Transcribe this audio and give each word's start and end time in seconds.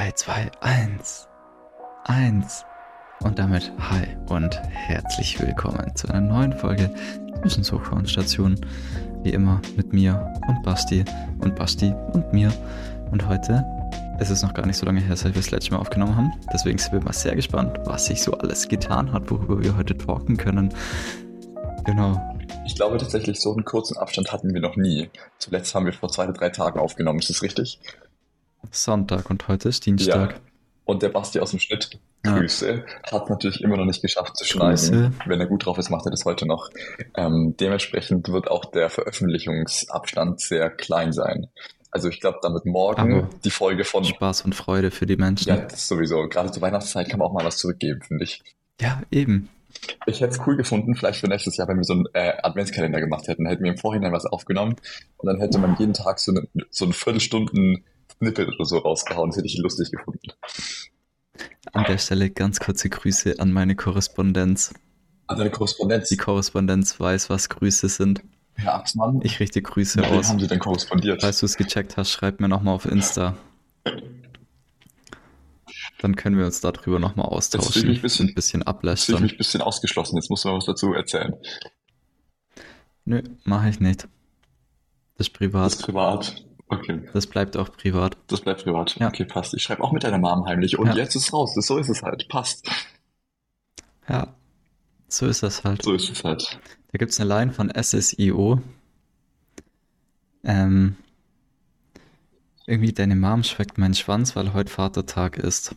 3, 0.00 0.12
2, 0.12 0.50
1. 0.62 1.28
1. 2.04 2.64
Und 3.22 3.38
damit 3.38 3.70
hi 3.78 4.06
und 4.30 4.58
herzlich 4.70 5.38
willkommen 5.38 5.94
zu 5.94 6.08
einer 6.08 6.22
neuen 6.22 6.54
Folge 6.54 6.90
Wissenshochschulstation. 7.42 8.58
Wie 9.22 9.28
immer 9.28 9.60
mit 9.76 9.92
mir 9.92 10.32
und 10.48 10.62
Basti 10.62 11.04
und 11.40 11.54
Basti 11.54 11.92
und 12.14 12.32
mir. 12.32 12.50
Und 13.10 13.28
heute 13.28 13.62
ist 14.18 14.30
es 14.30 14.42
noch 14.42 14.54
gar 14.54 14.64
nicht 14.64 14.78
so 14.78 14.86
lange 14.86 15.02
her, 15.02 15.14
seit 15.18 15.34
wir 15.34 15.42
das 15.42 15.50
letzte 15.50 15.72
Mal 15.72 15.80
aufgenommen 15.80 16.16
haben. 16.16 16.32
Deswegen 16.50 16.78
sind 16.78 16.94
wir 16.94 17.02
mal 17.02 17.12
sehr 17.12 17.36
gespannt, 17.36 17.78
was 17.84 18.06
sich 18.06 18.22
so 18.22 18.32
alles 18.32 18.68
getan 18.68 19.12
hat, 19.12 19.30
worüber 19.30 19.62
wir 19.62 19.76
heute 19.76 19.94
talken 19.98 20.38
können. 20.38 20.72
Genau. 21.84 22.18
Ich 22.64 22.74
glaube 22.74 22.96
tatsächlich, 22.96 23.38
so 23.38 23.52
einen 23.52 23.66
kurzen 23.66 23.98
Abstand 23.98 24.32
hatten 24.32 24.54
wir 24.54 24.62
noch 24.62 24.76
nie. 24.76 25.10
Zuletzt 25.36 25.74
haben 25.74 25.84
wir 25.84 25.92
vor 25.92 26.08
zwei 26.08 26.24
oder 26.24 26.32
drei 26.32 26.48
Tagen 26.48 26.78
aufgenommen, 26.78 27.18
ist 27.18 27.28
das 27.28 27.42
richtig? 27.42 27.78
Sonntag 28.70 29.30
und 29.30 29.48
heute 29.48 29.68
ist 29.68 29.86
Dienstag. 29.86 30.32
Ja. 30.32 30.38
Und 30.84 31.02
der 31.02 31.10
Basti 31.10 31.38
aus 31.40 31.50
dem 31.50 31.60
Schnitt, 31.60 32.00
Grüße, 32.22 32.84
ja. 32.84 33.12
hat 33.12 33.30
natürlich 33.30 33.60
immer 33.62 33.76
noch 33.76 33.84
nicht 33.84 34.02
geschafft 34.02 34.36
zu 34.36 34.44
schneiden. 34.44 34.70
Grüße. 34.70 35.12
Wenn 35.26 35.40
er 35.40 35.46
gut 35.46 35.64
drauf 35.64 35.78
ist, 35.78 35.90
macht 35.90 36.06
er 36.06 36.10
das 36.10 36.24
heute 36.24 36.46
noch. 36.46 36.68
Ähm, 37.16 37.54
dementsprechend 37.58 38.28
wird 38.28 38.50
auch 38.50 38.64
der 38.66 38.90
Veröffentlichungsabstand 38.90 40.40
sehr 40.40 40.68
klein 40.70 41.12
sein. 41.12 41.46
Also 41.92 42.08
ich 42.08 42.20
glaube, 42.20 42.38
damit 42.42 42.66
morgen 42.66 43.20
Aber 43.20 43.30
die 43.44 43.50
Folge 43.50 43.84
von... 43.84 44.04
Spaß 44.04 44.42
und 44.42 44.54
Freude 44.54 44.90
für 44.90 45.06
die 45.06 45.16
Menschen. 45.16 45.48
Ja, 45.48 45.56
das 45.56 45.88
sowieso. 45.88 46.28
Gerade 46.28 46.50
zur 46.50 46.62
Weihnachtszeit 46.62 47.08
kann 47.08 47.18
man 47.18 47.28
auch 47.28 47.32
mal 47.32 47.44
was 47.44 47.56
zurückgeben, 47.56 48.00
finde 48.02 48.24
ich. 48.24 48.42
Ja, 48.80 49.02
eben. 49.10 49.48
Ich 50.06 50.20
hätte 50.20 50.32
es 50.34 50.46
cool 50.46 50.56
gefunden, 50.56 50.94
vielleicht 50.94 51.20
für 51.20 51.28
nächstes 51.28 51.56
Jahr, 51.56 51.68
wenn 51.68 51.76
wir 51.76 51.84
so 51.84 51.94
einen 51.94 52.06
äh, 52.12 52.32
Adventskalender 52.42 53.00
gemacht 53.00 53.28
hätten, 53.28 53.46
hätten 53.46 53.64
wir 53.64 53.72
im 53.72 53.78
Vorhinein 53.78 54.12
was 54.12 54.26
aufgenommen 54.26 54.76
und 55.16 55.26
dann 55.26 55.38
hätte 55.38 55.58
man 55.58 55.76
jeden 55.78 55.94
Tag 55.94 56.18
so, 56.18 56.32
eine, 56.32 56.46
so 56.70 56.84
einen 56.84 56.92
Viertelstunden 56.92 57.84
Snippet 58.20 58.48
oder 58.48 58.64
so 58.64 58.78
rausgehauen. 58.78 59.30
Das 59.30 59.38
hätte 59.38 59.46
ich 59.46 59.56
lustig 59.58 59.90
gefunden. 59.90 60.20
An 61.72 61.84
der 61.84 61.98
Stelle 61.98 62.30
ganz 62.30 62.60
kurze 62.60 62.88
Grüße 62.90 63.36
an 63.38 63.50
meine 63.52 63.74
Korrespondenz. 63.76 64.74
An 65.26 65.38
deine 65.38 65.50
Korrespondenz. 65.50 66.08
Die 66.10 66.16
Korrespondenz 66.18 67.00
weiß, 67.00 67.30
was 67.30 67.48
Grüße 67.48 67.88
sind. 67.88 68.22
Herr 68.54 68.74
Axmann, 68.74 69.20
Ich 69.22 69.40
richte 69.40 69.62
Grüße 69.62 70.06
aus. 70.06 70.28
haben 70.28 70.38
Sie 70.40 70.46
denn 70.48 70.58
korrespondiert? 70.58 71.22
Falls 71.22 71.40
du 71.40 71.46
es 71.46 71.56
gecheckt 71.56 71.96
hast, 71.96 72.10
schreib 72.10 72.40
mir 72.40 72.48
nochmal 72.48 72.74
auf 72.74 72.84
Insta. 72.84 73.36
Dann 76.00 76.16
können 76.16 76.36
wir 76.36 76.44
uns 76.46 76.60
darüber 76.60 76.98
nochmal 76.98 77.28
Jetzt 77.32 77.52
fühle 77.52 77.62
ich 77.62 77.68
austauschen 77.70 77.88
mich 77.88 77.98
ein 77.98 78.02
bisschen- 78.02 78.28
ein 78.28 78.34
bisschen 78.34 78.60
Jetzt 78.60 78.64
fühle 78.64 78.64
ich 78.64 78.66
ablästern. 78.68 79.22
mich 79.22 79.32
ein 79.32 79.38
bisschen 79.38 79.62
ausgeschlossen. 79.62 80.16
Jetzt 80.16 80.28
muss 80.30 80.44
man 80.44 80.54
was 80.56 80.66
dazu 80.66 80.92
erzählen. 80.92 81.34
Nö, 83.06 83.22
mache 83.44 83.68
ich 83.70 83.80
nicht. 83.80 84.08
Das 85.16 85.28
ist 85.28 85.40
Das 85.40 85.74
ist 85.74 85.82
privat. 85.82 86.44
Okay, 86.72 87.02
Das 87.12 87.26
bleibt 87.26 87.56
auch 87.56 87.72
privat. 87.72 88.16
das 88.28 88.40
bleibt 88.42 88.62
privat. 88.62 88.94
Ja. 88.98 89.08
Okay, 89.08 89.24
passt. 89.24 89.54
Ich 89.54 89.62
schreibe 89.62 89.82
auch 89.82 89.90
mit 89.92 90.04
deiner 90.04 90.18
Mom 90.18 90.46
heimlich 90.46 90.78
und 90.78 90.86
Ja. 90.86 90.94
jetzt 90.96 91.16
ist 91.16 91.32
raus. 91.32 91.52
Das, 91.54 91.66
so 91.66 91.78
ist 91.78 91.88
es 91.88 92.02
halt. 92.02 92.28
Passt. 92.28 92.68
Ja, 94.08 94.34
so 95.08 95.26
ist 95.26 95.42
das 95.42 95.64
halt. 95.64 95.82
So 95.82 95.92
ist 95.94 96.08
es 96.10 96.22
halt. 96.24 96.58
Da 96.92 96.98
gibt 96.98 97.10
es 97.12 97.20
eine 97.20 97.28
Line 97.28 97.52
von 97.52 97.70
SSIO. 97.74 98.60
Ähm, 100.44 100.96
irgendwie 102.66 102.92
deine 102.92 103.16
Mom 103.16 103.42
schmeckt 103.42 103.76
meinen 103.78 103.94
Schwanz, 103.94 104.36
weil 104.36 104.52
heute 104.54 104.70
Vatertag 104.70 105.38
ist. 105.38 105.74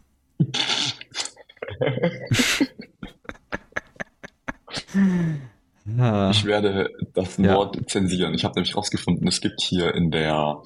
Ja, 5.85 6.29
Ich 6.31 6.45
werde 6.45 6.89
das 7.13 7.37
Ja. 7.37 7.55
Wort 7.55 7.77
zensieren. 7.89 8.33
Ich 8.33 8.43
habe 8.43 8.55
nämlich 8.55 8.75
rausgefunden, 8.75 9.27
es 9.27 9.41
gibt 9.41 9.61
hier 9.61 9.93
in 9.93 10.11
der 10.11 10.61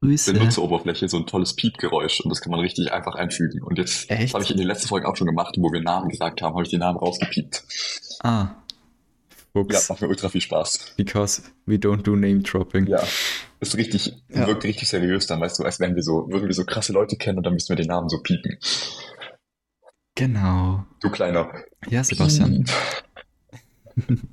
Grüße. 0.00 0.32
Benutzeroberfläche 0.32 1.08
so 1.08 1.16
ein 1.16 1.26
tolles 1.26 1.54
Piepgeräusch 1.56 2.20
und 2.20 2.30
das 2.30 2.40
kann 2.40 2.50
man 2.52 2.60
richtig 2.60 2.92
einfach 2.92 3.14
einfügen. 3.16 3.62
Und 3.62 3.78
jetzt, 3.78 4.08
habe 4.10 4.42
ich 4.44 4.50
in 4.50 4.56
der 4.56 4.66
letzten 4.66 4.88
Folge 4.88 5.08
auch 5.08 5.16
schon 5.16 5.26
gemacht, 5.26 5.56
wo 5.58 5.72
wir 5.72 5.80
Namen 5.80 6.08
gesagt 6.08 6.40
haben, 6.42 6.54
habe 6.54 6.62
ich 6.62 6.68
die 6.70 6.78
Namen 6.78 6.98
rausgepiept. 6.98 7.64
Ah, 8.22 8.48
Ja, 8.48 8.54
Fuchs. 9.52 9.88
macht 9.88 10.00
mir 10.02 10.08
ultra 10.08 10.28
viel 10.28 10.40
Spaß. 10.40 10.94
Because 10.96 11.42
we 11.66 11.74
don't 11.76 12.02
do 12.02 12.14
name 12.14 12.40
dropping. 12.40 12.86
Ja, 12.86 13.02
ist 13.58 13.76
richtig, 13.76 14.14
Ja. 14.28 14.46
wirkt 14.46 14.62
richtig 14.64 14.88
seriös 14.88 15.26
dann, 15.26 15.40
weißt 15.40 15.58
du, 15.58 15.64
als 15.64 15.80
wenn 15.80 15.96
wir 15.96 16.02
so, 16.04 16.28
würden 16.30 16.46
wir 16.46 16.54
so 16.54 16.64
krasse 16.64 16.92
Leute 16.92 17.16
kennen 17.16 17.38
und 17.38 17.44
dann 17.44 17.54
müssten 17.54 17.70
wir 17.70 17.76
den 17.76 17.88
Namen 17.88 18.08
so 18.08 18.20
piepen. 18.22 18.56
Genau. 20.14 20.84
Du 21.00 21.10
kleiner. 21.10 21.50
Ja, 21.88 22.04
Sebastian. 22.04 22.64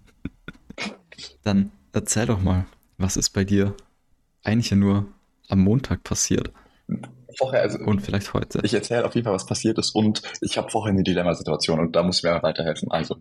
Dann 1.44 1.72
erzähl 1.94 2.26
doch 2.26 2.42
mal, 2.42 2.66
was 2.98 3.18
ist 3.18 3.30
bei 3.32 3.44
dir 3.44 3.76
eigentlich 4.44 4.70
ja 4.72 4.78
nur 4.78 5.06
am 5.50 5.60
Montag 5.60 6.04
passiert 6.04 6.52
Vorher, 7.38 7.62
also, 7.64 7.80
und 7.80 8.02
vielleicht 8.02 8.34
heute? 8.34 8.62
ich 8.64 8.74
erzähle 8.74 9.06
auf 9.06 9.14
jeden 9.16 9.26
Fall, 9.26 9.34
was 9.34 9.46
passiert 9.46 9.78
ist 9.78 9.94
und 9.94 10.22
ich 10.42 10.58
habe 10.58 10.70
vorher 10.70 10.94
eine 10.94 11.04
Dilemmasituation 11.04 11.80
und 11.80 11.96
da 11.96 12.04
muss 12.04 12.24
mir 12.24 12.42
weiterhelfen. 12.42 12.90
Also, 12.92 13.18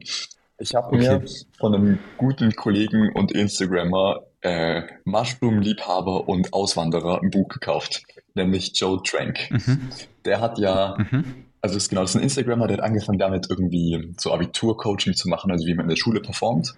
ich 0.59 0.75
habe 0.75 0.87
Okay. 0.89 0.99
mir 0.99 1.25
von 1.59 1.75
einem 1.75 1.99
guten 2.17 2.55
Kollegen 2.55 3.11
und 3.13 3.33
Instagrammer, 3.33 4.21
äh, 4.43 4.83
Mushroom-Liebhaber 5.05 6.29
und 6.29 6.53
Auswanderer 6.53 7.23
ein 7.23 7.31
Buch 7.31 7.49
gekauft, 7.49 8.03
nämlich 8.35 8.73
Joe 8.79 9.01
Trank. 9.03 9.51
Mhm. 9.51 9.89
Der 10.25 10.41
hat 10.41 10.59
ja 10.59 10.97
Mhm. 10.99 11.47
Also 11.61 11.79
ist 11.79 11.89
genau, 11.89 12.03
das 12.03 12.11
ist 12.11 12.17
ein 12.17 12.23
Instagrammer, 12.23 12.67
der 12.69 12.77
hat 12.77 12.85
angefangen 12.85 13.19
damit 13.19 13.47
irgendwie 13.49 14.13
so 14.19 14.33
Abiturcoaching 14.35 15.15
zu 15.15 15.31
machen, 15.31 15.51
also 15.51 15.67
wie 15.67 15.73
man 15.75 15.87
in 15.87 15.89
der 15.89 15.97
Schule 15.97 16.21
performt. 16.21 16.75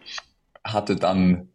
Hatte 0.64 0.94
dann 0.94 1.48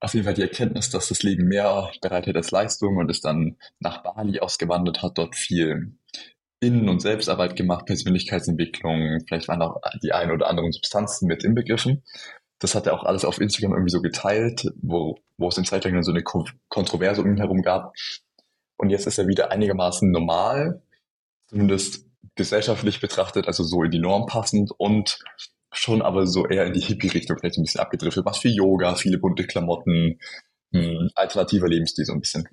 auf 0.00 0.14
jeden 0.14 0.24
Fall 0.24 0.34
die 0.34 0.42
Erkenntnis, 0.42 0.90
dass 0.90 1.08
das 1.08 1.22
Leben 1.22 1.48
mehr 1.48 1.90
bereitet 2.02 2.36
als 2.36 2.50
Leistung 2.50 2.96
und 2.96 3.10
ist 3.10 3.24
dann 3.24 3.56
nach 3.80 4.02
Bali 4.02 4.40
ausgewandert, 4.40 5.02
hat 5.02 5.16
dort 5.16 5.34
viel 5.34 5.96
Innen- 6.60 6.88
und 6.88 7.00
Selbstarbeit 7.00 7.56
gemacht, 7.56 7.86
Persönlichkeitsentwicklung, 7.86 9.20
vielleicht 9.26 9.48
waren 9.48 9.62
auch 9.62 9.80
die 10.02 10.12
ein 10.12 10.30
oder 10.30 10.48
anderen 10.48 10.72
Substanzen 10.72 11.26
mit 11.26 11.44
inbegriffen. 11.44 12.02
Das 12.58 12.74
hat 12.74 12.86
er 12.86 12.94
auch 12.94 13.04
alles 13.04 13.24
auf 13.26 13.40
Instagram 13.40 13.72
irgendwie 13.72 13.90
so 13.90 14.00
geteilt, 14.00 14.72
wo, 14.80 15.18
wo 15.36 15.48
es 15.48 15.58
in 15.58 15.66
Zeit 15.66 15.84
lang 15.84 15.92
dann 15.92 16.02
so 16.02 16.12
eine 16.12 16.22
Ko 16.22 16.44
Kontroverse 16.68 17.20
um 17.20 17.30
ihn 17.30 17.36
herum 17.36 17.60
gab. 17.62 17.92
Und 18.78 18.90
jetzt 18.90 19.06
ist 19.06 19.18
er 19.18 19.28
wieder 19.28 19.50
einigermaßen 19.52 20.10
normal, 20.10 20.82
zumindest 21.48 22.06
gesellschaftlich 22.34 23.00
betrachtet, 23.00 23.46
also 23.46 23.62
so 23.62 23.82
in 23.82 23.90
die 23.90 23.98
Norm 23.98 24.26
passend 24.26 24.72
und 24.78 25.18
schon 25.72 26.02
aber 26.02 26.26
so 26.26 26.46
eher 26.46 26.66
in 26.66 26.72
die 26.72 26.80
Hippie-Richtung 26.80 27.38
vielleicht 27.38 27.58
ein 27.58 27.62
bisschen 27.64 27.80
abgedriftet. 27.80 28.24
Was 28.24 28.38
für 28.38 28.48
Yoga, 28.48 28.94
viele 28.94 29.18
bunte 29.18 29.44
Klamotten, 29.46 30.18
mh, 30.72 31.10
alternativer 31.14 31.68
Lebensstil 31.68 32.04
so 32.04 32.12
ein 32.12 32.20
bisschen. 32.20 32.48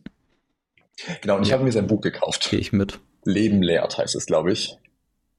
Genau, 1.22 1.38
und 1.38 1.44
ich 1.44 1.50
Ja. 1.50 1.56
habe 1.56 1.64
mir 1.64 1.72
sein 1.72 1.88
Buch 1.88 2.02
gekauft. 2.02 2.50
Gehe 2.50 2.60
ich 2.60 2.72
mit. 2.74 3.00
Leben 3.26 3.62
lehrt 3.64 3.98
heißt 3.98 4.16
es, 4.16 4.26
glaube 4.26 4.52
ich. 4.52 4.78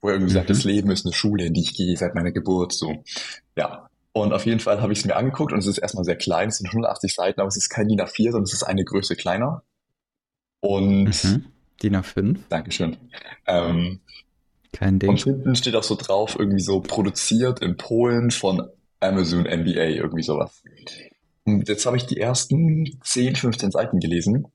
Wo 0.00 0.08
er 0.08 0.14
irgendwie 0.14 0.32
sagt, 0.32 0.48
Mhm. 0.48 0.52
das 0.54 0.64
Leben 0.64 0.90
ist 0.90 1.06
eine 1.06 1.14
Schule, 1.14 1.46
in 1.46 1.54
die 1.54 1.62
ich 1.62 1.74
gehe 1.74 1.96
seit 1.96 2.14
meiner 2.14 2.32
Geburt, 2.32 2.72
so. 2.72 3.02
Ja. 3.56 3.88
Und 4.12 4.32
auf 4.32 4.46
jeden 4.46 4.60
Fall 4.60 4.80
habe 4.80 4.92
ich 4.92 5.00
es 5.00 5.04
mir 5.04 5.16
angeguckt 5.16 5.52
und 5.52 5.58
es 5.58 5.66
ist 5.66 5.78
erstmal 5.78 6.04
sehr 6.04 6.16
klein, 6.16 6.48
es 6.48 6.58
sind 6.58 6.68
180 6.72 7.14
Seiten, 7.14 7.40
aber 7.40 7.48
es 7.48 7.56
ist 7.56 7.68
kein 7.68 7.88
DIN 7.88 8.00
A4, 8.00 8.30
sondern 8.30 8.44
es 8.44 8.52
ist 8.52 8.62
eine 8.62 8.84
Größe 8.84 9.16
kleiner. 9.16 9.64
Und, 10.60 11.24
Mhm. 11.24 11.44
DIN 11.82 11.96
A5, 11.96 12.38
Dankeschön. 12.48 12.96
Ähm, 13.46 14.00
kein 14.74 14.98
Ding. 14.98 15.10
und 15.10 15.22
hinten 15.22 15.56
steht 15.56 15.74
auch 15.76 15.82
so 15.82 15.94
drauf, 15.96 16.36
irgendwie 16.38 16.62
so 16.62 16.80
produziert 16.80 17.60
in 17.60 17.76
Polen 17.76 18.30
von 18.30 18.68
Amazon 19.00 19.42
MBA, 19.44 19.88
irgendwie 19.96 20.22
sowas. 20.22 20.62
Und 21.44 21.68
jetzt 21.68 21.84
habe 21.86 21.96
ich 21.96 22.06
die 22.06 22.18
ersten 22.18 22.98
10, 23.02 23.36
15 23.36 23.70
Seiten 23.70 23.98
gelesen 24.00 24.46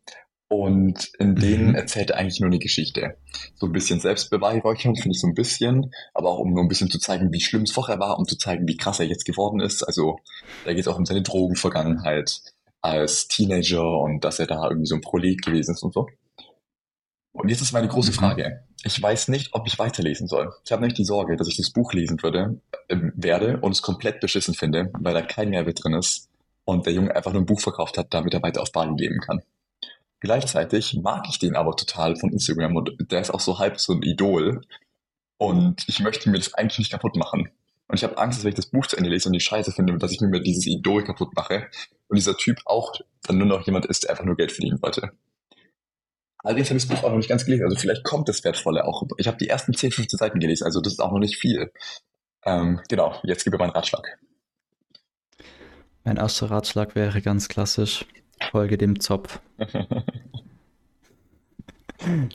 und 0.48 1.12
in 1.20 1.36
denen 1.36 1.70
Mhm. 1.70 1.76
erzählt 1.76 2.10
er 2.10 2.18
eigentlich 2.18 2.40
nur 2.40 2.50
eine 2.50 2.58
Geschichte. 2.58 3.18
So 3.56 3.68
ein 3.68 3.72
bisschen 3.72 4.00
Selbstbeweihräuchernd 4.00 4.98
finde 5.00 5.14
ich 5.16 5.22
so 5.22 5.28
ein 5.28 5.36
bisschen, 5.36 5.92
aber 6.16 6.30
auch 6.30 6.40
um 6.40 6.52
nur 6.54 6.64
ein 6.64 6.68
bisschen 6.68 6.90
zu 6.90 6.98
zeigen, 6.98 7.32
wie 7.32 7.42
schlimm 7.42 7.62
es 7.64 7.72
vorher 7.72 8.00
war, 8.00 8.18
um 8.18 8.26
zu 8.26 8.36
zeigen, 8.38 8.68
wie 8.68 8.78
krass 8.78 9.00
er 9.00 9.06
jetzt 9.06 9.26
geworden 9.26 9.60
ist. 9.60 9.84
Also 9.84 10.18
da 10.66 10.72
geht 10.72 10.82
es 10.82 10.88
auch 10.88 10.98
um 10.98 11.06
seine 11.06 11.22
Drogenvergangenheit 11.22 12.42
als 12.82 13.28
Teenager 13.28 14.00
und 14.02 14.24
dass 14.24 14.40
er 14.40 14.48
da 14.48 14.64
irgendwie 14.68 14.88
so 14.88 14.96
ein 14.96 15.02
Prolet 15.02 15.42
gewesen 15.44 15.74
ist 15.76 15.84
und 15.84 15.94
so. 15.94 16.08
Und 17.40 17.48
jetzt 17.48 17.62
ist 17.62 17.72
meine 17.72 17.88
große 17.88 18.12
Mhm. 18.12 18.16
Frage. 18.16 18.64
Ich 18.84 19.02
weiß 19.02 19.30
nicht, 19.30 19.54
ob 19.54 19.66
ich 19.66 19.80
weiterlesen 19.80 20.28
soll. 20.28 20.54
Ich 20.66 20.72
habe 20.72 20.82
nämlich 20.82 20.98
die 20.98 21.06
Sorge, 21.06 21.38
dass 21.38 21.48
ich 21.48 21.56
das 21.56 21.70
Buch 21.72 21.94
lesen 21.94 22.22
würde, 22.22 22.60
äh, 22.90 22.98
werde 23.16 23.60
und 23.62 23.72
es 23.72 23.82
komplett 23.82 24.20
beschissen 24.20 24.54
finde, 24.54 24.92
weil 25.00 25.14
da 25.14 25.22
kein 25.22 25.50
Mehrwert 25.50 25.84
drin 25.84 25.94
ist 25.94 26.30
und 26.66 26.86
der 26.86 26.94
Junge 26.94 27.16
einfach 27.16 27.32
nur 27.32 27.42
ein 27.42 27.46
Buch 27.46 27.62
verkauft 27.62 27.98
hat, 27.98 28.14
damit 28.14 28.34
er 28.34 28.44
weiter 28.44 28.62
auf 28.62 28.72
Bali 28.74 28.94
leben 28.96 29.20
kann. 29.22 29.42
Gleichzeitig 30.20 31.00
mag 31.02 31.28
ich 31.30 31.40
den 31.40 31.56
aber 31.56 31.76
total 31.78 32.18
von 32.18 32.30
Instagram 32.32 32.76
und 32.76 32.92
der 33.10 33.22
ist 33.22 33.30
auch 33.34 33.40
so 33.40 33.58
halb 33.58 33.80
so 33.80 33.94
ein 33.94 34.02
Idol 34.02 34.62
und 35.38 35.86
ich 35.88 36.02
möchte 36.02 36.30
mir 36.30 36.38
das 36.38 36.54
eigentlich 36.56 36.80
nicht 36.80 36.92
kaputt 36.92 37.16
machen. 37.16 37.50
Und 37.88 37.96
ich 37.96 38.04
habe 38.04 38.18
Angst, 38.18 38.38
dass 38.40 38.44
wenn 38.44 38.50
ich 38.50 38.56
das 38.58 38.66
Buch 38.68 38.86
zu 38.86 38.98
Ende 38.98 39.10
lese 39.10 39.30
und 39.30 39.34
die 39.34 39.40
Scheiße 39.40 39.72
finde, 39.72 39.98
dass 39.98 40.12
ich 40.12 40.20
mir 40.20 40.42
dieses 40.42 40.68
Idol 40.68 41.06
kaputt 41.06 41.34
mache 41.36 41.68
und 42.10 42.18
dieser 42.18 42.36
Typ 42.36 42.60
auch 42.66 42.94
dann 43.24 43.38
nur 43.38 43.48
noch 43.48 43.66
jemand 43.66 43.86
ist, 43.86 44.04
der 44.04 44.12
einfach 44.12 44.26
nur 44.26 44.36
Geld 44.36 44.52
verdienen 44.52 44.82
wollte. 44.82 45.12
Allerdings 46.42 46.70
habe 46.70 46.78
ich 46.78 46.88
das 46.88 46.96
Buch 46.96 47.04
auch 47.04 47.10
noch 47.12 47.18
nicht 47.18 47.30
ganz 47.30 47.46
gelesen, 47.46 47.66
also 47.66 47.76
vielleicht 47.76 48.04
kommt 48.04 48.30
das 48.30 48.44
Wertvolle 48.44 48.86
auch. 48.86 49.04
Ich 49.18 49.28
habe 49.28 49.38
die 49.38 49.50
ersten 49.50 49.74
10, 49.74 49.92
15 49.92 50.18
Seiten 50.18 50.40
gelesen, 50.40 50.64
also 50.64 50.80
das 50.80 50.94
ist 50.94 51.00
auch 51.00 51.12
noch 51.12 51.20
nicht 51.20 51.38
viel. 51.38 51.72
Ähm, 52.46 52.80
genau, 52.88 53.20
jetzt 53.24 53.44
gebe 53.44 53.58
ich 53.58 53.60
meinen 53.60 53.72
Ratschlag. 53.72 54.18
Mein 56.06 56.18
erster 56.18 56.50
Ratschlag 56.50 56.96
wäre 56.96 57.22
ganz 57.22 57.50
klassisch: 57.50 58.06
Folge 58.52 58.78
dem 58.78 59.00
Zopf. 59.02 59.42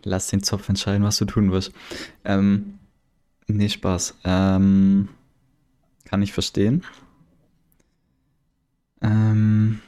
Lass 0.05 0.29
den 0.29 0.43
Zopf 0.43 0.69
entscheiden, 0.69 1.05
was 1.05 1.17
du 1.17 1.25
tun 1.25 1.51
wirst. 1.51 1.73
Ähm, 2.25 2.79
nee, 3.47 3.71
Spaß. 3.71 4.19
Ähm, 4.25 5.09
kann 6.05 6.21
ich 6.21 6.35
verstehen. 6.35 6.85
Ähm, 9.01 9.81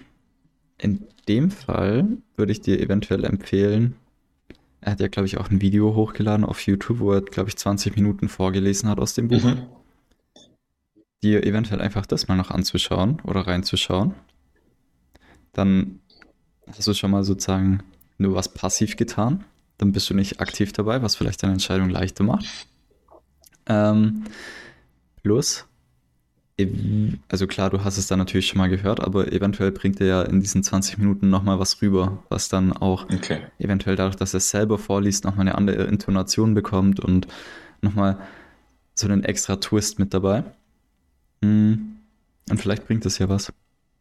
in 0.78 1.06
dem 1.28 1.50
Fall 1.50 2.08
würde 2.36 2.52
ich 2.52 2.62
dir 2.62 2.80
eventuell 2.80 3.24
empfehlen, 3.24 3.96
er 4.86 4.92
hat 4.92 5.00
ja, 5.00 5.08
glaube 5.08 5.26
ich, 5.26 5.36
auch 5.36 5.50
ein 5.50 5.60
Video 5.60 5.96
hochgeladen 5.96 6.46
auf 6.46 6.60
YouTube, 6.64 7.00
wo 7.00 7.12
er, 7.12 7.20
glaube 7.20 7.48
ich, 7.48 7.56
20 7.56 7.96
Minuten 7.96 8.28
vorgelesen 8.28 8.88
hat 8.88 9.00
aus 9.00 9.14
dem 9.14 9.26
Buch. 9.26 9.42
Mhm. 9.42 9.66
Dir 11.24 11.44
eventuell 11.44 11.80
einfach 11.80 12.06
das 12.06 12.28
mal 12.28 12.36
noch 12.36 12.52
anzuschauen 12.52 13.20
oder 13.22 13.48
reinzuschauen. 13.48 14.14
Dann 15.52 15.98
hast 16.68 16.86
du 16.86 16.94
schon 16.94 17.10
mal 17.10 17.24
sozusagen 17.24 17.82
nur 18.16 18.36
was 18.36 18.54
passiv 18.54 18.94
getan. 18.94 19.42
Dann 19.76 19.90
bist 19.90 20.08
du 20.08 20.14
nicht 20.14 20.40
aktiv 20.40 20.72
dabei, 20.72 21.02
was 21.02 21.16
vielleicht 21.16 21.42
deine 21.42 21.54
Entscheidung 21.54 21.90
leichter 21.90 22.22
macht. 22.22 22.46
Ähm, 23.66 24.22
plus, 25.24 25.66
also 27.28 27.46
klar, 27.46 27.68
du 27.68 27.84
hast 27.84 27.98
es 27.98 28.06
dann 28.06 28.18
natürlich 28.18 28.46
schon 28.46 28.58
mal 28.58 28.70
gehört, 28.70 29.00
aber 29.00 29.30
eventuell 29.30 29.72
bringt 29.72 30.00
er 30.00 30.06
ja 30.06 30.22
in 30.22 30.40
diesen 30.40 30.62
20 30.62 30.96
Minuten 30.96 31.28
nochmal 31.28 31.58
was 31.58 31.82
rüber, 31.82 32.22
was 32.30 32.48
dann 32.48 32.72
auch 32.72 33.04
okay. 33.10 33.40
eventuell 33.58 33.94
dadurch, 33.94 34.16
dass 34.16 34.32
er 34.32 34.38
es 34.38 34.48
selber 34.48 34.78
vorliest, 34.78 35.24
nochmal 35.24 35.42
eine 35.42 35.56
andere 35.56 35.84
Intonation 35.84 36.54
bekommt 36.54 36.98
und 36.98 37.26
nochmal 37.82 38.18
so 38.94 39.06
einen 39.06 39.22
extra 39.22 39.56
Twist 39.56 39.98
mit 39.98 40.14
dabei. 40.14 40.44
Hm. 41.42 41.96
Und 42.48 42.60
vielleicht 42.60 42.86
bringt 42.86 43.04
es 43.04 43.18
ja 43.18 43.28
was 43.28 43.52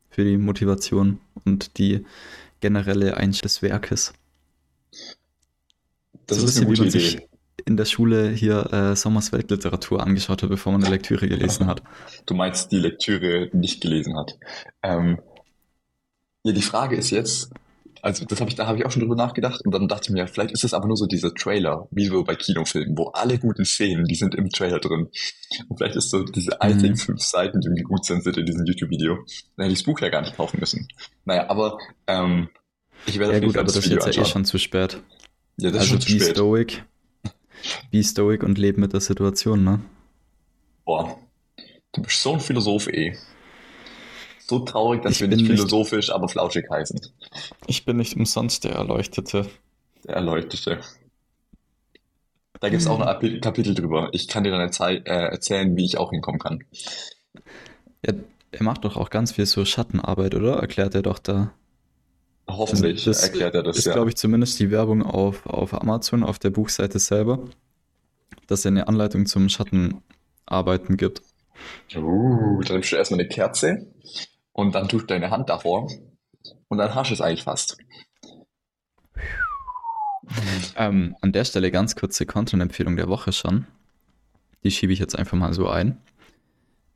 für 0.09 0.23
die 0.23 0.37
Motivation 0.37 1.19
und 1.43 1.77
die 1.77 2.05
generelle 2.61 3.17
Einstellung 3.17 3.49
des 3.49 3.61
Werkes. 3.61 4.13
Das 6.27 6.37
so 6.37 6.45
ist 6.45 6.57
eine 6.57 6.67
gute 6.67 6.85
Idee. 6.85 6.99
Sich, 6.99 7.27
in 7.63 7.77
der 7.77 7.85
Schule 7.85 8.29
hier 8.29 8.71
äh, 8.73 8.95
Sommers 8.95 9.31
Weltliteratur 9.31 10.01
angeschaut 10.01 10.43
hat, 10.43 10.49
bevor 10.49 10.73
man 10.73 10.83
eine 10.83 10.93
Lektüre 10.93 11.27
gelesen 11.27 11.67
hat. 11.67 11.81
Du 12.25 12.33
meinst, 12.33 12.71
die 12.71 12.77
Lektüre 12.77 13.49
nicht 13.53 13.81
gelesen 13.81 14.17
hat. 14.17 14.37
Ähm, 14.83 15.19
ja, 16.43 16.51
die 16.51 16.61
Frage 16.61 16.95
ist 16.95 17.09
jetzt, 17.11 17.51
also 18.01 18.23
das 18.25 18.39
habe 18.39 18.49
ich, 18.49 18.55
da 18.55 18.67
habe 18.67 18.77
ich 18.77 18.85
auch 18.85 18.91
schon 18.91 19.01
drüber 19.01 19.15
nachgedacht 19.15 19.65
und 19.65 19.73
dann 19.73 19.87
dachte 19.87 20.09
ich 20.09 20.09
mir, 20.11 20.27
vielleicht 20.27 20.51
ist 20.51 20.63
es 20.63 20.75
aber 20.75 20.87
nur 20.87 20.95
so 20.95 21.07
dieser 21.07 21.33
Trailer, 21.33 21.87
wie 21.89 22.05
so 22.05 22.23
bei 22.23 22.35
Kinofilmen, 22.35 22.95
wo 22.95 23.07
alle 23.07 23.39
guten 23.39 23.65
Szenen, 23.65 24.05
die 24.05 24.13
sind 24.13 24.35
im 24.35 24.49
Trailer 24.49 24.79
drin. 24.79 25.09
Und 25.67 25.77
vielleicht 25.77 25.95
ist 25.95 26.11
so 26.11 26.23
diese 26.23 26.61
einzigen 26.61 26.93
mhm. 26.93 26.97
fünf 26.97 27.21
Seiten, 27.23 27.61
die 27.61 27.67
irgendwie 27.67 27.83
gut 27.83 28.05
sind, 28.05 28.23
sind 28.23 28.37
in 28.37 28.45
diesem 28.45 28.65
YouTube-Video. 28.65 29.15
Dann 29.55 29.63
hätte 29.63 29.73
ich 29.73 29.79
das 29.79 29.85
Buch 29.85 29.99
ja 30.01 30.09
gar 30.09 30.21
nicht 30.21 30.37
kaufen 30.37 30.59
müssen. 30.59 30.87
Naja, 31.23 31.49
aber 31.49 31.79
ähm, 32.05 32.49
ich 33.07 33.17
werde 33.17 33.33
ja, 33.33 33.39
gut, 33.39 33.55
aber 33.55 33.63
das, 33.63 33.73
das 33.73 33.85
ist 33.85 33.91
jetzt 33.91 34.15
ja 34.15 34.21
eh 34.21 34.25
schon 34.25 34.45
zu 34.45 34.59
spät. 34.59 35.01
Ja, 35.57 35.71
das 35.71 35.81
also 35.81 35.95
ist 35.95 36.03
schon 36.03 36.19
zu 36.19 36.23
spät. 36.23 36.35
Stoic 36.35 36.83
Be 37.91 38.03
stoic 38.03 38.43
und 38.43 38.57
leben 38.57 38.81
mit 38.81 38.93
der 38.93 39.01
Situation, 39.01 39.63
ne? 39.63 39.81
Boah, 40.85 41.17
du 41.91 42.01
bist 42.01 42.21
so 42.21 42.33
ein 42.33 42.39
Philosoph 42.39 42.87
eh. 42.87 43.17
So 44.39 44.59
traurig, 44.59 45.01
dass 45.01 45.13
ich 45.13 45.21
wir 45.21 45.27
nicht 45.27 45.47
philosophisch, 45.47 46.11
aber 46.11 46.27
flauschig 46.27 46.69
heißen. 46.69 47.01
Ich 47.65 47.85
bin 47.85 47.97
nicht 47.97 48.15
umsonst 48.15 48.63
der 48.63 48.73
Erleuchtete. 48.73 49.47
Der 50.05 50.15
Erleuchtete. 50.15 50.81
Da 52.59 52.69
gibt 52.69 52.81
es 52.81 52.87
auch 52.87 52.99
ein 52.99 53.41
Kapitel 53.41 53.73
drüber. 53.73 54.09
Ich 54.11 54.27
kann 54.27 54.43
dir 54.43 54.51
dann 54.51 54.69
äh, 54.69 55.01
erzählen, 55.03 55.75
wie 55.75 55.85
ich 55.85 55.97
auch 55.97 56.11
hinkommen 56.11 56.39
kann. 56.39 56.63
Ja, 58.05 58.13
er 58.51 58.63
macht 58.63 58.85
doch 58.85 58.97
auch 58.97 59.09
ganz 59.09 59.33
viel 59.33 59.45
so 59.45 59.65
Schattenarbeit, 59.65 60.35
oder? 60.35 60.57
Erklärt 60.57 60.95
er 60.95 61.01
doch 61.01 61.19
da. 61.19 61.53
Hoffentlich 62.47 63.07
also 63.07 63.25
erklärt 63.25 63.55
er 63.55 63.63
das, 63.63 63.77
ist, 63.77 63.85
ja. 63.85 63.93
glaube 63.93 64.09
ich, 64.09 64.17
zumindest 64.17 64.59
die 64.59 64.69
Werbung 64.69 65.01
auf, 65.01 65.45
auf 65.47 65.73
Amazon, 65.73 66.23
auf 66.23 66.37
der 66.37 66.51
Buchseite 66.51 66.99
selber, 66.99 67.39
dass 68.47 68.65
er 68.65 68.71
eine 68.71 68.87
Anleitung 68.87 69.25
zum 69.25 69.49
Schattenarbeiten 69.49 70.97
gibt. 70.97 71.21
Uh, 71.95 72.61
dann 72.61 72.75
nimmst 72.75 72.91
du 72.91 72.95
erstmal 72.97 73.19
eine 73.19 73.29
Kerze 73.29 73.87
und 74.51 74.75
dann 74.75 74.87
tust 74.87 75.03
du 75.03 75.07
deine 75.07 75.31
Hand 75.31 75.49
davor 75.49 75.87
und 76.67 76.77
dann 76.77 76.93
hast 76.93 77.09
du 77.09 77.13
es 77.13 77.21
eigentlich 77.21 77.43
fast. 77.43 77.77
Ähm, 80.75 81.15
an 81.21 81.31
der 81.31 81.45
Stelle 81.45 81.69
ganz 81.69 81.95
kurze 81.95 82.25
Content-Empfehlung 82.25 82.97
der 82.97 83.07
Woche 83.07 83.31
schon. 83.31 83.67
Die 84.63 84.71
schiebe 84.71 84.91
ich 84.91 84.99
jetzt 84.99 85.17
einfach 85.17 85.37
mal 85.37 85.53
so 85.53 85.69
ein. 85.69 86.01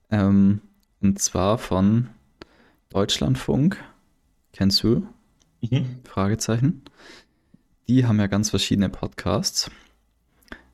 Ähm, 0.10 0.62
und 1.00 1.22
zwar 1.22 1.60
von 1.60 2.10
Deutschlandfunk. 2.90 3.78
Kennst 4.52 4.84
du? 4.84 5.08
Mhm. 5.62 6.00
Fragezeichen. 6.04 6.84
Die 7.88 8.06
haben 8.06 8.20
ja 8.20 8.28
ganz 8.28 8.50
verschiedene 8.52 8.90
Podcasts. 8.90 9.70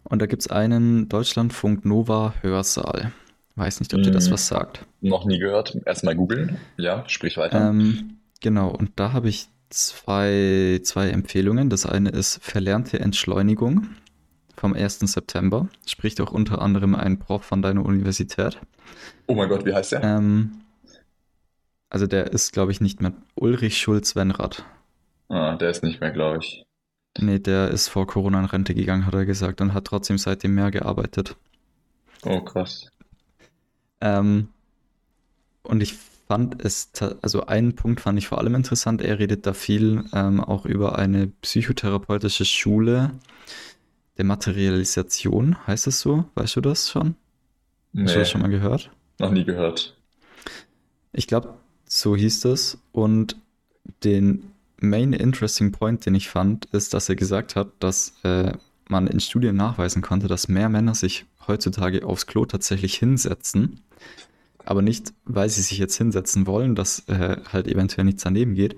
Und 0.03 0.21
da 0.21 0.25
gibt 0.25 0.41
es 0.41 0.47
einen 0.47 1.09
Deutschlandfunk 1.09 1.85
Nova 1.85 2.35
Hörsaal. 2.41 3.11
Weiß 3.55 3.79
nicht, 3.79 3.93
ob 3.93 4.03
dir 4.03 4.11
das 4.11 4.25
hm. 4.25 4.33
was 4.33 4.47
sagt. 4.47 4.85
Noch 5.01 5.25
nie 5.25 5.39
gehört. 5.39 5.77
Erstmal 5.85 6.15
googeln. 6.15 6.57
Ja, 6.77 7.05
sprich 7.07 7.37
weiter. 7.37 7.69
Ähm, 7.69 8.17
genau, 8.41 8.69
und 8.69 8.91
da 8.97 9.13
habe 9.13 9.29
ich 9.29 9.47
zwei, 9.69 10.81
zwei 10.83 11.09
Empfehlungen. 11.09 11.69
Das 11.69 11.85
eine 11.85 12.09
ist 12.09 12.43
Verlernte 12.43 12.99
Entschleunigung 12.99 13.87
vom 14.55 14.73
1. 14.73 14.99
September. 14.99 15.69
Spricht 15.85 16.19
auch 16.21 16.31
unter 16.31 16.61
anderem 16.61 16.95
ein 16.95 17.17
Prof 17.17 17.43
von 17.43 17.61
deiner 17.61 17.85
Universität. 17.85 18.59
Oh 19.27 19.35
mein 19.35 19.49
Gott, 19.49 19.65
wie 19.65 19.73
heißt 19.73 19.93
der? 19.93 20.03
Ähm, 20.03 20.51
also 21.89 22.07
der 22.07 22.31
ist, 22.31 22.53
glaube 22.53 22.71
ich, 22.71 22.81
nicht 22.81 23.01
mehr 23.01 23.13
Ulrich 23.35 23.77
Schulz-Wenrath. 23.77 24.63
Ah, 25.29 25.55
der 25.55 25.69
ist 25.69 25.83
nicht 25.83 26.01
mehr, 26.01 26.11
glaube 26.11 26.39
ich. 26.39 26.65
Nee, 27.17 27.39
der 27.39 27.69
ist 27.69 27.87
vor 27.87 28.07
Corona 28.07 28.39
in 28.39 28.45
Rente 28.45 28.75
gegangen, 28.75 29.05
hat 29.05 29.13
er 29.13 29.25
gesagt, 29.25 29.61
und 29.61 29.73
hat 29.73 29.85
trotzdem 29.85 30.17
seitdem 30.17 30.53
mehr 30.55 30.71
gearbeitet. 30.71 31.35
Oh, 32.23 32.41
krass. 32.41 32.89
Ähm, 34.01 34.49
und 35.63 35.81
ich 35.81 35.95
fand 36.27 36.63
es, 36.63 36.91
also 37.21 37.45
einen 37.45 37.75
Punkt 37.75 38.01
fand 38.01 38.17
ich 38.17 38.27
vor 38.27 38.39
allem 38.39 38.55
interessant. 38.55 39.01
Er 39.01 39.19
redet 39.19 39.45
da 39.45 39.53
viel 39.53 40.03
ähm, 40.13 40.41
auch 40.41 40.65
über 40.65 40.97
eine 40.97 41.27
psychotherapeutische 41.27 42.45
Schule 42.45 43.11
der 44.17 44.25
Materialisation. 44.25 45.55
Heißt 45.67 45.87
es 45.87 45.99
so? 45.99 46.25
Weißt 46.35 46.55
du 46.55 46.61
das 46.61 46.89
schon? 46.89 47.15
Nee. 47.93 48.03
Hast 48.03 48.15
du 48.15 48.19
das 48.19 48.29
schon 48.29 48.41
mal 48.41 48.49
gehört? 48.49 48.91
Noch 49.19 49.31
nie 49.31 49.45
gehört. 49.45 49.95
Ich 51.13 51.27
glaube, 51.27 51.55
so 51.85 52.15
hieß 52.15 52.41
das. 52.41 52.77
Und 52.91 53.37
den 54.03 54.51
Main 54.79 55.13
Interesting 55.13 55.71
Point, 55.71 56.05
den 56.05 56.15
ich 56.15 56.29
fand, 56.29 56.65
ist, 56.65 56.93
dass 56.93 57.09
er 57.09 57.15
gesagt 57.15 57.55
hat, 57.55 57.71
dass 57.79 58.13
äh, 58.23 58.53
man 58.89 59.07
in 59.07 59.19
Studien 59.19 59.55
nachweisen 59.55 60.01
konnte, 60.01 60.27
dass 60.27 60.47
mehr 60.47 60.69
Männer 60.69 60.95
sich 60.95 61.25
heutzutage 61.47 62.05
aufs 62.05 62.27
Klo 62.27 62.45
tatsächlich 62.45 62.95
hinsetzen. 62.95 63.81
Aber 64.63 64.81
nicht, 64.81 65.13
weil 65.25 65.49
sie 65.49 65.61
sich 65.61 65.77
jetzt 65.77 65.95
hinsetzen 65.97 66.47
wollen, 66.47 66.75
dass 66.75 67.07
äh, 67.07 67.37
halt 67.51 67.67
eventuell 67.67 68.05
nichts 68.05 68.23
daneben 68.23 68.55
geht, 68.55 68.75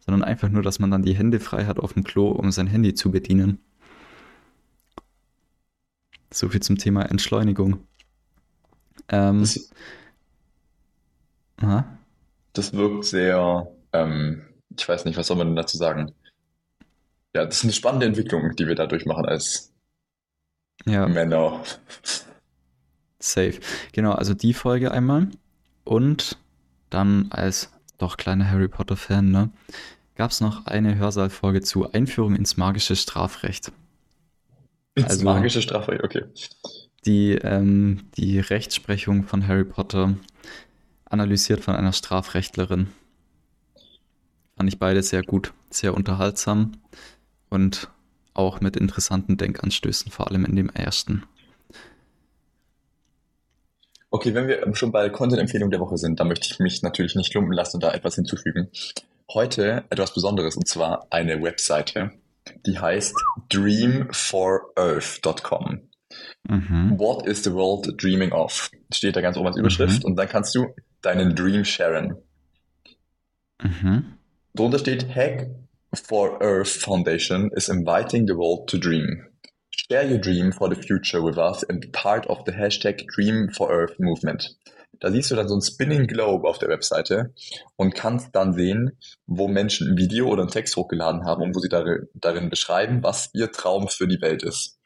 sondern 0.00 0.24
einfach 0.24 0.48
nur, 0.48 0.62
dass 0.62 0.78
man 0.78 0.90
dann 0.90 1.02
die 1.02 1.14
Hände 1.14 1.38
frei 1.38 1.66
hat 1.66 1.78
auf 1.78 1.92
dem 1.92 2.04
Klo, 2.04 2.28
um 2.28 2.50
sein 2.50 2.66
Handy 2.66 2.94
zu 2.94 3.10
bedienen. 3.10 3.58
So 6.32 6.48
viel 6.48 6.60
zum 6.60 6.76
Thema 6.76 7.02
Entschleunigung. 7.02 7.78
Ähm, 9.08 9.40
das, 9.40 9.70
das 12.58 12.72
wirkt 12.74 13.04
sehr 13.04 13.68
ähm, 13.92 14.48
ich 14.76 14.88
weiß 14.88 15.04
nicht, 15.04 15.16
was 15.16 15.26
soll 15.26 15.36
man 15.36 15.48
denn 15.48 15.56
dazu 15.56 15.76
sagen? 15.76 16.12
Ja, 17.34 17.44
das 17.44 17.58
ist 17.58 17.64
eine 17.64 17.72
spannende 17.72 18.06
Entwicklung, 18.06 18.54
die 18.56 18.66
wir 18.66 18.74
da 18.74 18.86
durchmachen 18.86 19.26
als 19.26 19.72
ja. 20.86 21.06
Männer. 21.06 21.62
Safe. 23.18 23.58
Genau, 23.92 24.12
also 24.12 24.34
die 24.34 24.54
Folge 24.54 24.92
einmal. 24.92 25.28
Und 25.84 26.38
dann 26.90 27.28
als 27.30 27.72
doch 27.98 28.16
kleiner 28.16 28.50
Harry 28.50 28.68
Potter-Fan, 28.68 29.30
ne, 29.30 29.50
gab 30.14 30.30
es 30.30 30.40
noch 30.40 30.66
eine 30.66 30.96
Hörsaalfolge 30.96 31.62
zu 31.62 31.90
Einführung 31.90 32.36
ins 32.36 32.56
magische 32.56 32.94
Strafrecht. 32.94 33.72
Ins 34.94 35.10
also, 35.10 35.24
magische 35.24 35.62
Strafrecht, 35.62 36.04
okay. 36.04 36.24
Die, 37.04 37.32
ähm, 37.32 38.08
die 38.16 38.38
Rechtsprechung 38.38 39.24
von 39.24 39.46
Harry 39.46 39.64
Potter 39.64 40.14
analysiert 41.10 41.60
von 41.60 41.74
einer 41.74 41.92
Strafrechtlerin. 41.92 42.88
Fand 44.56 44.68
ich 44.68 44.78
beide 44.78 45.02
sehr 45.02 45.22
gut, 45.22 45.52
sehr 45.70 45.94
unterhaltsam 45.94 46.72
und 47.48 47.88
auch 48.34 48.60
mit 48.60 48.76
interessanten 48.76 49.36
Denkanstößen, 49.36 50.12
vor 50.12 50.28
allem 50.28 50.44
in 50.44 50.56
dem 50.56 50.70
ersten. 50.70 51.24
Okay, 54.10 54.34
wenn 54.34 54.48
wir 54.48 54.74
schon 54.74 54.90
bei 54.90 55.10
Content-Empfehlung 55.10 55.70
der 55.70 55.80
Woche 55.80 55.98
sind, 55.98 56.18
dann 56.18 56.28
möchte 56.28 56.48
ich 56.50 56.58
mich 56.60 56.82
natürlich 56.82 57.14
nicht 57.14 57.34
lumpen 57.34 57.52
lassen 57.52 57.76
und 57.76 57.82
da 57.82 57.92
etwas 57.92 58.14
hinzufügen. 58.14 58.70
Heute 59.32 59.84
etwas 59.90 60.14
Besonderes 60.14 60.56
und 60.56 60.66
zwar 60.66 61.06
eine 61.10 61.42
Webseite, 61.42 62.12
die 62.64 62.78
heißt 62.78 63.14
dreamforearth.com. 63.50 65.80
Mhm. 66.48 66.98
What 66.98 67.26
is 67.26 67.44
the 67.44 67.52
world 67.52 68.02
dreaming 68.02 68.32
of? 68.32 68.70
Steht 68.90 69.16
da 69.16 69.20
ganz 69.20 69.36
oben 69.36 69.48
als 69.48 69.58
Überschrift 69.58 70.04
mhm. 70.04 70.06
und 70.06 70.16
dann 70.16 70.28
kannst 70.28 70.54
du 70.54 70.68
deinen 71.02 71.34
Dream 71.34 71.64
sharen. 71.64 72.16
Mhm. 73.62 74.14
Drunter 74.54 74.78
steht 74.78 75.14
Hack 75.14 75.48
for 75.94 76.40
Earth 76.42 76.68
Foundation 76.82 77.50
is 77.52 77.68
inviting 77.68 78.26
the 78.26 78.36
world 78.36 78.68
to 78.68 78.78
dream. 78.78 79.24
Share 79.70 80.04
your 80.04 80.18
dream 80.18 80.52
for 80.52 80.68
the 80.68 80.80
future 80.80 81.22
with 81.22 81.38
us 81.38 81.62
and 81.62 81.80
be 81.80 81.88
part 81.88 82.26
of 82.26 82.44
the 82.44 82.52
hashtag 82.52 83.06
Dream 83.08 83.48
for 83.50 83.70
Earth 83.70 83.98
Movement. 83.98 84.56
Da 85.00 85.10
siehst 85.10 85.30
du 85.30 85.36
dann 85.36 85.48
so 85.48 85.54
ein 85.54 85.62
Spinning 85.62 86.06
Globe 86.06 86.48
auf 86.48 86.58
der 86.58 86.68
Webseite 86.68 87.32
und 87.76 87.94
kannst 87.94 88.34
dann 88.34 88.52
sehen, 88.52 88.98
wo 89.26 89.46
Menschen 89.46 89.92
ein 89.92 89.96
Video 89.96 90.26
oder 90.26 90.42
einen 90.42 90.50
Text 90.50 90.76
hochgeladen 90.76 91.24
haben 91.24 91.42
und 91.42 91.54
wo 91.54 91.60
sie 91.60 91.68
darin, 91.68 92.08
darin 92.14 92.50
beschreiben, 92.50 93.02
was 93.02 93.30
ihr 93.32 93.52
Traum 93.52 93.88
für 93.88 94.08
die 94.08 94.20
Welt 94.20 94.42
ist. 94.42 94.78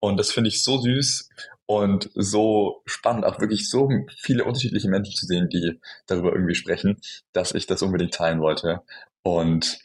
Und 0.00 0.16
das 0.16 0.30
finde 0.30 0.48
ich 0.48 0.62
so 0.62 0.78
süß 0.78 1.28
und 1.68 2.10
so 2.14 2.82
spannend, 2.86 3.26
auch 3.26 3.40
wirklich 3.40 3.68
so 3.68 3.90
viele 4.16 4.44
unterschiedliche 4.44 4.88
Menschen 4.88 5.14
zu 5.14 5.26
sehen, 5.26 5.50
die 5.50 5.78
darüber 6.06 6.32
irgendwie 6.32 6.54
sprechen, 6.54 6.98
dass 7.34 7.52
ich 7.52 7.66
das 7.66 7.82
unbedingt 7.82 8.14
teilen 8.14 8.40
wollte. 8.40 8.80
Und 9.22 9.78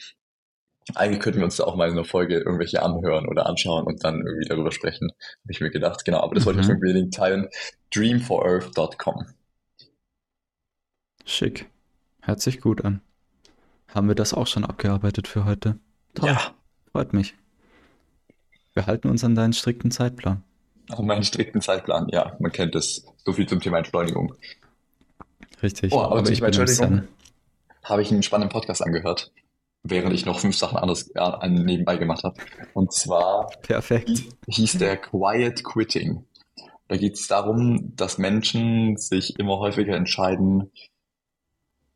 eigentlich 0.96 1.20
könnten 1.20 1.40
wir 1.40 1.46
uns 1.46 1.58
da 1.58 1.66
auch 1.66 1.76
mal 1.76 1.90
in 1.90 1.94
einer 1.94 2.06
Folge 2.06 2.38
irgendwelche 2.38 2.82
anhören 2.82 3.28
oder 3.28 3.48
anschauen 3.48 3.86
und 3.86 4.02
dann 4.06 4.26
irgendwie 4.26 4.48
darüber 4.48 4.72
sprechen, 4.72 5.10
habe 5.12 5.52
ich 5.52 5.60
mir 5.60 5.72
gedacht. 5.72 6.06
Genau, 6.06 6.22
aber 6.22 6.36
das 6.36 6.46
wollte 6.46 6.62
ich 6.62 6.68
mhm. 6.68 6.76
unbedingt 6.76 7.14
teilen. 7.14 7.50
dreamforearth.com. 7.94 9.26
Schick. 11.26 11.70
Hört 12.22 12.40
sich 12.40 12.62
gut 12.62 12.86
an. 12.86 13.02
Haben 13.90 14.08
wir 14.08 14.16
das 14.16 14.34
auch 14.34 14.48
schon 14.48 14.64
abgearbeitet 14.64 15.28
für 15.28 15.44
heute? 15.44 15.78
Toll. 16.16 16.30
Ja. 16.30 16.54
Freut 16.94 17.12
mich. 17.12 17.36
Wir 18.74 18.86
halten 18.86 19.10
uns 19.10 19.26
an 19.26 19.36
deinen 19.36 19.52
strikten 19.52 19.92
Zeitplan. 19.92 20.44
An 20.90 21.06
meinen 21.06 21.24
strikten 21.24 21.62
Zeitplan, 21.62 22.08
ja. 22.10 22.36
Man 22.40 22.52
kennt 22.52 22.76
es. 22.76 23.06
So 23.26 23.34
viel 23.34 23.48
zum 23.48 23.62
Thema 23.62 23.78
Entschleunigung. 23.78 24.36
Richtig. 25.62 25.94
Oh, 25.94 26.02
aber, 26.02 26.20
aber 26.20 26.30
ich 26.30 26.40
Thema 26.40 26.48
Entschleunigung 26.48 27.08
habe 27.84 28.02
ich 28.02 28.12
einen 28.12 28.24
spannenden 28.24 28.52
Podcast 28.52 28.82
angehört, 28.82 29.32
während 29.84 30.14
ich 30.14 30.26
noch 30.26 30.40
fünf 30.40 30.58
Sachen 30.58 30.78
anderes 30.78 31.12
ja, 31.16 31.40
nebenbei 31.48 31.98
gemacht 31.98 32.24
habe. 32.24 32.36
Und 32.74 32.94
zwar 32.94 33.50
Perfekt. 33.62 34.24
hieß 34.48 34.78
der 34.78 34.98
Quiet 34.98 35.64
Quitting. 35.64 36.26
Da 36.88 36.98
geht 36.98 37.16
es 37.16 37.28
darum, 37.28 37.94
dass 37.96 38.18
Menschen 38.18 38.98
sich 38.98 39.40
immer 39.40 39.60
häufiger 39.60 39.96
entscheiden, 39.96 40.72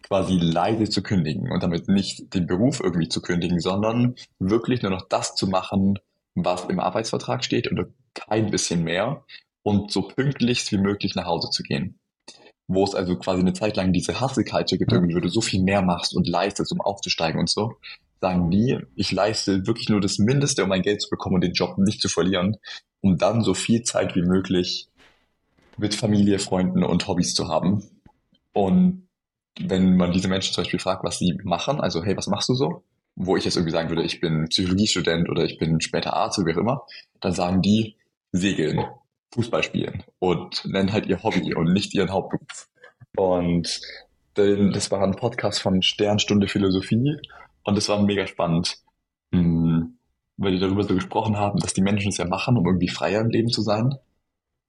quasi 0.03 0.37
leise 0.37 0.89
zu 0.89 1.03
kündigen 1.03 1.51
und 1.51 1.61
damit 1.63 1.89
nicht 1.89 2.33
den 2.33 2.47
Beruf 2.47 2.79
irgendwie 2.79 3.09
zu 3.09 3.21
kündigen, 3.21 3.59
sondern 3.59 4.15
wirklich 4.39 4.81
nur 4.81 4.91
noch 4.91 5.07
das 5.07 5.35
zu 5.35 5.47
machen, 5.47 5.99
was 6.35 6.65
im 6.65 6.79
Arbeitsvertrag 6.79 7.43
steht 7.43 7.71
oder 7.71 7.87
kein 8.17 8.51
bisschen 8.51 8.83
mehr 8.83 9.23
und 9.63 9.91
so 9.91 10.01
pünktlichst 10.01 10.71
wie 10.71 10.77
möglich 10.77 11.15
nach 11.15 11.25
Hause 11.25 11.49
zu 11.49 11.63
gehen. 11.63 11.99
Wo 12.67 12.83
es 12.83 12.95
also 12.95 13.17
quasi 13.17 13.41
eine 13.41 13.53
Zeit 13.53 13.77
lang 13.77 13.93
diese 13.93 14.19
Hustle-Culture 14.19 14.77
gibt, 14.77 14.91
wo 14.91 15.19
du 15.19 15.29
so 15.29 15.41
viel 15.41 15.63
mehr 15.63 15.81
machst 15.81 16.15
und 16.15 16.27
leistest, 16.27 16.71
um 16.71 16.81
aufzusteigen 16.81 17.39
und 17.39 17.49
so, 17.49 17.75
sagen 18.19 18.49
die, 18.49 18.79
ich 18.95 19.11
leiste 19.11 19.67
wirklich 19.67 19.89
nur 19.89 20.01
das 20.01 20.17
Mindeste, 20.17 20.63
um 20.63 20.69
mein 20.69 20.81
Geld 20.81 21.01
zu 21.01 21.09
bekommen 21.09 21.35
und 21.35 21.43
den 21.43 21.53
Job 21.53 21.77
nicht 21.77 22.01
zu 22.01 22.09
verlieren, 22.09 22.57
um 23.01 23.17
dann 23.17 23.41
so 23.41 23.53
viel 23.53 23.83
Zeit 23.83 24.15
wie 24.15 24.21
möglich 24.21 24.89
mit 25.77 25.95
Familie, 25.95 26.39
Freunden 26.39 26.83
und 26.83 27.07
Hobbys 27.07 27.35
zu 27.35 27.47
haben. 27.47 27.83
Und 28.53 29.07
wenn 29.59 29.95
man 29.95 30.11
diese 30.11 30.27
Menschen 30.27 30.53
zum 30.53 30.63
Beispiel 30.63 30.79
fragt, 30.79 31.03
was 31.03 31.19
sie 31.19 31.37
machen, 31.43 31.79
also 31.79 32.03
hey, 32.03 32.17
was 32.17 32.27
machst 32.27 32.49
du 32.49 32.53
so? 32.53 32.83
Wo 33.15 33.35
ich 33.35 33.45
jetzt 33.45 33.55
irgendwie 33.55 33.71
sagen 33.71 33.89
würde, 33.89 34.03
ich 34.03 34.19
bin 34.19 34.47
Psychologiestudent 34.49 35.29
oder 35.29 35.43
ich 35.43 35.57
bin 35.57 35.81
später 35.81 36.13
Arzt 36.13 36.37
oder 36.37 36.47
wie 36.47 36.53
auch 36.53 36.61
immer, 36.61 36.85
dann 37.19 37.33
sagen 37.33 37.61
die 37.61 37.95
Segeln, 38.31 38.85
Fußball 39.33 39.63
spielen 39.63 40.03
und 40.19 40.63
nennen 40.65 40.93
halt 40.93 41.05
ihr 41.07 41.23
Hobby 41.23 41.53
und 41.53 41.73
nicht 41.73 41.93
ihren 41.93 42.11
Hauptberuf. 42.11 42.69
Und 43.15 43.81
das 44.35 44.91
war 44.91 45.03
ein 45.03 45.15
Podcast 45.15 45.61
von 45.61 45.81
Sternstunde 45.81 46.47
Philosophie 46.47 47.17
und 47.63 47.75
das 47.75 47.89
war 47.89 48.01
mega 48.01 48.27
spannend, 48.27 48.77
hm, 49.33 49.97
weil 50.37 50.51
die 50.51 50.59
darüber 50.59 50.83
so 50.83 50.93
gesprochen 50.93 51.37
haben, 51.37 51.59
dass 51.59 51.73
die 51.73 51.81
Menschen 51.81 52.09
es 52.09 52.17
ja 52.17 52.25
machen, 52.25 52.57
um 52.57 52.65
irgendwie 52.65 52.89
freier 52.89 53.21
im 53.21 53.29
Leben 53.29 53.49
zu 53.49 53.61
sein. 53.61 53.95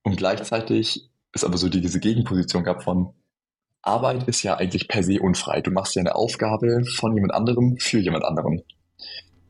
Und 0.03 0.17
gleichzeitig 0.17 1.11
ist 1.35 1.45
aber 1.45 1.59
so 1.59 1.69
die, 1.69 1.83
diese 1.83 2.01
Gegenposition 2.01 2.65
gab 2.65 2.83
von, 2.83 3.13
Arbeit 3.83 4.27
ist 4.29 4.43
ja 4.43 4.57
eigentlich 4.57 4.89
per 4.89 5.03
se 5.03 5.21
unfrei. 5.21 5.61
Du 5.61 5.71
machst 5.71 5.95
ja 5.95 6.01
eine 6.01 6.15
Aufgabe 6.15 6.85
von 6.85 7.15
jemand 7.15 7.33
anderem 7.33 7.77
für 7.79 7.99
jemand 7.99 8.25
anderen. 8.25 8.63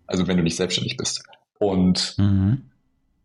Also 0.07 0.27
wenn 0.27 0.37
du 0.37 0.43
nicht 0.43 0.57
selbstständig 0.57 0.97
bist. 0.97 1.23
Und 1.59 2.15
mhm. 2.19 2.71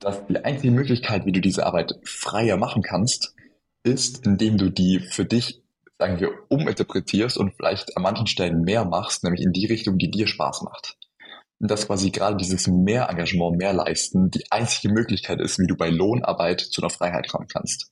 Dass 0.03 0.25
die 0.27 0.43
einzige 0.43 0.71
Möglichkeit, 0.71 1.25
wie 1.25 1.31
du 1.31 1.41
diese 1.41 1.65
Arbeit 1.65 1.93
freier 2.03 2.57
machen 2.57 2.81
kannst, 2.81 3.35
ist, 3.83 4.25
indem 4.25 4.57
du 4.57 4.69
die 4.69 4.99
für 4.99 5.25
dich, 5.25 5.61
sagen 5.97 6.19
wir, 6.19 6.31
uminterpretierst 6.49 7.37
und 7.37 7.55
vielleicht 7.55 7.95
an 7.95 8.03
manchen 8.03 8.27
Stellen 8.27 8.61
mehr 8.61 8.85
machst, 8.85 9.23
nämlich 9.23 9.41
in 9.41 9.53
die 9.53 9.65
Richtung, 9.65 9.97
die 9.97 10.11
dir 10.11 10.27
Spaß 10.27 10.63
macht. 10.63 10.97
Und 11.59 11.71
dass 11.71 11.87
quasi 11.87 12.11
gerade 12.11 12.35
dieses 12.35 12.67
mehr 12.67 13.09
Engagement, 13.09 13.57
mehr 13.57 13.73
leisten, 13.73 14.29
die 14.29 14.43
einzige 14.51 14.93
Möglichkeit 14.93 15.39
ist, 15.39 15.59
wie 15.59 15.67
du 15.67 15.75
bei 15.75 15.89
Lohnarbeit 15.89 16.59
zu 16.59 16.81
einer 16.81 16.89
Freiheit 16.89 17.29
kommen 17.29 17.47
kannst. 17.47 17.91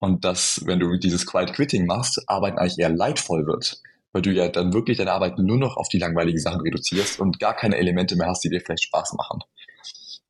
Und 0.00 0.24
dass, 0.24 0.62
wenn 0.64 0.80
du 0.80 0.96
dieses 0.96 1.26
Quiet 1.26 1.52
Quitting 1.52 1.86
machst, 1.86 2.22
Arbeit 2.26 2.56
eigentlich 2.58 2.78
eher 2.78 2.88
leidvoll 2.88 3.46
wird, 3.46 3.80
weil 4.12 4.22
du 4.22 4.30
ja 4.30 4.48
dann 4.48 4.72
wirklich 4.72 4.98
deine 4.98 5.12
Arbeit 5.12 5.38
nur 5.38 5.58
noch 5.58 5.76
auf 5.76 5.88
die 5.88 5.98
langweiligen 5.98 6.38
Sachen 6.40 6.60
reduzierst 6.60 7.20
und 7.20 7.38
gar 7.38 7.54
keine 7.54 7.76
Elemente 7.76 8.16
mehr 8.16 8.28
hast, 8.28 8.42
die 8.42 8.48
dir 8.48 8.60
vielleicht 8.60 8.84
Spaß 8.84 9.14
machen. 9.14 9.40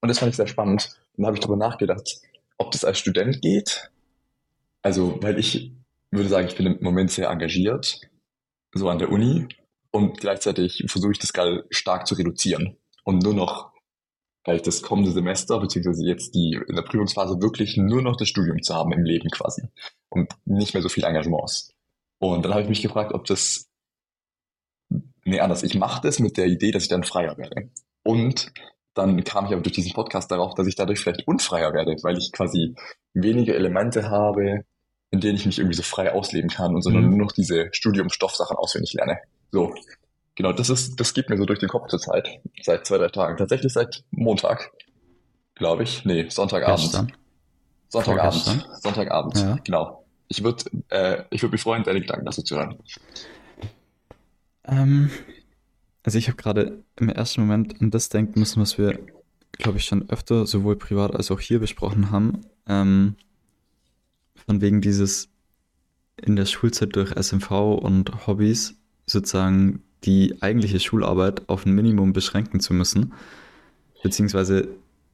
Und 0.01 0.09
das 0.09 0.19
fand 0.19 0.31
ich 0.31 0.37
sehr 0.37 0.47
spannend. 0.47 1.01
Und 1.17 1.23
da 1.23 1.27
habe 1.27 1.37
ich 1.37 1.41
darüber 1.41 1.57
nachgedacht, 1.57 2.21
ob 2.57 2.71
das 2.71 2.85
als 2.85 2.99
Student 2.99 3.43
geht. 3.43 3.91
Also, 4.83 5.19
weil 5.23 5.39
ich 5.39 5.73
würde 6.11 6.29
sagen, 6.29 6.49
ich 6.49 6.57
bin 6.57 6.67
im 6.67 6.83
Moment 6.83 7.11
sehr 7.11 7.29
engagiert, 7.29 8.01
so 8.73 8.89
an 8.89 8.99
der 8.99 9.11
Uni. 9.11 9.49
Und 9.91 10.21
gleichzeitig 10.21 10.85
versuche 10.87 11.13
ich 11.13 11.19
das 11.19 11.33
gerade 11.33 11.67
stark 11.71 12.07
zu 12.07 12.15
reduzieren 12.15 12.77
und 13.05 13.23
nur 13.23 13.35
noch 13.35 13.73
vielleicht 14.45 14.67
das 14.67 14.83
kommende 14.83 15.11
Semester, 15.11 15.59
beziehungsweise 15.61 16.07
jetzt 16.07 16.35
die 16.35 16.59
in 16.69 16.77
der 16.77 16.83
Prüfungsphase 16.83 17.41
wirklich 17.41 17.77
nur 17.77 18.03
noch 18.03 18.17
das 18.17 18.29
Studium 18.29 18.63
zu 18.63 18.75
haben 18.75 18.93
im 18.93 19.05
Leben 19.05 19.29
quasi 19.31 19.63
und 20.09 20.33
nicht 20.45 20.75
mehr 20.75 20.83
so 20.83 20.89
viel 20.89 21.05
Engagements. 21.05 21.75
Und 22.19 22.45
dann 22.45 22.53
habe 22.53 22.63
ich 22.63 22.69
mich 22.69 22.83
gefragt, 22.83 23.13
ob 23.13 23.25
das, 23.25 23.69
nee, 25.25 25.41
anders, 25.41 25.63
ich 25.63 25.75
mache 25.75 26.03
das 26.03 26.19
mit 26.19 26.37
der 26.37 26.47
Idee, 26.47 26.71
dass 26.71 26.85
ich 26.85 26.89
dann 26.89 27.05
freier 27.05 27.37
werde. 27.39 27.71
Und 28.03 28.53
dann 28.99 29.25
kam 29.25 29.47
ich 29.47 29.53
aber 29.53 29.63
durch 29.63 29.75
diesen 29.75 29.93
Podcast 29.93 30.31
darauf, 30.31 30.55
dass 30.55 30.67
ich 30.67 30.77
dadurch 30.77 31.01
vielleicht 31.01 31.27
unfreier 31.27 31.73
werde, 31.73 31.97
weil 32.03 32.19
ich 32.19 32.33
quasi 32.33 32.75
weniger 33.15 33.55
Elemente 33.55 34.11
habe, 34.11 34.65
in 35.11 35.21
denen 35.21 35.37
ich 35.37 35.47
mich 35.47 35.59
irgendwie 35.59 35.77
so 35.77 35.83
frei 35.83 36.13
ausleben 36.13 36.51
kann 36.51 36.75
und 36.75 36.83
sondern 36.83 37.05
mhm. 37.05 37.11
nur 37.11 37.19
noch 37.27 37.33
diese 37.33 37.69
Studiumstoffsachen 37.73 38.57
auswendig 38.57 38.93
lerne. 38.95 39.19
So, 39.51 39.73
Genau, 40.39 40.53
das 40.53 40.71
ist, 40.71 41.01
das 41.01 41.15
geht 41.15 41.29
mir 41.31 41.37
so 41.37 41.47
durch 41.47 41.59
den 41.59 41.69
Kopf 41.69 41.89
zur 41.89 41.99
Zeit. 41.99 42.29
Seit 42.63 42.87
zwei, 42.87 42.97
drei 42.99 43.09
Tagen. 43.09 43.37
Tatsächlich 43.37 43.73
seit 43.73 44.05
Montag, 44.13 44.71
glaube 45.57 45.83
ich. 45.83 46.05
Nee, 46.05 46.29
Sonntagabend. 46.29 46.81
Gestern. 46.81 47.13
Sonntagabend. 47.89 48.43
Vorgestern. 48.45 48.77
Sonntagabend, 48.81 49.37
ja. 49.37 49.59
genau. 49.65 50.05
Ich 50.29 50.45
würde 50.45 50.63
äh, 50.91 51.25
ich 51.31 51.43
würd 51.43 51.51
mich 51.51 51.61
freuen, 51.61 51.83
deine 51.83 52.01
Gedanken 52.01 52.25
dazu 52.25 52.43
zu 52.43 52.55
hören. 52.55 52.79
Ähm, 54.65 55.11
also 56.09 56.17
ich 56.17 56.29
habe 56.29 56.39
gerade 56.39 56.83
im 56.97 57.11
ersten 57.11 57.43
Moment 57.43 57.83
an 57.83 57.91
das 57.91 58.09
denken 58.09 58.41
müssen, 58.41 58.63
was 58.63 58.79
wir, 58.79 58.99
glaube 59.53 59.77
ich, 59.77 59.85
schon 59.85 60.09
öfter 60.09 60.47
sowohl 60.47 60.77
privat 60.77 61.15
als 61.15 61.31
auch 61.31 61.39
hier 61.39 61.59
besprochen 61.59 62.11
haben. 62.11 62.47
Ähm, 62.67 63.17
von 64.35 64.63
wegen 64.63 64.81
dieses 64.81 65.29
in 66.17 66.35
der 66.35 66.47
Schulzeit 66.47 66.97
durch 66.97 67.11
SMV 67.11 67.51
und 67.51 68.27
Hobbys 68.27 68.77
sozusagen 69.05 69.83
die 70.05 70.41
eigentliche 70.41 70.81
Schularbeit 70.81 71.47
auf 71.51 71.67
ein 71.67 71.75
Minimum 71.75 72.15
beschränken 72.15 72.61
zu 72.61 72.73
müssen, 72.73 73.13
beziehungsweise 74.03 74.67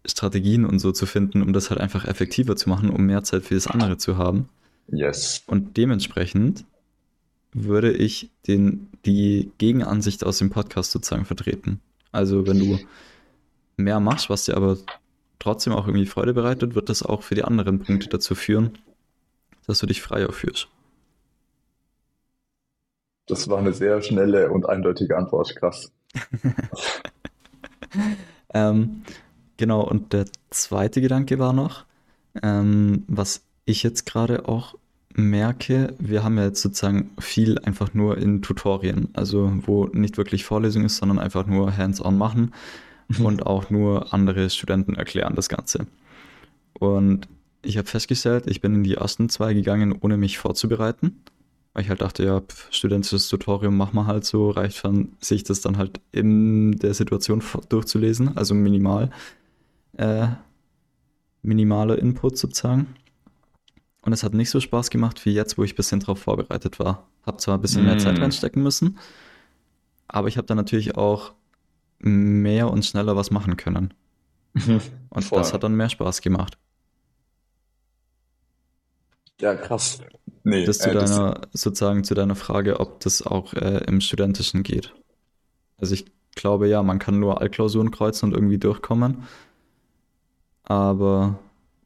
Strategien 0.06 0.64
und 0.64 0.78
so 0.78 0.92
zu 0.92 1.06
finden, 1.06 1.42
um 1.42 1.52
das 1.52 1.70
halt 1.70 1.80
einfach 1.80 2.04
effektiver 2.04 2.54
zu 2.54 2.68
machen, 2.68 2.88
um 2.88 3.04
mehr 3.04 3.24
Zeit 3.24 3.42
für 3.42 3.54
das 3.54 3.66
andere 3.66 3.96
zu 3.96 4.16
haben. 4.16 4.48
Yes. 4.86 5.42
Und 5.48 5.76
dementsprechend 5.76 6.64
würde 7.54 7.92
ich 7.92 8.30
den, 8.46 8.88
die 9.06 9.50
Gegenansicht 9.58 10.25
aus 10.25 10.38
dem 10.38 10.50
Podcast 10.50 10.90
sozusagen 10.90 11.25
vertreten. 11.25 11.80
Also 12.12 12.46
wenn 12.46 12.58
du 12.58 12.78
mehr 13.76 14.00
machst, 14.00 14.28
was 14.28 14.44
dir 14.44 14.56
aber 14.56 14.76
trotzdem 15.38 15.73
auch 15.73 15.87
irgendwie 15.87 16.06
Freude 16.06 16.34
bereitet, 16.34 16.75
wird 16.75 16.88
das 16.88 17.02
auch 17.02 17.23
für 17.23 17.34
die 17.34 17.44
anderen 17.44 17.80
Punkte 17.80 18.08
dazu 18.08 18.34
führen, 18.34 18.78
dass 19.66 19.78
du 19.78 19.87
dich 19.87 20.02
freier 20.02 20.32
fühlst. 20.32 20.68
Das 23.26 23.49
war 23.49 23.58
eine 23.58 23.73
sehr 23.73 24.02
schnelle 24.02 24.50
und 24.50 24.68
eindeutige 24.68 25.16
Antwort. 25.16 25.56
Krass. 25.56 25.92
ähm, 28.54 29.02
genau, 29.56 29.82
und 29.82 30.12
der 30.12 30.26
zweite 30.50 31.00
Gedanke 31.00 31.38
war 31.38 31.52
noch, 31.52 31.84
ähm, 32.42 33.04
was 33.06 33.42
ich 33.64 33.82
jetzt 33.82 34.04
gerade 34.04 34.46
auch 34.46 34.75
merke, 35.14 35.94
wir 35.99 36.25
haben 36.25 36.37
ja 36.38 36.44
jetzt 36.44 36.61
sozusagen 36.62 37.11
viel 37.18 37.59
einfach 37.61 37.94
nur 37.94 38.18
in 38.18 38.42
Tutorien, 38.42 39.09
also 39.12 39.52
wo 39.64 39.87
nicht 39.87 40.18
wirklich 40.18 40.44
Vorlesung 40.44 40.85
ist, 40.85 40.97
sondern 40.97 41.18
einfach 41.18 41.47
nur 41.47 41.76
hands-on 41.76 42.18
machen 42.18 42.52
mhm. 43.09 43.25
und 43.25 43.47
auch 43.47 43.71
nur 43.71 44.12
andere 44.12 44.50
Studenten 44.50 44.94
erklären 44.94 45.35
das 45.37 45.49
Ganze. 45.49 45.87
Und 46.75 47.28
ich 47.62 47.78
habe 47.78 47.88
festgestellt, 47.88 48.47
ich 48.47 48.61
bin 48.61 48.75
in 48.75 48.85
die 48.85 48.94
ersten 48.94 49.28
zwei 49.28 49.54
gegangen, 49.54 49.97
ohne 50.00 50.16
mich 50.16 50.38
vorzubereiten 50.38 51.23
Weil 51.73 51.85
ich 51.85 51.88
halt 51.88 52.02
dachte, 52.02 52.25
ja, 52.25 52.40
pf, 52.40 52.68
studentisches 52.73 53.28
Tutorium 53.28 53.76
machen 53.76 53.94
wir 53.97 54.06
halt 54.06 54.25
so, 54.25 54.50
reicht 54.50 54.78
von 54.78 55.12
sich 55.21 55.44
das 55.44 55.61
dann 55.61 55.78
halt 55.78 56.00
in 56.12 56.73
der 56.73 56.94
Situation 56.94 57.42
durchzulesen, 57.68 58.37
also 58.37 58.54
minimal, 58.54 59.11
äh, 59.97 60.28
minimaler 61.42 61.99
Input 61.99 62.37
sozusagen. 62.38 62.88
Und 64.04 64.12
es 64.12 64.23
hat 64.23 64.34
nicht 64.34 64.50
so 64.50 64.61
Spaß 64.61 64.90
gemacht 64.90 65.25
wie 65.25 65.32
jetzt, 65.32 65.56
wo 65.56 65.64
ich 65.64 65.73
ein 65.73 65.76
bisschen 65.76 66.00
drauf 66.00 66.20
vorbereitet 66.20 66.78
war. 66.78 67.08
Hab 67.25 67.40
zwar 67.40 67.56
ein 67.56 67.62
bisschen 67.62 67.84
mm. 67.84 67.87
mehr 67.87 67.99
Zeit 67.99 68.20
reinstecken 68.20 68.62
müssen, 68.62 68.99
aber 70.08 70.28
ich 70.28 70.37
habe 70.37 70.46
dann 70.46 70.58
natürlich 70.58 70.96
auch 70.96 71.32
mehr 71.99 72.70
und 72.70 72.84
schneller 72.84 73.16
was 73.16 73.30
machen 73.30 73.56
können. 73.56 73.94
Und 75.11 75.25
Voll. 75.25 75.38
das 75.38 75.52
hat 75.52 75.64
dann 75.64 75.75
mehr 75.75 75.88
Spaß 75.88 76.20
gemacht. 76.20 76.58
Ja, 79.40 79.54
krass. 79.54 80.00
Nee, 80.44 80.64
das 80.64 80.78
zu 80.78 80.90
äh, 80.90 80.94
deiner, 80.94 81.40
das 81.50 81.61
sozusagen 81.62 82.04
zu 82.04 82.14
deiner 82.14 82.37
Frage, 82.37 82.78
ob 82.78 83.00
das 83.00 83.23
auch 83.23 83.54
äh, 83.54 83.84
im 83.87 84.00
Studentischen 84.00 84.62
geht. 84.62 84.94
Also 85.78 85.94
ich 85.94 86.06
glaube 86.37 86.68
ja, 86.68 86.82
man 86.82 86.99
kann 86.99 87.18
nur 87.18 87.40
Altklausuren 87.40 87.90
kreuzen 87.90 88.26
und 88.26 88.34
irgendwie 88.34 88.58
durchkommen. 88.58 89.25
Aber 90.62 91.38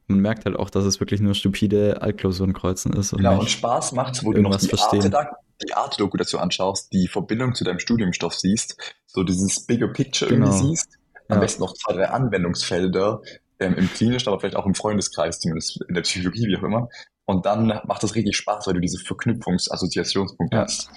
man 0.09 0.19
merkt 0.19 0.45
halt 0.45 0.57
auch, 0.57 0.69
dass 0.69 0.85
es 0.85 0.99
wirklich 0.99 1.21
nur 1.21 1.35
stupide 1.35 2.01
Altklausuren 2.01 2.53
kreuzen 2.53 2.93
ist. 2.93 3.13
Und 3.13 3.19
genau, 3.19 3.39
und 3.39 3.49
Spaß 3.49 3.93
macht, 3.93 4.23
wo 4.25 4.33
du 4.33 4.41
noch 4.41 4.57
die 4.57 4.73
Arte, 4.73 5.29
die 5.63 5.73
Arte 5.73 5.97
Doku 5.97 6.17
dazu 6.17 6.39
anschaust, 6.39 6.91
die 6.91 7.07
Verbindung 7.07 7.53
zu 7.53 7.63
deinem 7.63 7.79
Studiumstoff 7.79 8.33
siehst, 8.33 8.77
so 9.05 9.23
dieses 9.23 9.65
Bigger 9.65 9.87
Picture 9.89 10.29
genau. 10.29 10.47
irgendwie 10.47 10.69
siehst, 10.69 10.97
am 11.27 11.35
ja. 11.37 11.41
besten 11.41 11.61
noch 11.61 11.73
zwei, 11.73 11.93
drei 11.93 12.09
Anwendungsfelder 12.09 13.21
ähm, 13.59 13.75
im 13.75 13.91
klinischen, 13.93 14.29
aber 14.29 14.39
vielleicht 14.39 14.55
auch 14.55 14.65
im 14.65 14.73
Freundeskreis, 14.73 15.39
zumindest 15.39 15.81
in 15.87 15.93
der 15.93 16.01
Psychologie, 16.01 16.47
wie 16.47 16.57
auch 16.57 16.63
immer. 16.63 16.89
Und 17.25 17.45
dann 17.45 17.67
macht 17.67 18.01
das 18.01 18.15
richtig 18.15 18.35
Spaß, 18.35 18.65
weil 18.65 18.73
du 18.73 18.79
diese 18.79 18.97
Verknüpfungs-Assoziationspunkte 18.97 20.57
ja. 20.57 20.63
hast. 20.63 20.89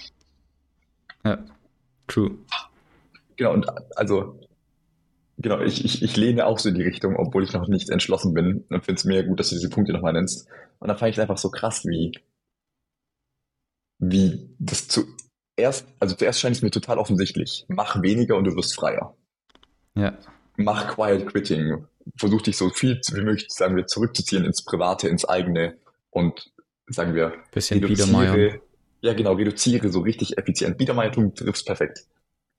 Ja, 1.23 1.37
true. 2.07 2.31
Genau, 3.37 3.53
und 3.53 3.67
also 3.95 4.39
Genau, 5.37 5.59
ich, 5.61 5.83
ich, 5.83 6.03
ich 6.03 6.15
lehne 6.15 6.45
auch 6.45 6.59
so 6.59 6.69
in 6.69 6.75
die 6.75 6.83
Richtung, 6.83 7.15
obwohl 7.15 7.43
ich 7.43 7.53
noch 7.53 7.67
nicht 7.67 7.89
entschlossen 7.89 8.33
bin 8.33 8.65
und 8.69 8.85
finde 8.85 8.99
es 8.99 9.05
mega 9.05 9.27
gut, 9.27 9.39
dass 9.39 9.49
du 9.49 9.55
diese 9.55 9.69
Punkte 9.69 9.93
nochmal 9.93 10.13
nennst. 10.13 10.47
Und 10.79 10.87
dann 10.87 10.97
fand 10.97 11.09
ich 11.09 11.17
es 11.17 11.21
einfach 11.21 11.37
so 11.37 11.49
krass, 11.49 11.85
wie, 11.85 12.11
wie 13.99 14.55
das 14.59 14.87
zuerst, 14.87 15.87
also 15.99 16.15
zuerst 16.15 16.39
scheint 16.39 16.55
es 16.55 16.61
mir 16.61 16.71
total 16.71 16.99
offensichtlich. 16.99 17.65
Mach 17.67 18.01
weniger 18.01 18.37
und 18.37 18.43
du 18.45 18.55
wirst 18.55 18.75
freier. 18.75 19.15
Ja. 19.95 20.17
Mach 20.55 20.95
Quiet 20.95 21.25
Quitting. 21.27 21.87
Versuch 22.17 22.41
dich 22.41 22.57
so 22.57 22.69
viel 22.69 22.99
wie 23.13 23.21
möglich, 23.21 23.47
sagen 23.49 23.75
wir, 23.75 23.87
zurückzuziehen 23.87 24.45
ins 24.45 24.63
Private, 24.63 25.07
ins 25.07 25.25
eigene 25.25 25.77
und 26.09 26.51
sagen 26.87 27.15
wir, 27.15 27.33
bisschen 27.51 27.81
Biedermeier. 27.81 28.59
Ja, 29.01 29.13
genau, 29.13 29.33
reduziere 29.33 29.89
so 29.89 30.01
richtig 30.01 30.37
effizient. 30.37 30.77
Biedermeiertum 30.77 31.33
triffst 31.33 31.65
perfekt. 31.65 32.05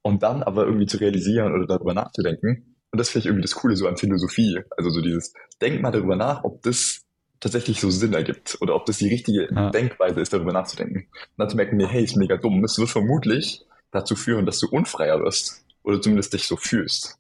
Und 0.07 0.23
dann 0.23 0.43
aber 0.43 0.67
irgendwie 0.67 0.87
zu 0.87 0.99
realisieren 0.99 1.55
oder 1.55 1.67
darüber 1.67 1.95
nachzudenken. 1.95 2.77
Und 2.93 2.99
das 2.99 3.09
finde 3.09 3.21
ich 3.21 3.27
irgendwie 3.27 3.43
das 3.43 3.55
Coole 3.55 3.75
so 3.75 3.89
an 3.89 3.97
Philosophie. 3.97 4.61
Also 4.77 4.91
so 4.91 5.01
dieses, 5.01 5.33
denk 5.63 5.81
mal 5.81 5.91
darüber 5.91 6.15
nach, 6.15 6.45
ob 6.45 6.63
das 6.63 7.01
tatsächlich 7.41 7.81
so 7.81 7.91
Sinn 7.91 8.13
ergibt 8.13 8.59
oder 8.61 8.75
ob 8.75 8.85
das 8.85 8.99
die 8.99 9.09
richtige 9.09 9.49
ja. 9.51 9.71
Denkweise 9.71 10.21
ist, 10.21 10.33
darüber 10.33 10.53
nachzudenken. 10.53 11.09
Und 11.11 11.39
dann 11.39 11.49
zu 11.49 11.57
merken, 11.57 11.79
nee, 11.79 11.87
hey, 11.87 12.05
ist 12.05 12.17
mega 12.17 12.37
dumm. 12.37 12.63
Es 12.65 12.79
wird 12.79 12.91
vermutlich 12.91 13.65
dazu 13.91 14.15
führen, 14.15 14.45
dass 14.45 14.61
du 14.61 14.69
unfreier 14.69 15.21
wirst 15.21 15.65
oder 15.83 16.01
zumindest 16.01 16.35
dich 16.35 16.47
so 16.47 16.57
fühlst. 16.57 17.19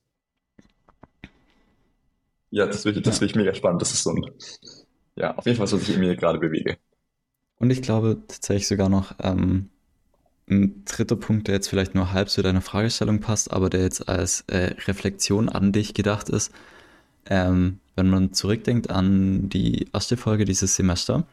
Ja, 2.50 2.67
das 2.67 2.83
finde 2.83 3.00
das 3.00 3.19
find 3.19 3.31
ich 3.31 3.37
mega 3.37 3.55
spannend. 3.55 3.81
Das 3.81 3.93
ist 3.95 4.05
so 4.05 4.11
ein, 4.11 4.23
ja, 5.17 5.35
auf 5.35 5.47
jeden 5.47 5.57
Fall, 5.57 5.73
was 5.73 5.88
ich 5.88 5.95
in 5.95 6.00
mir 6.00 6.17
gerade 6.17 6.38
bewege. 6.38 6.76
Und 7.57 7.71
ich 7.71 7.83
glaube 7.83 8.23
tatsächlich 8.29 8.69
sogar 8.69 8.91
noch, 8.91 9.14
ähm, 9.23 9.71
ein 10.49 10.85
dritter 10.85 11.17
Punkt, 11.17 11.49
der 11.49 11.55
jetzt 11.55 11.69
vielleicht 11.69 11.95
nur 11.95 12.13
halb 12.13 12.29
zu 12.29 12.43
deiner 12.43 12.61
Fragestellung 12.61 13.21
passt, 13.21 13.51
aber 13.53 13.71
der 13.71 13.81
jetzt 13.83 14.09
als 14.09 14.43
äh, 14.49 14.75
Reflexion 14.87 15.49
an 15.49 15.73
dich 15.73 15.95
gedacht 15.95 16.29
ist. 16.29 16.53
Ähm, 17.27 17.79
wenn 17.97 18.11
man 18.11 18.35
zurückdenkt 18.35 18.90
an 18.90 19.49
die 19.49 19.88
erste 19.92 20.16
Folge 20.16 20.45
dieses 20.45 20.77
Semester, 20.77 21.27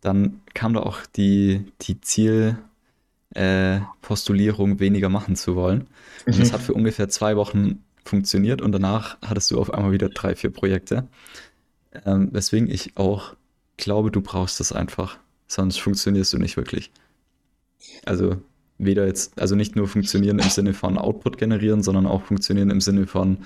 dann 0.00 0.40
kam 0.54 0.74
da 0.74 0.80
auch 0.80 0.98
die, 1.16 1.64
die 1.82 2.00
Zielpostulierung, 2.00 4.76
äh, 4.76 4.80
weniger 4.80 5.08
machen 5.08 5.36
zu 5.36 5.54
wollen. 5.56 5.88
Und 6.26 6.36
mhm. 6.36 6.40
das 6.40 6.52
hat 6.52 6.62
für 6.62 6.74
ungefähr 6.74 7.08
zwei 7.08 7.36
Wochen 7.36 7.84
funktioniert 8.04 8.62
und 8.62 8.72
danach 8.72 9.18
hattest 9.20 9.50
du 9.50 9.60
auf 9.60 9.74
einmal 9.74 9.92
wieder 9.92 10.08
drei, 10.08 10.34
vier 10.34 10.50
Projekte. 10.50 11.06
Ähm, 12.06 12.30
weswegen 12.32 12.70
ich 12.70 12.96
auch 12.96 13.34
glaube, 13.76 14.10
du 14.10 14.22
brauchst 14.22 14.60
das 14.60 14.72
einfach. 14.72 15.18
Sonst 15.46 15.78
funktionierst 15.78 16.32
du 16.32 16.38
nicht 16.38 16.56
wirklich. 16.56 16.90
Also 18.04 18.36
weder 18.78 19.06
jetzt, 19.06 19.38
also 19.40 19.54
nicht 19.54 19.76
nur 19.76 19.88
funktionieren 19.88 20.38
im 20.38 20.48
Sinne 20.48 20.72
von 20.72 20.98
Output 20.98 21.38
generieren, 21.38 21.82
sondern 21.82 22.06
auch 22.06 22.22
funktionieren 22.22 22.70
im 22.70 22.80
Sinne 22.80 23.06
von 23.06 23.44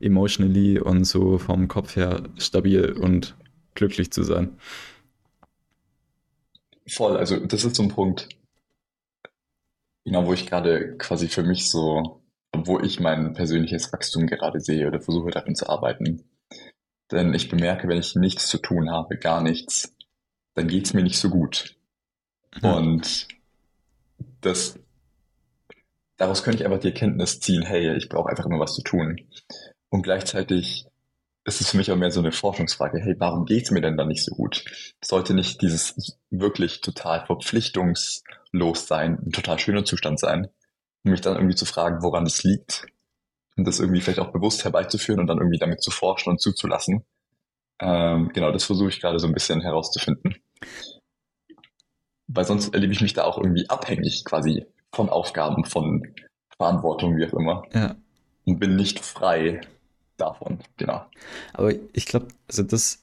emotionally 0.00 0.78
und 0.78 1.04
so 1.04 1.38
vom 1.38 1.68
Kopf 1.68 1.96
her 1.96 2.28
stabil 2.36 2.92
und 2.92 3.34
glücklich 3.74 4.12
zu 4.12 4.22
sein. 4.22 4.58
Voll, 6.88 7.16
also 7.16 7.38
das 7.44 7.64
ist 7.64 7.76
so 7.76 7.82
ein 7.82 7.88
Punkt, 7.88 8.28
genau, 10.04 10.26
wo 10.26 10.32
ich 10.32 10.46
gerade 10.46 10.96
quasi 10.98 11.28
für 11.28 11.42
mich 11.42 11.68
so, 11.68 12.22
wo 12.54 12.78
ich 12.78 13.00
mein 13.00 13.32
persönliches 13.32 13.92
Wachstum 13.92 14.26
gerade 14.26 14.60
sehe 14.60 14.86
oder 14.86 15.00
versuche 15.00 15.30
darin 15.30 15.56
zu 15.56 15.68
arbeiten. 15.68 16.24
Denn 17.10 17.34
ich 17.34 17.48
bemerke, 17.48 17.88
wenn 17.88 17.98
ich 17.98 18.14
nichts 18.14 18.48
zu 18.48 18.58
tun 18.58 18.90
habe, 18.90 19.16
gar 19.16 19.42
nichts, 19.42 19.94
dann 20.54 20.68
geht 20.68 20.86
es 20.86 20.94
mir 20.94 21.02
nicht 21.02 21.18
so 21.18 21.30
gut. 21.30 21.76
Ja. 22.62 22.74
Und 22.74 23.28
das, 24.40 24.78
daraus 26.16 26.42
könnte 26.42 26.58
ich 26.58 26.64
einfach 26.66 26.80
die 26.80 26.88
Erkenntnis 26.88 27.40
ziehen, 27.40 27.62
hey, 27.62 27.96
ich 27.96 28.08
brauche 28.08 28.28
einfach 28.28 28.46
immer 28.46 28.60
was 28.60 28.74
zu 28.74 28.82
tun. 28.82 29.20
Und 29.88 30.02
gleichzeitig 30.02 30.86
ist 31.44 31.60
es 31.60 31.70
für 31.70 31.76
mich 31.76 31.92
auch 31.92 31.96
mehr 31.96 32.10
so 32.10 32.20
eine 32.20 32.32
Forschungsfrage, 32.32 33.00
hey, 33.00 33.14
warum 33.18 33.44
geht's 33.44 33.70
mir 33.70 33.80
denn 33.80 33.96
da 33.96 34.04
nicht 34.04 34.24
so 34.24 34.34
gut? 34.34 34.64
Sollte 35.02 35.32
nicht 35.32 35.62
dieses 35.62 36.18
wirklich 36.30 36.80
total 36.80 37.24
verpflichtungslos 37.24 38.86
sein, 38.86 39.18
ein 39.24 39.32
total 39.32 39.58
schöner 39.58 39.84
Zustand 39.84 40.18
sein, 40.18 40.48
um 41.04 41.12
mich 41.12 41.20
dann 41.20 41.36
irgendwie 41.36 41.54
zu 41.54 41.64
fragen, 41.64 42.02
woran 42.02 42.26
es 42.26 42.42
liegt 42.42 42.86
und 43.56 43.66
das 43.66 43.78
irgendwie 43.78 44.00
vielleicht 44.00 44.18
auch 44.18 44.32
bewusst 44.32 44.64
herbeizuführen 44.64 45.20
und 45.20 45.28
dann 45.28 45.38
irgendwie 45.38 45.58
damit 45.58 45.82
zu 45.82 45.92
forschen 45.92 46.30
und 46.30 46.40
zuzulassen. 46.40 47.04
Ähm, 47.78 48.30
genau, 48.32 48.50
das 48.50 48.64
versuche 48.64 48.88
ich 48.88 49.00
gerade 49.00 49.20
so 49.20 49.26
ein 49.26 49.34
bisschen 49.34 49.60
herauszufinden 49.60 50.36
weil 52.28 52.44
sonst 52.44 52.74
erlebe 52.74 52.92
ich 52.92 53.00
mich 53.00 53.14
da 53.14 53.24
auch 53.24 53.38
irgendwie 53.38 53.68
abhängig 53.68 54.24
quasi 54.24 54.66
von 54.92 55.08
Aufgaben, 55.08 55.64
von 55.64 56.02
Verantwortung, 56.56 57.16
wie 57.16 57.26
auch 57.26 57.34
immer. 57.34 57.62
Ja. 57.72 57.96
Und 58.44 58.58
bin 58.58 58.76
nicht 58.76 59.00
frei 59.00 59.60
davon, 60.16 60.58
genau. 60.76 61.04
Aber 61.52 61.72
ich 61.92 62.06
glaube, 62.06 62.28
also 62.48 62.62
das 62.62 63.02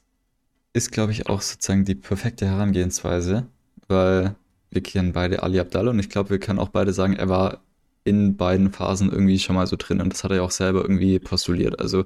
ist, 0.72 0.90
glaube 0.90 1.12
ich, 1.12 1.28
auch 1.28 1.40
sozusagen 1.40 1.84
die 1.84 1.94
perfekte 1.94 2.46
Herangehensweise, 2.46 3.46
weil 3.88 4.34
wir 4.70 4.82
kennen 4.82 5.12
beide 5.12 5.42
Ali 5.42 5.60
Abdallah 5.60 5.90
und 5.90 6.00
ich 6.00 6.10
glaube, 6.10 6.30
wir 6.30 6.40
können 6.40 6.58
auch 6.58 6.70
beide 6.70 6.92
sagen, 6.92 7.14
er 7.14 7.28
war 7.28 7.60
in 8.02 8.36
beiden 8.36 8.72
Phasen 8.72 9.10
irgendwie 9.10 9.38
schon 9.38 9.56
mal 9.56 9.66
so 9.66 9.76
drin 9.76 10.00
und 10.00 10.12
das 10.12 10.24
hat 10.24 10.30
er 10.30 10.38
ja 10.38 10.42
auch 10.42 10.50
selber 10.50 10.82
irgendwie 10.82 11.18
postuliert. 11.18 11.78
Also 11.78 12.04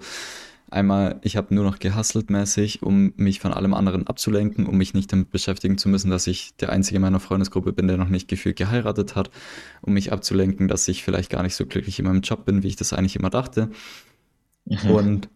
Einmal, 0.70 1.18
ich 1.22 1.36
habe 1.36 1.54
nur 1.54 1.64
noch 1.64 1.78
gehustelt 1.78 2.28
mäßig, 2.28 2.82
um 2.82 3.12
mich 3.16 3.40
von 3.40 3.52
allem 3.52 3.72
anderen 3.72 4.06
abzulenken, 4.06 4.66
um 4.66 4.76
mich 4.76 4.92
nicht 4.92 5.10
damit 5.10 5.30
beschäftigen 5.30 5.78
zu 5.78 5.88
müssen, 5.88 6.10
dass 6.10 6.26
ich 6.26 6.54
der 6.56 6.70
Einzige 6.70 6.96
in 6.96 7.02
meiner 7.02 7.20
Freundesgruppe 7.20 7.72
bin, 7.72 7.88
der 7.88 7.96
noch 7.96 8.10
nicht 8.10 8.28
gefühlt 8.28 8.56
geheiratet 8.56 9.16
hat, 9.16 9.30
um 9.80 9.94
mich 9.94 10.12
abzulenken, 10.12 10.68
dass 10.68 10.86
ich 10.88 11.02
vielleicht 11.02 11.30
gar 11.30 11.42
nicht 11.42 11.54
so 11.54 11.64
glücklich 11.64 11.98
in 11.98 12.04
meinem 12.04 12.20
Job 12.20 12.44
bin, 12.44 12.62
wie 12.62 12.68
ich 12.68 12.76
das 12.76 12.92
eigentlich 12.92 13.16
immer 13.16 13.30
dachte. 13.30 13.70
Mhm. 14.66 14.90
Und 14.90 15.28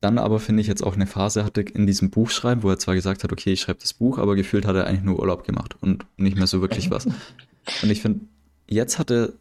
dann 0.00 0.18
aber 0.18 0.40
finde 0.40 0.62
ich 0.62 0.66
jetzt 0.66 0.82
auch 0.82 0.94
eine 0.94 1.06
Phase 1.06 1.44
hatte 1.44 1.60
in 1.60 1.86
diesem 1.86 2.10
Buch 2.10 2.30
schreiben, 2.30 2.62
wo 2.62 2.70
er 2.70 2.78
zwar 2.78 2.94
gesagt 2.94 3.22
hat, 3.22 3.32
okay, 3.32 3.52
ich 3.52 3.60
schreibe 3.60 3.80
das 3.80 3.92
Buch, 3.92 4.16
aber 4.16 4.34
gefühlt 4.36 4.64
hat 4.64 4.74
er 4.74 4.86
eigentlich 4.86 5.04
nur 5.04 5.18
Urlaub 5.20 5.44
gemacht 5.44 5.76
und 5.80 6.06
nicht 6.16 6.38
mehr 6.38 6.46
so 6.46 6.62
wirklich 6.62 6.90
was. 6.90 7.06
Und 7.82 7.90
ich 7.90 8.00
finde, 8.00 8.20
jetzt 8.66 8.98
hat 8.98 9.10
er 9.10 9.34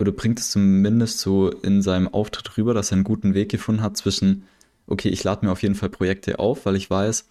oder 0.00 0.12
bringt 0.12 0.40
es 0.40 0.50
zumindest 0.50 1.20
so 1.20 1.50
in 1.50 1.82
seinem 1.82 2.08
Auftritt 2.08 2.56
rüber, 2.56 2.72
dass 2.72 2.90
er 2.90 2.96
einen 2.96 3.04
guten 3.04 3.34
Weg 3.34 3.50
gefunden 3.50 3.82
hat 3.82 3.98
zwischen, 3.98 4.44
okay, 4.86 5.10
ich 5.10 5.22
lade 5.22 5.44
mir 5.44 5.52
auf 5.52 5.62
jeden 5.62 5.74
Fall 5.74 5.90
Projekte 5.90 6.38
auf, 6.38 6.64
weil 6.64 6.76
ich 6.76 6.88
weiß, 6.88 7.26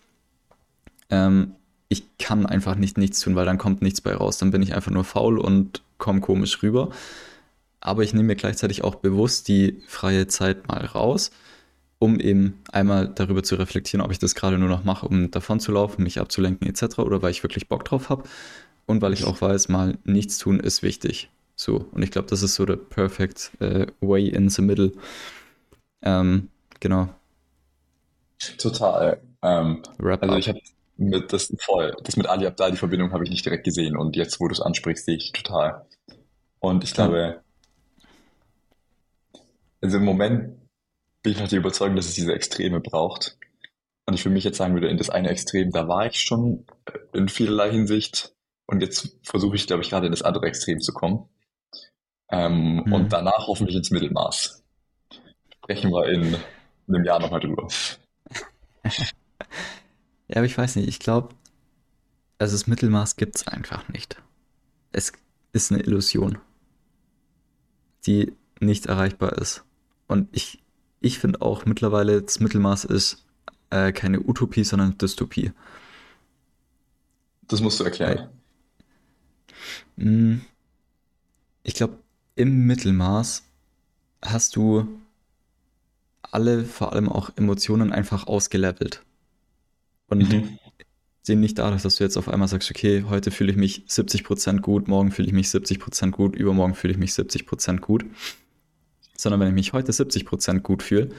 ähm, 1.09 1.55
ich 1.87 2.03
kann 2.19 2.45
einfach 2.45 2.75
nicht 2.75 2.99
nichts 2.99 3.21
tun, 3.21 3.35
weil 3.35 3.47
dann 3.47 3.57
kommt 3.57 3.81
nichts 3.81 4.01
bei 4.01 4.13
raus. 4.13 4.37
Dann 4.37 4.51
bin 4.51 4.61
ich 4.61 4.75
einfach 4.75 4.91
nur 4.91 5.03
faul 5.03 5.39
und 5.39 5.81
komme 5.97 6.21
komisch 6.21 6.61
rüber. 6.61 6.91
Aber 7.81 8.03
ich 8.03 8.13
nehme 8.13 8.27
mir 8.27 8.35
gleichzeitig 8.35 8.83
auch 8.83 8.95
bewusst 8.95 9.47
die 9.47 9.81
freie 9.87 10.27
Zeit 10.27 10.67
mal 10.67 10.85
raus, 10.85 11.31
um 11.97 12.19
eben 12.19 12.59
einmal 12.71 13.07
darüber 13.07 13.41
zu 13.41 13.55
reflektieren, 13.55 14.05
ob 14.05 14.11
ich 14.11 14.19
das 14.19 14.35
gerade 14.35 14.59
nur 14.59 14.69
noch 14.69 14.83
mache, 14.83 15.07
um 15.07 15.31
davon 15.31 15.59
zu 15.59 15.71
laufen, 15.71 16.03
mich 16.03 16.19
abzulenken 16.19 16.67
etc. 16.67 16.99
oder 16.99 17.23
weil 17.23 17.31
ich 17.31 17.41
wirklich 17.41 17.67
Bock 17.67 17.83
drauf 17.85 18.09
habe. 18.09 18.23
Und 18.85 19.01
weil 19.01 19.13
ich 19.13 19.23
auch 19.23 19.41
weiß, 19.41 19.69
mal 19.69 19.97
nichts 20.03 20.37
tun 20.37 20.59
ist 20.59 20.83
wichtig. 20.83 21.29
So, 21.59 21.89
und 21.91 22.03
ich 22.03 22.11
glaube, 22.11 22.29
das 22.29 22.41
ist 22.41 22.55
so 22.55 22.65
der 22.65 22.77
perfect 22.77 23.51
uh, 23.59 23.85
way 23.99 24.29
in 24.29 24.47
the 24.47 24.61
middle. 24.61 24.93
Ähm, 26.01 26.47
genau. 26.79 27.09
Total. 28.57 29.19
Ähm, 29.41 29.83
also 29.99 30.37
ich 30.37 30.47
habe 30.47 30.61
mit, 30.95 31.33
das 31.33 31.53
voll. 31.59 31.93
Das 32.05 32.15
mit 32.15 32.27
Ali 32.27 32.47
Abdal, 32.47 32.71
die 32.71 32.77
Verbindung 32.77 33.11
habe 33.11 33.25
ich 33.25 33.29
nicht 33.29 33.43
direkt 33.43 33.65
gesehen. 33.65 33.97
Und 33.97 34.15
jetzt, 34.15 34.39
wo 34.39 34.47
du 34.47 34.53
es 34.53 34.61
ansprichst, 34.61 35.03
sehe 35.03 35.17
ich 35.17 35.33
total. 35.33 35.85
Und 36.59 36.85
ich 36.85 36.93
glaube, 36.93 37.43
also 39.81 39.97
im 39.97 40.05
Moment 40.05 40.57
bin 41.23 41.33
ich 41.33 41.41
noch 41.41 41.49
der 41.49 41.59
Überzeugung, 41.59 41.97
dass 41.97 42.07
es 42.07 42.13
diese 42.13 42.33
Extreme 42.33 42.79
braucht. 42.79 43.37
Und 44.05 44.13
ich 44.13 44.23
für 44.23 44.29
mich 44.29 44.45
jetzt 44.45 44.57
sagen 44.57 44.75
würde, 44.75 44.87
in 44.87 44.97
das 44.97 45.09
eine 45.09 45.27
Extrem, 45.27 45.71
da 45.71 45.89
war 45.89 46.05
ich 46.05 46.21
schon 46.21 46.65
in 47.11 47.27
vielerlei 47.27 47.69
Hinsicht. 47.69 48.33
Und 48.65 48.81
jetzt 48.81 49.17
versuche 49.23 49.57
ich, 49.57 49.67
glaube 49.67 49.83
ich, 49.83 49.89
gerade 49.89 50.05
in 50.05 50.13
das 50.13 50.21
andere 50.21 50.45
Extrem 50.45 50.79
zu 50.79 50.93
kommen. 50.93 51.27
Ähm, 52.31 52.83
mhm. 52.85 52.93
Und 52.93 53.13
danach 53.13 53.47
hoffentlich 53.47 53.75
ins 53.75 53.91
Mittelmaß. 53.91 54.63
Sprechen 55.55 55.91
wir 55.91 56.07
in 56.09 56.37
einem 56.87 57.03
Jahr 57.03 57.19
nochmal 57.19 57.39
drüber. 57.39 57.67
ja, 58.83 60.35
aber 60.35 60.45
ich 60.45 60.57
weiß 60.57 60.75
nicht, 60.75 60.87
ich 60.87 60.99
glaube, 60.99 61.29
also 62.37 62.55
das 62.55 62.67
Mittelmaß 62.67 63.15
gibt 63.15 63.35
es 63.35 63.47
einfach 63.47 63.87
nicht. 63.89 64.21
Es 64.91 65.11
ist 65.53 65.71
eine 65.71 65.81
Illusion, 65.81 66.37
die 68.05 68.33
nicht 68.59 68.85
erreichbar 68.85 69.33
ist. 69.33 69.63
Und 70.07 70.29
ich, 70.31 70.61
ich 70.99 71.19
finde 71.19 71.41
auch 71.41 71.65
mittlerweile, 71.65 72.21
das 72.21 72.39
Mittelmaß 72.39 72.85
ist 72.85 73.25
äh, 73.69 73.91
keine 73.91 74.21
Utopie, 74.21 74.63
sondern 74.63 74.97
Dystopie. 74.97 75.51
Das 77.47 77.61
musst 77.61 77.79
du 77.79 77.83
erklären. 77.83 78.29
Hm. 79.97 80.41
Ich 81.63 81.73
glaube, 81.73 81.97
im 82.39 82.65
Mittelmaß 82.65 83.43
hast 84.21 84.55
du 84.55 84.87
alle, 86.21 86.63
vor 86.63 86.93
allem 86.93 87.09
auch 87.09 87.31
Emotionen, 87.35 87.91
einfach 87.91 88.27
ausgelevelt. 88.27 89.03
Und 90.07 90.19
mhm. 90.31 90.57
sehen 91.21 91.41
nicht 91.41 91.59
dadurch, 91.59 91.81
dass 91.81 91.97
du 91.97 92.05
jetzt 92.05 92.15
auf 92.15 92.29
einmal 92.29 92.47
sagst, 92.47 92.71
okay, 92.71 93.03
heute 93.09 93.31
fühle 93.31 93.51
ich 93.51 93.57
mich 93.57 93.83
70% 93.89 94.61
gut, 94.61 94.87
morgen 94.87 95.11
fühle 95.11 95.27
ich 95.27 95.33
mich 95.33 95.47
70% 95.47 96.11
gut, 96.11 96.35
übermorgen 96.35 96.75
fühle 96.75 96.93
ich 96.93 96.97
mich 96.97 97.11
70% 97.11 97.79
gut. 97.79 98.05
Sondern 99.17 99.41
wenn 99.41 99.49
ich 99.49 99.53
mich 99.53 99.73
heute 99.73 99.91
70% 99.91 100.61
gut 100.61 100.81
fühle, 100.81 101.09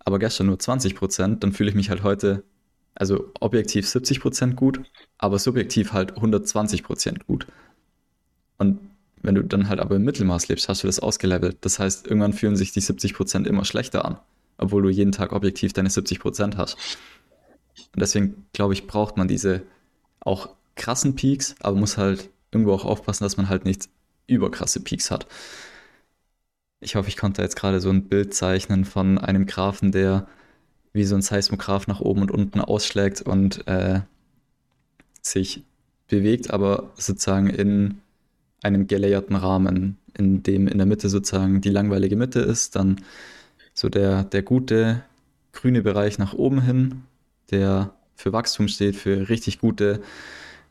aber 0.00 0.18
gestern 0.18 0.46
nur 0.46 0.58
20%, 0.58 1.38
dann 1.38 1.52
fühle 1.54 1.70
ich 1.70 1.74
mich 1.74 1.88
halt 1.88 2.02
heute, 2.02 2.44
also 2.94 3.32
objektiv 3.40 3.86
70% 3.86 4.56
gut, 4.56 4.82
aber 5.16 5.38
subjektiv 5.38 5.94
halt 5.94 6.18
120% 6.18 7.24
gut. 7.24 7.46
Und 8.58 8.78
wenn 9.22 9.34
du 9.34 9.42
dann 9.42 9.68
halt 9.68 9.80
aber 9.80 9.96
im 9.96 10.04
Mittelmaß 10.04 10.48
lebst, 10.48 10.68
hast 10.68 10.82
du 10.82 10.86
das 10.86 11.00
ausgelevelt. 11.00 11.58
Das 11.62 11.78
heißt, 11.78 12.06
irgendwann 12.06 12.32
fühlen 12.32 12.56
sich 12.56 12.72
die 12.72 12.82
70% 12.82 13.46
immer 13.46 13.64
schlechter 13.64 14.04
an, 14.04 14.18
obwohl 14.58 14.82
du 14.82 14.88
jeden 14.88 15.12
Tag 15.12 15.32
objektiv 15.32 15.72
deine 15.72 15.88
70% 15.88 16.56
hast. 16.56 16.76
Und 17.94 18.00
deswegen, 18.00 18.46
glaube 18.52 18.74
ich, 18.74 18.86
braucht 18.86 19.16
man 19.16 19.28
diese 19.28 19.62
auch 20.20 20.50
krassen 20.74 21.16
Peaks, 21.16 21.54
aber 21.60 21.76
muss 21.76 21.96
halt 21.96 22.30
irgendwo 22.50 22.72
auch 22.72 22.84
aufpassen, 22.84 23.24
dass 23.24 23.36
man 23.36 23.48
halt 23.48 23.64
nicht 23.64 23.88
überkrasse 24.26 24.80
Peaks 24.80 25.10
hat. 25.10 25.26
Ich 26.80 26.94
hoffe, 26.94 27.08
ich 27.08 27.16
konnte 27.16 27.42
jetzt 27.42 27.56
gerade 27.56 27.80
so 27.80 27.90
ein 27.90 28.08
Bild 28.08 28.34
zeichnen 28.34 28.84
von 28.84 29.18
einem 29.18 29.46
Graphen, 29.46 29.92
der 29.92 30.26
wie 30.92 31.04
so 31.04 31.14
ein 31.14 31.22
Seismograph 31.22 31.86
nach 31.86 32.00
oben 32.00 32.22
und 32.22 32.30
unten 32.30 32.60
ausschlägt 32.60 33.22
und 33.22 33.66
äh, 33.66 34.00
sich 35.20 35.64
bewegt, 36.08 36.50
aber 36.50 36.90
sozusagen 36.94 37.48
in 37.50 38.00
einem 38.66 38.86
gelayerten 38.86 39.36
Rahmen, 39.36 39.98
in 40.16 40.42
dem 40.42 40.66
in 40.68 40.78
der 40.78 40.86
Mitte 40.86 41.08
sozusagen 41.08 41.60
die 41.60 41.70
langweilige 41.70 42.16
Mitte 42.16 42.40
ist, 42.40 42.76
dann 42.76 42.96
so 43.74 43.88
der, 43.88 44.24
der 44.24 44.42
gute 44.42 45.02
grüne 45.52 45.82
Bereich 45.82 46.18
nach 46.18 46.34
oben 46.34 46.60
hin, 46.60 47.02
der 47.50 47.94
für 48.14 48.32
Wachstum 48.32 48.68
steht, 48.68 48.96
für 48.96 49.28
richtig 49.28 49.58
gute, 49.58 50.00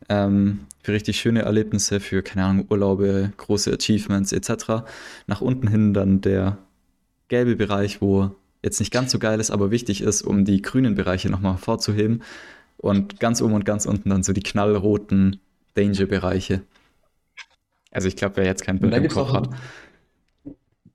ähm, 0.10 0.62
für 0.84 0.94
richtig 0.94 1.20
schöne 1.20 1.44
Erlebnisse, 1.44 2.00
für, 2.00 2.22
keine 2.22 2.46
Ahnung, 2.46 2.66
Urlaube, 2.70 3.32
große 3.38 3.72
Achievements 3.72 4.32
etc. 4.32 4.84
Nach 5.28 5.42
unten 5.42 5.68
hin 5.68 5.94
dann 5.94 6.22
der 6.22 6.58
gelbe 7.28 7.56
Bereich, 7.56 8.02
wo 8.02 8.32
jetzt 8.62 8.80
nicht 8.80 8.92
ganz 8.92 9.12
so 9.12 9.20
geil 9.20 9.40
ist, 9.40 9.52
aber 9.52 9.72
wichtig 9.72 10.02
ist, 10.02 10.24
um 10.24 10.44
die 10.44 10.62
grünen 10.62 10.96
Bereiche 10.96 11.30
nochmal 11.30 11.54
hervorzuheben. 11.54 12.24
Und 12.78 13.20
ganz 13.20 13.42
oben 13.42 13.54
und 13.54 13.66
ganz 13.66 13.86
unten 13.86 14.10
dann 14.10 14.24
so 14.24 14.34
die 14.34 14.44
knallroten 14.44 15.40
Danger-Bereiche. 15.76 16.62
Also 17.96 18.10
ich 18.10 18.18
glaube, 18.18 18.38
wer 18.38 18.46
jetzt 18.46 18.64
kein 18.64 18.80
Bild 18.80 18.94
im 18.94 19.08
Kopf 19.08 19.32
hat. 19.32 19.50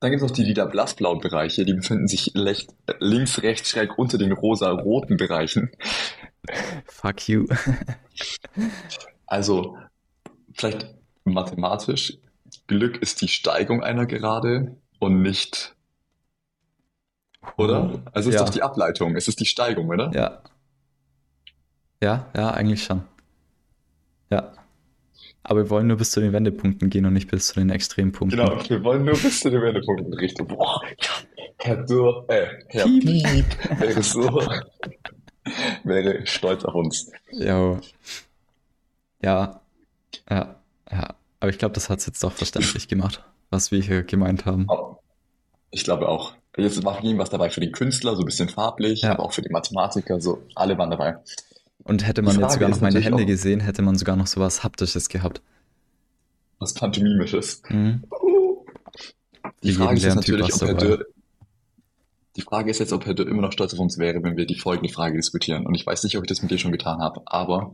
Dann 0.00 0.10
gibt 0.10 0.22
es 0.22 0.28
noch 0.28 0.34
die 0.34 0.44
lila 0.44 0.66
blassblauen 0.66 1.20
Bereiche, 1.20 1.64
die 1.64 1.74
befinden 1.74 2.08
sich 2.08 2.32
recht, 2.34 2.74
links, 3.00 3.42
rechts, 3.42 3.70
schräg 3.70 3.98
unter 3.98 4.18
den 4.18 4.32
rosa-roten 4.32 5.16
Bereichen. 5.16 5.70
Fuck 6.86 7.28
you. 7.28 7.46
also, 9.26 9.76
vielleicht 10.52 10.94
mathematisch, 11.24 12.18
Glück 12.66 12.98
ist 12.98 13.20
die 13.22 13.28
Steigung 13.28 13.82
einer 13.82 14.06
Gerade 14.06 14.76
und 14.98 15.22
nicht. 15.22 15.74
Oder? 17.56 18.02
Also 18.12 18.30
ist 18.30 18.36
ja. 18.36 18.44
doch 18.44 18.50
die 18.50 18.62
Ableitung, 18.62 19.16
es 19.16 19.26
ist 19.26 19.40
die 19.40 19.46
Steigung, 19.46 19.88
oder? 19.88 20.10
Ja. 20.14 20.42
Ja, 22.02 22.26
ja, 22.34 22.50
eigentlich 22.50 22.84
schon. 22.84 23.02
Ja. 24.30 24.52
Aber 25.42 25.64
wir 25.64 25.70
wollen 25.70 25.86
nur 25.86 25.96
bis 25.96 26.10
zu 26.10 26.20
den 26.20 26.32
Wendepunkten 26.32 26.90
gehen 26.90 27.06
und 27.06 27.14
nicht 27.14 27.30
bis 27.30 27.48
zu 27.48 27.54
den 27.54 27.70
Extrempunkten. 27.70 28.38
Genau, 28.38 28.68
wir 28.68 28.84
wollen 28.84 29.04
nur 29.04 29.16
bis 29.16 29.40
zu 29.40 29.50
den 29.50 29.62
Wendepunkten 29.62 30.12
richten. 30.14 30.46
Boah, 30.46 30.80
Herr 31.58 31.76
Dürr, 31.84 32.24
äh, 32.28 32.46
Herr 32.68 32.84
Piep, 32.84 33.04
Piep 33.04 33.80
wäre 33.80 34.02
so, 34.02 34.42
wäre 35.84 36.26
stolz 36.26 36.64
auf 36.64 36.74
uns. 36.74 37.10
Ja. 37.32 37.80
Ja, 39.22 39.60
ja, 40.28 40.56
ja. 40.90 41.14
Aber 41.40 41.50
ich 41.50 41.58
glaube, 41.58 41.74
das 41.74 41.88
hat 41.88 42.00
es 42.00 42.06
jetzt 42.06 42.22
doch 42.22 42.32
verständlich 42.32 42.88
gemacht, 42.88 43.24
was 43.50 43.70
wir 43.70 43.80
hier 43.80 44.02
gemeint 44.02 44.44
haben. 44.46 44.66
Ich 45.70 45.84
glaube 45.84 46.08
auch. 46.08 46.34
Jetzt 46.56 46.84
war 46.84 47.00
was 47.02 47.30
dabei 47.30 47.48
für 47.48 47.60
den 47.60 47.72
Künstler, 47.72 48.16
so 48.16 48.22
ein 48.22 48.26
bisschen 48.26 48.48
farblich, 48.48 49.02
ja. 49.02 49.12
aber 49.12 49.24
auch 49.24 49.32
für 49.32 49.40
die 49.40 49.50
Mathematiker, 49.50 50.20
so 50.20 50.42
alle 50.54 50.76
waren 50.76 50.90
dabei. 50.90 51.16
Und 51.84 52.06
hätte 52.06 52.22
man 52.22 52.38
jetzt 52.38 52.54
sogar 52.54 52.68
noch 52.68 52.80
meine 52.80 53.00
Hände 53.00 53.26
gesehen, 53.26 53.60
hätte 53.60 53.82
man 53.82 53.96
sogar 53.96 54.16
noch 54.16 54.26
sowas 54.26 54.62
Haptisches 54.62 55.08
gehabt. 55.08 55.42
Was 56.58 56.74
Pantomimisches. 56.74 57.62
Mhm. 57.68 58.04
Die, 59.62 59.72
Frage 59.72 59.96
ist 59.96 60.14
natürlich, 60.14 60.54
ob 60.54 60.60
Herr 60.62 60.74
Dürr, 60.74 61.06
die 62.36 62.42
Frage 62.42 62.70
ist 62.70 62.78
jetzt, 62.78 62.92
ob 62.92 63.06
Herr 63.06 63.14
Dürr 63.14 63.28
immer 63.28 63.42
noch 63.42 63.52
stolz 63.52 63.72
auf 63.74 63.80
uns 63.80 63.98
wäre, 63.98 64.22
wenn 64.22 64.36
wir 64.36 64.46
die 64.46 64.58
folgende 64.58 64.92
Frage 64.92 65.16
diskutieren. 65.16 65.66
Und 65.66 65.74
ich 65.74 65.86
weiß 65.86 66.04
nicht, 66.04 66.16
ob 66.16 66.24
ich 66.24 66.28
das 66.28 66.42
mit 66.42 66.50
dir 66.50 66.58
schon 66.58 66.72
getan 66.72 67.00
habe, 67.00 67.22
aber 67.26 67.72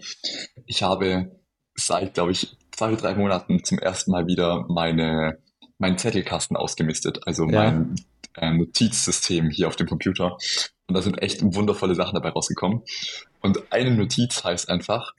ich 0.67 0.83
habe 0.83 1.33
seit, 1.75 2.15
glaube 2.15 2.33
ich, 2.33 2.57
zwei 2.73 2.89
oder 2.89 2.97
drei 2.97 3.15
Monaten 3.15 3.63
zum 3.65 3.79
ersten 3.79 4.11
Mal 4.11 4.27
wieder 4.27 4.65
meine, 4.69 5.39
meinen 5.79 5.99
Zettelkasten 5.99 6.57
ausgemistet. 6.57 7.27
Also 7.27 7.45
ja. 7.45 7.71
mein 7.71 7.97
äh, 8.35 8.51
Notizsystem 8.51 9.51
hier 9.51 9.69
auf 9.69 9.77
dem 9.77 9.87
Computer. 9.87 10.37
Und 10.89 10.95
da 10.95 11.03
sind 11.03 11.21
echt 11.23 11.43
wundervolle 11.43 11.95
Sachen 11.95 12.15
dabei 12.15 12.31
rausgekommen. 12.31 12.83
Und 13.47 13.63
eine 13.73 13.93
Notiz 13.93 14.43
heißt 14.43 14.69
einfach, 14.69 15.15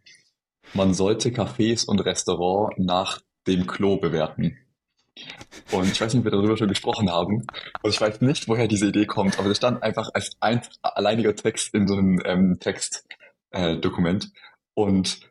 man 0.73 0.93
sollte 0.93 1.29
Cafés 1.29 1.85
und 1.85 2.01
Restaurants 2.01 2.75
nach 2.77 3.21
dem 3.47 3.65
Klo 3.65 3.95
bewerten. 3.95 4.57
Und 5.71 5.89
ich 5.89 6.01
weiß 6.01 6.13
nicht, 6.13 6.19
ob 6.19 6.25
wir 6.25 6.31
darüber 6.31 6.57
schon 6.57 6.67
gesprochen 6.67 7.09
haben. 7.09 7.47
Und 7.81 7.89
ich 7.89 8.01
weiß 8.01 8.19
nicht, 8.19 8.49
woher 8.49 8.67
diese 8.67 8.87
Idee 8.87 9.05
kommt, 9.05 9.39
aber 9.39 9.47
das 9.47 9.59
stand 9.59 9.81
einfach 9.81 10.09
als 10.13 10.31
ein 10.41 10.61
alleiniger 10.81 11.33
Text 11.37 11.73
in 11.73 11.87
so 11.87 11.93
einem 11.95 12.21
ähm, 12.25 12.59
Textdokument. 12.59 14.25
Äh, 14.25 14.29
und 14.73 15.21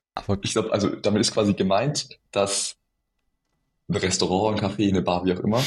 ich 0.40 0.52
glaube, 0.52 0.72
also 0.72 0.88
damit 0.88 1.20
ist 1.20 1.35
quasi 1.35 1.52
gemeint, 1.52 2.09
dass 2.32 2.76
ein 3.90 3.96
Restaurant, 3.96 4.56
ein 4.56 4.70
Café, 4.70 4.88
eine 4.88 5.02
Bar, 5.02 5.26
wie 5.26 5.35
auch 5.35 5.40
immer, 5.40 5.62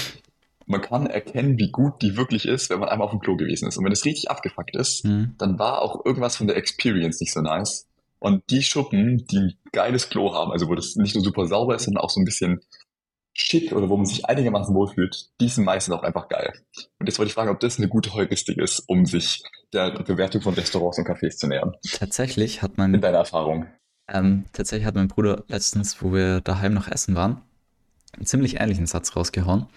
man 0.69 0.82
kann 0.82 1.08
erkennen, 1.08 1.58
wie 1.58 1.71
gut 1.71 2.01
die 2.01 2.15
wirklich 2.15 2.47
ist, 2.47 2.69
wenn 2.69 2.79
man 2.79 2.89
einmal 2.89 3.05
auf 3.05 3.12
dem 3.12 3.19
Klo 3.19 3.36
gewesen 3.36 3.67
ist. 3.67 3.77
Und 3.77 3.86
wenn 3.86 3.91
es 3.91 4.05
richtig 4.05 4.29
abgefuckt 4.29 4.75
ist, 4.75 5.03
mhm. 5.03 5.34
dann 5.39 5.58
war 5.58 5.82
auch 5.82 6.05
irgendwas 6.05 6.38
von 6.38 6.47
der 6.47 6.58
Experience 6.58 7.19
nicht 7.19 7.34
so 7.34 7.41
nice. 7.41 7.88
Und 8.19 8.43
die 8.51 8.62
Schuppen, 8.62 9.25
die 9.25 9.38
ein 9.38 9.53
geiles 9.71 10.10
Klo 10.10 10.34
haben, 10.34 10.51
also 10.51 10.67
wo 10.67 10.75
das 10.75 10.95
nicht 10.95 11.15
nur 11.15 11.23
super 11.23 11.47
sauber 11.47 11.75
ist, 11.75 11.86
sondern 11.86 12.03
auch 12.03 12.12
so 12.12 12.21
ein 12.21 12.25
bisschen 12.25 12.62
schick 13.34 13.71
oder 13.71 13.89
wo 13.89 13.97
man 13.97 14.05
sich 14.05 14.25
einigermaßen 14.25 14.75
wohlfühlt, 14.75 15.29
die 15.41 15.49
sind 15.49 15.63
meistens 15.63 15.95
auch 15.95 16.03
einfach 16.03 16.27
geil. 16.27 16.53
Und 16.99 17.08
jetzt 17.08 17.17
wollte 17.17 17.29
ich 17.29 17.34
fragen, 17.34 17.49
ob 17.49 17.60
das 17.60 17.79
eine 17.79 17.88
gute 17.88 18.13
Heuristik 18.13 18.58
ist, 18.58 18.84
um 18.88 19.05
sich 19.05 19.41
der 19.73 19.91
Bewertung 20.03 20.41
von 20.41 20.53
Restaurants 20.53 20.99
und 20.99 21.08
Cafés 21.08 21.38
zu 21.38 21.47
nähern. 21.47 21.73
Tatsächlich 21.93 22.62
hat 22.62 22.77
man. 22.77 22.93
In 22.93 23.01
deiner 23.01 23.19
Erfahrung. 23.19 23.65
Ähm, 24.08 24.45
tatsächlich 24.53 24.86
hat 24.86 24.95
mein 24.95 25.08
Bruder 25.08 25.43
letztens, 25.47 26.03
wo 26.03 26.13
wir 26.13 26.41
daheim 26.41 26.73
noch 26.73 26.88
essen 26.88 27.15
waren, 27.15 27.41
einen 28.13 28.25
ziemlich 28.25 28.60
ähnlichen 28.60 28.86
Satz 28.86 29.15
rausgehauen. 29.15 29.67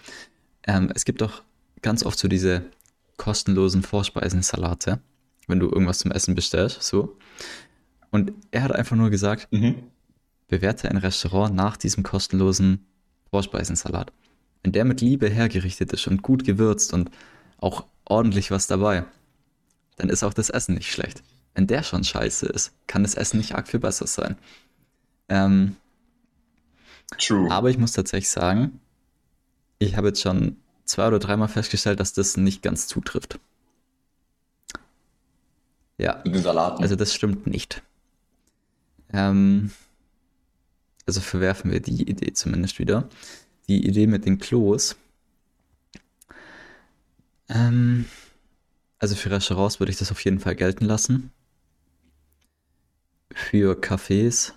Ähm, 0.65 0.91
es 0.93 1.05
gibt 1.05 1.21
doch 1.21 1.43
ganz 1.81 2.03
oft 2.03 2.17
so 2.17 2.27
diese 2.27 2.63
kostenlosen 3.17 3.83
Vorspeisensalate, 3.83 4.99
wenn 5.47 5.59
du 5.59 5.69
irgendwas 5.69 5.99
zum 5.99 6.11
Essen 6.11 6.35
bestellst, 6.35 6.81
so. 6.81 7.17
Und 8.11 8.31
er 8.51 8.63
hat 8.63 8.71
einfach 8.71 8.95
nur 8.95 9.09
gesagt, 9.09 9.47
mhm. 9.51 9.83
bewerte 10.47 10.89
ein 10.89 10.97
Restaurant 10.97 11.55
nach 11.55 11.77
diesem 11.77 12.03
kostenlosen 12.03 12.85
Vorspeisensalat. 13.29 14.11
Wenn 14.61 14.71
der 14.71 14.85
mit 14.85 15.01
Liebe 15.01 15.29
hergerichtet 15.29 15.91
ist 15.91 16.07
und 16.07 16.21
gut 16.21 16.45
gewürzt 16.45 16.93
und 16.93 17.09
auch 17.57 17.85
ordentlich 18.05 18.51
was 18.51 18.67
dabei, 18.67 19.05
dann 19.97 20.09
ist 20.09 20.23
auch 20.23 20.33
das 20.33 20.49
Essen 20.49 20.75
nicht 20.75 20.91
schlecht. 20.91 21.23
wenn 21.55 21.67
der 21.67 21.83
schon 21.83 22.03
scheiße 22.03 22.47
ist, 22.47 22.71
kann 22.87 23.03
das 23.03 23.13
Essen 23.13 23.37
nicht 23.37 23.53
arg 23.53 23.67
viel 23.67 23.79
besser 23.79 24.07
sein. 24.07 24.37
Ähm, 25.29 25.75
True. 27.19 27.51
aber 27.51 27.69
ich 27.69 27.77
muss 27.77 27.91
tatsächlich 27.91 28.29
sagen, 28.29 28.79
ich 29.85 29.95
habe 29.97 30.07
jetzt 30.07 30.21
schon 30.21 30.57
zwei 30.85 31.07
oder 31.07 31.19
dreimal 31.19 31.47
festgestellt, 31.47 31.99
dass 31.99 32.13
das 32.13 32.37
nicht 32.37 32.61
ganz 32.61 32.87
zutrifft. 32.87 33.39
Ja, 35.97 36.21
Mit 36.25 36.35
den 36.35 36.41
Salaten. 36.43 36.81
also 36.81 36.95
das 36.95 37.13
stimmt 37.13 37.47
nicht. 37.47 37.83
Ähm, 39.11 39.71
also 41.05 41.21
verwerfen 41.21 41.71
wir 41.71 41.79
die 41.81 42.09
Idee 42.09 42.33
zumindest 42.33 42.79
wieder. 42.79 43.07
Die 43.67 43.85
Idee 43.85 44.07
mit 44.07 44.25
den 44.25 44.39
Klos. 44.39 44.95
Ähm, 47.47 48.05
also 48.99 49.15
für 49.15 49.29
Restaurants 49.31 49.79
würde 49.79 49.91
ich 49.91 49.97
das 49.97 50.11
auf 50.11 50.23
jeden 50.23 50.39
Fall 50.39 50.55
gelten 50.55 50.85
lassen. 50.85 51.31
Für 53.31 53.75
Cafés 53.79 54.53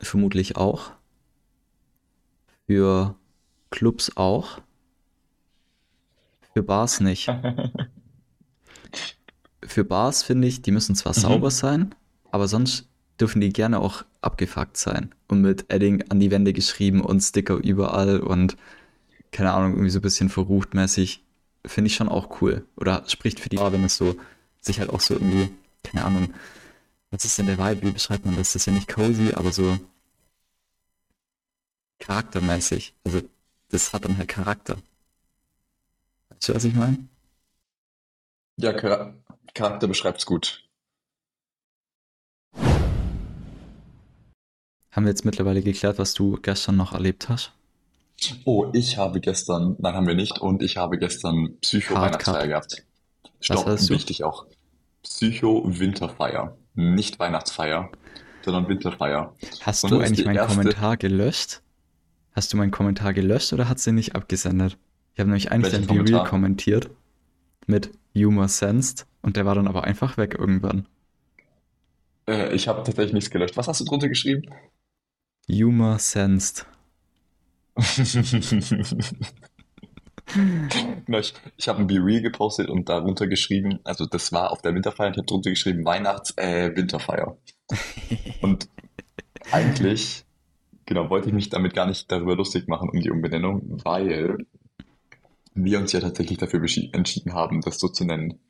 vermutlich 0.00 0.56
auch. 0.56 0.92
Für 2.66 3.14
Clubs 3.72 4.16
auch. 4.16 4.60
Für 6.54 6.62
Bars 6.62 7.00
nicht. 7.00 7.28
Für 9.64 9.84
Bars 9.84 10.22
finde 10.22 10.48
ich, 10.48 10.62
die 10.62 10.70
müssen 10.70 10.94
zwar 10.94 11.12
Mhm. 11.16 11.20
sauber 11.20 11.50
sein, 11.50 11.94
aber 12.30 12.48
sonst 12.48 12.88
dürfen 13.20 13.40
die 13.40 13.52
gerne 13.52 13.80
auch 13.80 14.04
abgefuckt 14.20 14.76
sein 14.76 15.14
und 15.28 15.40
mit 15.40 15.72
Edding 15.72 16.02
an 16.10 16.20
die 16.20 16.30
Wände 16.30 16.52
geschrieben 16.52 17.00
und 17.00 17.20
Sticker 17.20 17.54
überall 17.56 18.20
und 18.20 18.56
keine 19.32 19.52
Ahnung, 19.52 19.72
irgendwie 19.72 19.90
so 19.90 19.98
ein 20.00 20.02
bisschen 20.02 20.28
verrucht 20.28 20.74
mäßig. 20.74 21.24
Finde 21.64 21.88
ich 21.88 21.94
schon 21.94 22.08
auch 22.08 22.40
cool. 22.42 22.66
Oder 22.76 23.04
spricht 23.08 23.40
für 23.40 23.48
die 23.48 23.56
Bar, 23.56 23.72
wenn 23.72 23.84
es 23.84 23.96
so 23.96 24.16
sich 24.60 24.78
halt 24.80 24.90
auch 24.90 25.00
so 25.00 25.14
irgendwie, 25.14 25.50
keine 25.84 26.04
Ahnung, 26.04 26.34
was 27.10 27.24
ist 27.24 27.38
denn 27.38 27.46
der 27.46 27.58
Vibe? 27.58 27.82
Wie 27.82 27.92
beschreibt 27.92 28.26
man 28.26 28.36
das? 28.36 28.48
Das 28.52 28.62
ist 28.62 28.66
ja 28.66 28.72
nicht 28.72 28.88
cozy, 28.88 29.32
aber 29.34 29.52
so 29.52 29.78
charaktermäßig. 32.00 32.94
Also 33.04 33.22
das 33.72 33.92
hat 33.92 34.04
dann 34.04 34.16
halt 34.18 34.28
Charakter. 34.28 34.76
Weißt 36.30 36.48
du, 36.48 36.54
was 36.54 36.64
ich 36.64 36.74
meine? 36.74 36.98
Ja, 38.58 38.78
Char 38.78 39.14
Charakter 39.54 39.88
beschreibt's 39.88 40.24
gut. 40.26 40.62
Haben 44.92 45.04
wir 45.06 45.08
jetzt 45.10 45.24
mittlerweile 45.24 45.62
geklärt, 45.62 45.98
was 45.98 46.14
du 46.14 46.36
gestern 46.40 46.76
noch 46.76 46.92
erlebt 46.92 47.28
hast? 47.28 47.52
Oh, 48.44 48.70
ich 48.72 48.98
habe 48.98 49.20
gestern, 49.20 49.74
nein, 49.78 49.94
haben 49.94 50.06
wir 50.06 50.14
nicht, 50.14 50.38
und 50.38 50.62
ich 50.62 50.76
habe 50.76 50.98
gestern 50.98 51.56
Psycho-Weihnachtsfeier 51.60 52.46
gehabt. 52.46 52.84
Was 53.38 53.46
Stopp, 53.46 53.64
du? 53.64 53.88
wichtig 53.88 54.22
auch. 54.22 54.46
Psycho-Winterfeier. 55.02 56.56
Nicht 56.74 57.18
Weihnachtsfeier, 57.18 57.90
sondern 58.44 58.68
Winterfeier. 58.68 59.34
Hast 59.62 59.84
Und 59.84 59.90
du 59.90 60.00
eigentlich 60.00 60.24
meinen 60.26 60.36
erste- 60.36 60.56
Kommentar 60.58 60.96
gelöscht? 60.98 61.62
Hast 62.34 62.52
du 62.52 62.56
meinen 62.56 62.70
Kommentar 62.70 63.12
gelöscht 63.12 63.52
oder 63.52 63.68
hat 63.68 63.78
sie 63.78 63.92
nicht 63.92 64.14
abgesendet? 64.14 64.78
Ich 65.14 65.20
habe 65.20 65.28
nämlich 65.28 65.52
eigentlich 65.52 65.72
Welchen 65.72 65.88
dein 65.88 66.06
Real 66.06 66.26
kommentiert 66.26 66.90
mit 67.66 67.90
Humor 68.14 68.48
Sensed 68.48 69.06
und 69.20 69.36
der 69.36 69.44
war 69.44 69.54
dann 69.54 69.68
aber 69.68 69.84
einfach 69.84 70.16
weg 70.16 70.36
irgendwann. 70.38 70.86
Äh, 72.26 72.54
ich 72.54 72.68
habe 72.68 72.82
tatsächlich 72.82 73.12
nichts 73.12 73.30
gelöscht. 73.30 73.56
Was 73.56 73.68
hast 73.68 73.80
du 73.80 73.84
drunter 73.84 74.08
geschrieben? 74.08 74.42
Humor 75.48 75.98
Sensed. 75.98 76.66
Ich 81.08 81.34
ich 81.56 81.68
habe 81.68 81.80
ein 81.80 81.86
Be 81.86 81.96
Real 81.96 82.22
gepostet 82.22 82.68
und 82.70 82.88
darunter 82.88 83.26
geschrieben, 83.26 83.80
also 83.84 84.06
das 84.06 84.32
war 84.32 84.50
auf 84.50 84.62
der 84.62 84.74
Winterfeier, 84.74 85.10
ich 85.10 85.16
habe 85.18 85.26
drunter 85.26 85.50
geschrieben 85.50 85.84
Weihnachts-, 85.84 86.36
äh, 86.38 86.74
Winterfeier. 86.74 87.36
Und 88.40 88.68
eigentlich, 89.50 90.24
genau, 90.86 91.10
wollte 91.10 91.28
ich 91.28 91.34
mich 91.34 91.48
damit 91.48 91.74
gar 91.74 91.86
nicht 91.86 92.10
darüber 92.10 92.36
lustig 92.36 92.68
machen, 92.68 92.88
um 92.90 93.00
die 93.00 93.10
Umbenennung, 93.10 93.80
weil 93.84 94.38
wir 95.54 95.78
uns 95.78 95.92
ja 95.92 96.00
tatsächlich 96.00 96.38
dafür 96.38 96.60
entschieden 96.92 97.34
haben, 97.34 97.60
das 97.60 97.78
so 97.78 97.88
zu 97.88 98.04
nennen. 98.04 98.40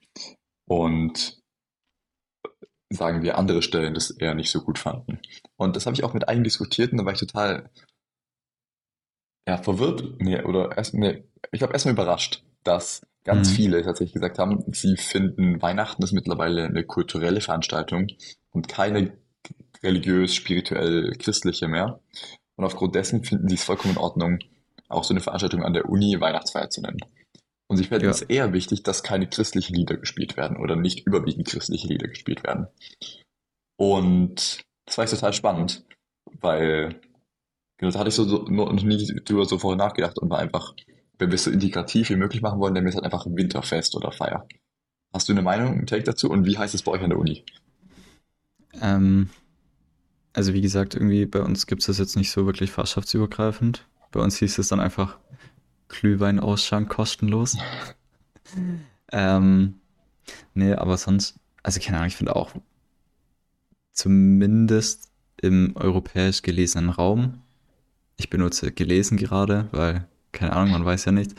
Und 0.66 1.40
sagen 2.90 3.23
wir, 3.23 3.38
andere 3.38 3.62
Stellen 3.62 3.95
das 3.95 4.11
eher 4.11 4.35
nicht 4.35 4.51
so 4.51 4.62
gut 4.62 4.79
fanden. 4.79 5.18
Und 5.57 5.77
das 5.77 5.87
habe 5.87 5.95
ich 5.95 6.05
auch 6.05 6.14
mit 6.14 6.29
einigen 6.29 6.45
diskutiert 6.45 6.92
und 6.92 6.99
da 6.99 7.05
war 7.05 7.12
ich 7.12 7.18
total 7.21 7.71
ja, 9.47 9.57
verwirrt, 9.59 10.21
nee, 10.21 10.40
oder 10.42 10.77
erst, 10.77 10.95
nee, 10.95 11.25
ich 11.51 11.59
glaube 11.59 11.73
erstmal 11.73 11.95
überrascht, 11.95 12.45
dass 12.62 13.03
ganz 13.25 13.51
Mhm. 13.51 13.55
viele 13.55 13.83
tatsächlich 13.83 14.14
gesagt 14.14 14.38
haben, 14.38 14.64
sie 14.73 14.97
finden 14.97 15.61
Weihnachten 15.62 16.03
ist 16.03 16.12
mittlerweile 16.12 16.66
eine 16.66 16.85
kulturelle 16.85 17.40
Veranstaltung 17.40 18.09
und 18.51 18.68
keine 18.68 19.16
religiös, 19.83 20.35
spirituell, 20.35 21.12
christliche 21.18 21.68
mehr. 21.68 22.01
Und 22.57 22.64
aufgrund 22.64 22.95
dessen 22.95 23.25
finden 23.25 23.49
sie 23.49 23.57
es 23.57 23.64
vollkommen 23.64 23.95
in 23.95 24.01
Ordnung, 24.01 24.38
auch 24.88 25.05
so 25.05 25.14
eine 25.14 25.21
Veranstaltung 25.21 25.62
an 25.62 25.73
der 25.73 25.88
Uni 25.88 26.21
Weihnachtsfeier 26.21 26.71
zu 26.71 26.83
nennen. 26.83 27.01
Und 27.66 27.79
sie 27.79 27.85
finden 27.85 28.05
Ja. 28.05 28.11
es 28.11 28.23
eher 28.23 28.53
wichtig, 28.53 28.83
dass 28.83 29.03
keine 29.03 29.27
christlichen 29.27 29.75
Lieder 29.75 29.97
gespielt 29.97 30.37
werden 30.37 30.59
oder 30.59 30.77
nicht 30.77 31.07
überwiegend 31.07 31.49
christliche 31.49 31.88
Lieder 31.88 32.09
gespielt 32.09 32.45
werden. 32.45 32.66
Und 33.77 34.61
das 34.85 34.99
war 34.99 35.05
echt 35.05 35.14
total 35.14 35.33
spannend, 35.33 35.85
weil 36.40 37.01
genau, 37.79 37.90
da 37.92 37.99
hatte 38.01 38.11
ich 38.11 38.14
so, 38.14 38.25
so 38.25 38.42
noch 38.45 38.71
nie 38.83 39.21
drüber 39.25 39.45
so 39.47 39.59
vorher 39.59 39.79
nachgedacht 39.79 40.18
und 40.18 40.29
war 40.31 40.38
einfach, 40.38 40.75
wenn 41.18 41.31
wir 41.31 41.37
es 41.37 41.45
so 41.45 41.51
integrativ 41.51 42.11
wie 42.11 42.16
möglich 42.16 42.42
machen 42.42 42.61
wollen, 42.61 42.75
wir 42.75 42.85
es 42.85 42.95
halt 42.95 43.05
einfach 43.05 43.27
Winterfest 43.27 43.97
oder 43.97 44.12
Feier. 44.12 44.47
Hast 45.12 45.29
du 45.29 45.33
eine 45.33 45.42
Meinung, 45.42 45.73
einen 45.73 45.87
Take 45.87 46.05
dazu? 46.05 46.31
Und 46.31 46.47
wie 46.47 46.59
heißt 46.59 46.75
es 46.75 46.83
bei 46.83 46.92
euch 46.92 47.03
an 47.03 47.11
der 47.11 47.18
Uni? 47.18 47.45
Ähm, 48.81 49.31
also 50.33 50.55
wie 50.55 50.61
gesagt, 50.61 50.95
irgendwie 50.95 51.27
bei 51.27 51.40
uns 51.40 51.66
gibt 51.66 51.83
es 51.83 51.87
das 51.87 51.99
jetzt 51.99 52.16
nicht 52.16 52.31
so 52.31 52.47
wirklich 52.47 52.71
fachschaftsübergreifend. 52.71 53.87
Bei 54.11 54.21
uns 54.21 54.37
hieß 54.38 54.59
es 54.59 54.68
dann 54.68 54.81
einfach 54.81 55.18
Glühweinausschank 55.88 56.88
kostenlos. 56.88 57.57
ähm, 59.12 59.75
nee, 60.55 60.73
aber 60.73 60.97
sonst, 60.97 61.38
also 61.62 61.81
keine 61.81 61.99
Ahnung, 61.99 62.09
ich 62.09 62.16
finde 62.16 62.37
auch 62.37 62.55
zumindest 63.92 65.11
im 65.40 65.77
europäisch 65.77 66.42
gelesenen 66.42 66.90
Raum, 66.90 67.42
ich 68.16 68.31
benutze 68.31 68.73
gelesen 68.73 69.16
gerade, 69.16 69.68
weil, 69.73 70.07
keine 70.33 70.55
Ahnung, 70.55 70.73
man 70.73 70.85
weiß 70.85 71.05
ja 71.07 71.12
nicht, 71.12 71.35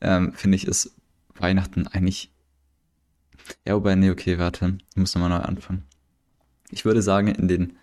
ähm, 0.00 0.32
finde 0.32 0.56
ich, 0.56 0.66
ist 0.66 0.94
Weihnachten 1.36 1.86
eigentlich, 1.86 2.32
ja, 3.66 3.74
wobei, 3.74 3.94
nee, 3.94 4.10
okay, 4.10 4.38
warte, 4.38 4.78
ich 4.90 4.96
muss 4.96 5.14
nochmal 5.14 5.30
neu 5.30 5.44
anfangen. 5.44 5.84
Ich 6.70 6.84
würde 6.84 7.02
sagen, 7.02 7.28
in 7.28 7.46
den 7.46 7.76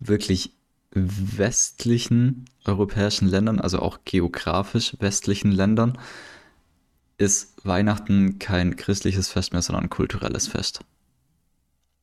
wirklich 0.00 0.52
westlichen 0.92 2.46
europäischen 2.64 3.28
Ländern, 3.28 3.60
also 3.60 3.80
auch 3.80 4.00
geografisch 4.04 4.96
westlichen 5.00 5.52
Ländern, 5.52 5.98
ist 7.16 7.54
Weihnachten 7.64 8.38
kein 8.40 8.74
christliches 8.76 9.28
Fest 9.28 9.52
mehr, 9.52 9.62
sondern 9.62 9.84
ein 9.84 9.90
kulturelles 9.90 10.48
Fest. 10.48 10.80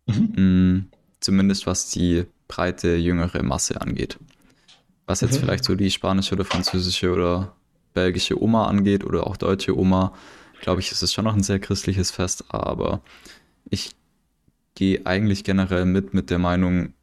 Mm, 0.07 0.79
Zumindest 1.19 1.65
was 1.65 1.89
die 1.89 2.25
breite, 2.47 2.95
jüngere 2.97 3.41
Masse 3.43 3.81
angeht. 3.81 4.19
Was 5.07 5.21
jetzt 5.21 5.37
Mhm. 5.37 5.39
vielleicht 5.39 5.65
so 5.65 5.75
die 5.75 5.91
spanische 5.91 6.35
oder 6.35 6.45
französische 6.45 7.11
oder 7.13 7.55
belgische 7.93 8.41
Oma 8.41 8.67
angeht 8.67 9.03
oder 9.05 9.27
auch 9.27 9.37
deutsche 9.37 9.77
Oma, 9.77 10.13
glaube 10.61 10.81
ich, 10.81 10.91
ist 10.91 11.03
es 11.03 11.13
schon 11.13 11.25
noch 11.25 11.35
ein 11.35 11.43
sehr 11.43 11.59
christliches 11.59 12.11
Fest, 12.11 12.45
aber 12.49 13.01
ich 13.69 13.95
gehe 14.75 15.05
eigentlich 15.07 15.45
generell 15.45 15.85
mit 15.85 16.15
mit 16.15 16.31
der 16.31 16.39
Meinung, 16.39 16.94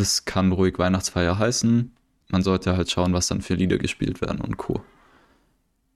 das 0.00 0.24
kann 0.24 0.52
ruhig 0.52 0.78
Weihnachtsfeier 0.78 1.38
heißen. 1.38 1.92
Man 2.30 2.42
sollte 2.42 2.76
halt 2.76 2.90
schauen, 2.90 3.12
was 3.12 3.28
dann 3.28 3.42
für 3.42 3.54
Lieder 3.54 3.78
gespielt 3.78 4.20
werden 4.20 4.40
und 4.40 4.56
Co. 4.56 4.82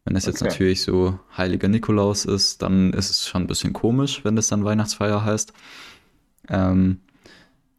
Wenn 0.05 0.17
es 0.17 0.27
jetzt 0.27 0.43
Okay. 0.43 0.51
natürlich 0.51 0.83
so 0.83 1.19
Heiliger 1.37 1.69
Nikolaus 1.69 2.25
ist, 2.27 2.63
dann 2.63 2.93
ist 2.93 3.11
es 3.11 3.27
schon 3.27 3.43
ein 3.45 3.47
bisschen 3.47 3.73
komisch, 3.73 4.25
wenn 4.25 4.37
das 4.37 4.49
dann 4.49 4.65
Weihnachtsfeier 4.65 5.25
heißt. 5.25 5.53
Ähm, 6.49 7.01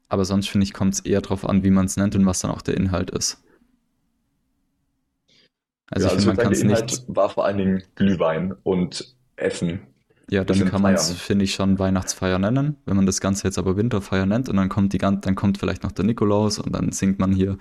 aber 0.10 0.26
sonst 0.26 0.50
finde 0.50 0.66
ich, 0.66 0.74
kommt 0.74 0.96
es 0.96 1.00
eher 1.02 1.22
darauf 1.22 1.48
an, 1.48 1.64
wie 1.64 1.72
man 1.72 1.86
es 1.86 1.98
nennt 1.98 2.16
und 2.16 2.26
was 2.26 2.42
dann 2.42 2.52
auch 2.52 2.62
der 2.62 2.78
Inhalt 2.78 3.12
ist. 3.12 3.40
Also 5.90 6.08
ja, 6.08 6.08
ich 6.08 6.14
finde, 6.14 6.28
man 6.28 6.38
sozusagen 6.38 6.38
kann 6.38 6.52
es 6.54 6.64
nicht, 6.64 7.04
war 7.08 7.30
vor 7.30 7.46
allen 7.46 7.58
Dingen 7.58 7.84
Glühwein 7.96 8.54
und 8.64 9.16
Essen. 9.36 9.88
Ja, 10.30 10.44
dann 10.44 10.66
kann 10.66 10.82
man 10.82 10.94
es, 10.96 11.12
finde 11.12 11.46
ich, 11.46 11.54
schon 11.54 11.80
Weihnachtsfeier 11.80 12.40
nennen. 12.40 12.78
Wenn 12.86 12.96
man 12.96 13.06
das 13.06 13.22
Ganze 13.22 13.46
jetzt 13.48 13.58
aber 13.60 13.78
Winterfeier 13.78 14.26
nennt 14.26 14.50
und 14.50 14.58
dann 14.58 14.70
kommt 14.70 14.94
die 14.94 14.98
gan- 14.98 15.22
dann 15.22 15.36
kommt 15.36 15.58
vielleicht 15.60 15.84
noch 15.84 15.92
der 15.92 16.06
Nikolaus 16.06 16.60
und 16.60 16.74
dann 16.74 16.92
singt 16.92 17.20
man 17.20 17.32
hier, 17.34 17.58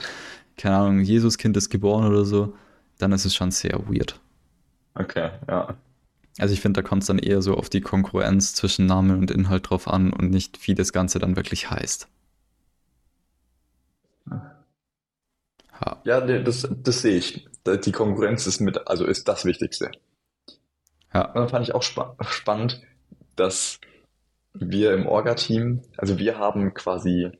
keine 0.57 0.77
Ahnung, 0.77 1.00
Jesuskind 1.00 1.57
ist 1.57 1.70
geboren 1.70 2.07
oder 2.09 2.24
so, 2.24 2.55
dann 2.98 3.12
ist 3.12 3.24
es 3.27 3.35
schon 3.35 3.50
sehr 3.53 3.81
weird. 3.88 4.20
Okay, 4.96 5.31
ja. 5.48 5.77
Also 6.38 6.55
ich 6.55 6.61
finde, 6.61 6.81
da 6.81 6.88
kommt 6.88 7.03
es 7.03 7.09
dann 7.09 7.18
eher 7.18 7.42
so 7.42 7.55
auf 7.57 7.68
die 7.68 7.81
Konkurrenz 7.81 8.55
zwischen 8.55 8.87
Name 8.87 9.16
und 9.16 9.33
Inhalt 9.33 9.68
drauf 9.68 9.88
an 9.88 10.12
und 10.12 10.31
nicht, 10.31 10.64
wie 10.68 10.77
das 10.77 10.92
Ganze 10.92 11.18
dann 11.18 11.35
wirklich 11.35 11.70
heißt. 11.70 12.07
Ha. 15.81 16.05
Ja, 16.05 16.20
das, 16.20 16.66
das 16.83 17.03
sehe 17.03 17.16
ich. 17.18 17.46
Die 17.66 17.92
Konkurrenz 17.92 18.46
ist 18.46 18.61
mit, 18.61 18.87
also 18.88 19.07
ist 19.07 19.27
das 19.29 19.44
Wichtigste. 19.44 19.90
Ja. 21.14 21.27
Und 21.27 21.37
dann 21.37 21.48
fand 21.48 21.66
ich 21.66 21.74
auch 21.74 21.83
spa 21.83 22.16
spannend, 22.20 22.83
dass 23.37 23.81
wir 24.53 24.94
im 24.94 25.07
Orga-Team, 25.07 25.83
also 25.96 26.18
wir 26.18 26.38
haben 26.38 26.74
quasi 26.74 27.31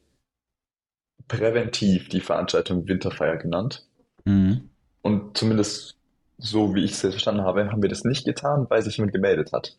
präventiv 1.29 2.09
die 2.09 2.21
Veranstaltung 2.21 2.87
Winterfeier 2.87 3.37
genannt. 3.37 3.87
Mhm. 4.25 4.71
Und 5.03 5.37
zumindest 5.37 5.97
so 6.39 6.75
wie 6.75 6.85
ich 6.85 6.93
es 6.93 7.01
verstanden 7.01 7.43
habe, 7.43 7.71
haben 7.71 7.83
wir 7.83 7.89
das 7.89 8.05
nicht 8.05 8.25
getan, 8.25 8.67
weil 8.69 8.83
sich 8.83 8.97
jemand 8.97 9.13
gemeldet 9.13 9.53
hat. 9.53 9.77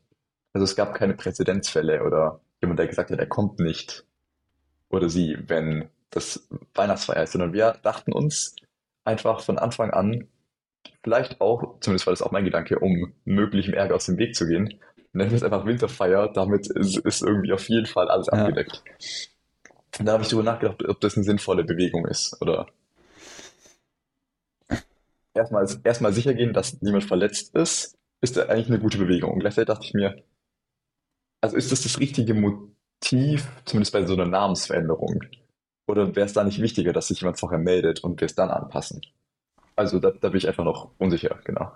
Also 0.54 0.64
es 0.64 0.76
gab 0.76 0.94
keine 0.94 1.14
Präzedenzfälle 1.14 2.04
oder 2.04 2.40
jemand, 2.62 2.80
der 2.80 2.88
gesagt 2.88 3.12
hat, 3.12 3.20
er 3.20 3.28
kommt 3.28 3.60
nicht 3.60 4.06
oder 4.90 5.10
sie, 5.10 5.38
wenn 5.48 5.90
das 6.10 6.48
Weihnachtsfeier 6.74 7.24
ist, 7.24 7.34
sondern 7.34 7.54
wir 7.54 7.78
dachten 7.84 8.14
uns 8.14 8.56
einfach 9.04 9.42
von 9.42 9.60
Anfang 9.60 9.92
an, 9.92 10.28
vielleicht 11.04 11.42
auch, 11.42 11.80
zumindest 11.80 12.08
war 12.08 12.14
das 12.14 12.22
auch 12.22 12.32
mein 12.32 12.46
Gedanke, 12.46 12.80
um 12.80 13.14
möglichem 13.26 13.74
Ärger 13.74 13.96
aus 13.96 14.06
dem 14.06 14.18
Weg 14.18 14.36
zu 14.36 14.48
gehen, 14.48 14.80
nennen 15.14 15.32
wir 15.32 15.38
es 15.38 15.44
einfach 15.44 15.66
Winterfeier, 15.66 16.32
damit 16.34 16.68
ist, 16.68 16.98
ist 16.98 17.22
irgendwie 17.22 17.54
auf 17.54 17.68
jeden 17.70 17.86
Fall 17.86 18.10
alles 18.10 18.28
Ja. 18.28 18.46
abgedeckt. 18.46 18.84
Und 20.00 20.06
da 20.06 20.14
habe 20.14 20.24
ich 20.24 20.30
darüber 20.30 20.52
nachgedacht, 20.52 20.84
ob 20.88 21.00
das 21.00 21.16
eine 21.16 21.24
sinnvolle 21.24 21.64
Bewegung 21.64 22.06
ist 22.06 22.40
oder 22.42 22.68
erstmal, 25.34 25.68
erstmal 25.84 26.14
sicher 26.14 26.34
gehen, 26.34 26.54
dass 26.54 26.82
niemand 26.82 27.04
verletzt 27.06 27.56
ist, 27.56 27.98
ist 28.22 28.40
eigentlich 28.40 28.68
eine 28.68 28.80
gute 28.80 28.98
Bewegung. 28.98 29.32
Und 29.32 29.40
gleichzeitig 29.40 29.68
dachte 29.68 29.86
ich 29.86 29.94
mir, 29.94 30.24
also 31.42 31.56
ist 31.56 31.72
das 31.72 31.84
das 31.84 32.00
richtige 32.00 32.34
Motiv, 32.34 33.48
zumindest 33.66 33.94
bei 33.94 34.06
so 34.06 34.14
einer 34.14 34.26
Namensveränderung? 34.26 35.22
Oder 35.88 36.16
wäre 36.16 36.26
es 36.26 36.34
da 36.34 36.44
nicht 36.44 36.62
wichtiger, 36.62 36.94
dass 36.94 37.08
sich 37.10 37.22
jemand 37.22 37.40
vorher 37.40 37.60
meldet 37.60 38.04
und 38.04 38.20
wir 38.20 38.26
es 38.26 38.36
dann 38.36 38.50
anpassen? 38.50 39.02
Also 39.76 40.00
da, 40.00 40.12
da 40.12 40.30
bin 40.30 40.38
ich 40.38 40.48
einfach 40.48 40.64
noch 40.64 40.92
unsicher, 40.98 41.40
genau. 41.44 41.72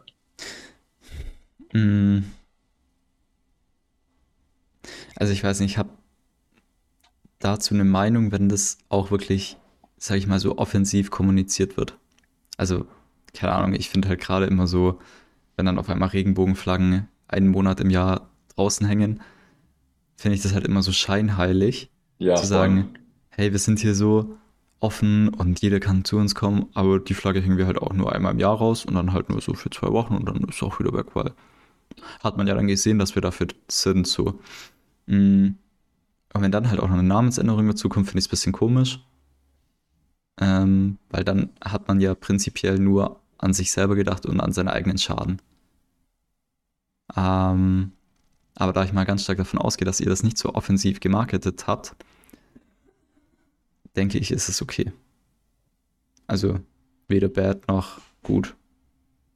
Mm. 1.74 2.20
Also 5.16 5.34
ich 5.34 5.44
weiß 5.44 5.60
nicht, 5.60 5.72
ich 5.72 5.78
habe 5.78 5.90
dazu 7.40 7.74
eine 7.74 7.84
Meinung, 7.84 8.32
wenn 8.32 8.50
das 8.50 8.78
auch 8.90 9.12
wirklich, 9.12 9.58
sag 9.98 10.18
ich 10.18 10.28
mal, 10.28 10.40
so 10.40 10.58
offensiv 10.58 11.12
kommuniziert 11.12 11.78
wird. 11.78 11.98
Also, 12.58 12.86
keine 13.34 13.54
Ahnung, 13.54 13.74
ich 13.74 13.90
finde 13.90 14.10
halt 14.10 14.22
gerade 14.22 14.46
immer 14.46 14.68
so, 14.68 15.00
wenn 15.56 15.66
dann 15.66 15.78
auf 15.78 15.90
einmal 15.90 16.10
Regenbogenflaggen 16.10 17.08
einen 17.28 17.48
Monat 17.50 17.80
im 17.80 17.90
Jahr 17.90 18.30
draußen 18.56 18.88
hängen, 18.88 19.22
finde 20.16 20.36
ich 20.36 20.42
das 20.42 20.54
halt 20.54 20.66
immer 20.66 20.82
so 20.84 20.92
scheinheilig, 20.92 21.92
Ja, 22.18 22.36
zu 22.36 22.46
sagen, 22.46 22.94
hey, 23.30 23.52
wir 23.52 23.60
sind 23.60 23.80
hier 23.80 23.96
so 23.96 24.38
offen 24.80 25.30
und 25.30 25.62
jeder 25.62 25.80
kann 25.80 26.06
zu 26.06 26.18
uns 26.18 26.36
kommen, 26.36 26.68
aber 26.74 27.00
die 27.00 27.13
Flagge 27.13 27.42
hängen 27.42 27.58
wir 27.58 27.65
halt 27.65 27.80
auch 27.80 27.94
nur 27.94 28.13
einmal 28.13 28.34
im 28.34 28.39
Jahr 28.39 28.56
raus 28.56 28.86
und 28.86 28.96
dann 28.96 29.13
halt 29.13 29.30
nur 29.30 29.42
so 29.42 29.54
für 29.54 29.70
zwei 29.70 29.92
Wochen 29.92 30.15
und 30.15 30.26
dann 30.26 30.44
ist 30.44 30.63
auch 30.63 30.80
wieder 30.80 30.94
weg, 30.94 31.08
weil 31.15 31.34
hat 32.24 32.38
man 32.38 32.48
ja 32.48 32.56
dann 32.56 32.68
gesehen, 32.68 33.00
dass 33.00 33.15
wir 33.15 33.22
dafür 33.22 33.48
sind, 33.68 34.08
so. 34.08 34.39
Mm. 35.08 35.50
Und 36.32 36.42
wenn 36.44 36.52
dann 36.52 36.70
halt 36.70 36.80
auch 36.80 36.88
noch 36.88 36.94
eine 36.94 37.04
Namensänderung 37.04 37.68
dazu 37.68 37.89
kommt, 37.89 38.06
finde 38.08 38.20
ich 38.20 38.26
es 38.26 38.28
ein 38.28 38.32
bisschen 38.32 38.54
komisch. 38.54 39.00
Ähm, 40.39 41.00
weil 41.10 41.24
dann 41.24 41.50
hat 41.62 41.88
man 41.88 42.00
ja 42.00 42.13
prinzipiell 42.15 42.78
nur 42.80 43.20
an 43.39 43.54
sich 43.54 43.72
selber 43.72 43.96
gedacht 43.96 44.26
und 44.26 44.39
an 44.39 44.54
seinen 44.54 44.68
eigenen 44.70 44.98
Schaden. 44.98 45.42
Ähm, 47.15 47.94
aber 48.56 48.74
da 48.74 48.84
ich 48.84 48.94
mal 48.94 49.06
ganz 49.06 49.24
stark 49.24 49.38
davon 49.39 49.60
ausgehe, 49.60 49.86
dass 49.86 50.00
ihr 50.00 50.10
das 50.10 50.24
nicht 50.24 50.38
so 50.38 50.54
offensiv 50.54 51.00
gemarketet 51.00 51.65
habt, 51.68 51.96
denke 53.95 54.17
ich, 54.17 54.32
ist 54.32 54.49
es 54.49 54.62
okay. 54.62 54.91
Also 56.28 56.60
weder 57.08 57.28
bad 57.28 57.67
noch 57.67 57.99
gut. 58.23 58.56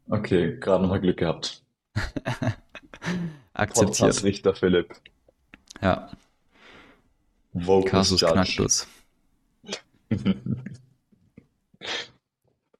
Okay, 0.10 0.58
gerade 0.60 0.84
nochmal 0.84 1.02
Glück 1.02 1.18
gehabt. 1.18 1.64
Akzeptiert. 3.54 3.98
Podcast-Richter 3.98 4.56
Philipp. 4.56 4.94
Ja, 5.82 6.10
Vocus 7.54 7.92
Kasus 7.92 8.22
Judge. 8.22 8.68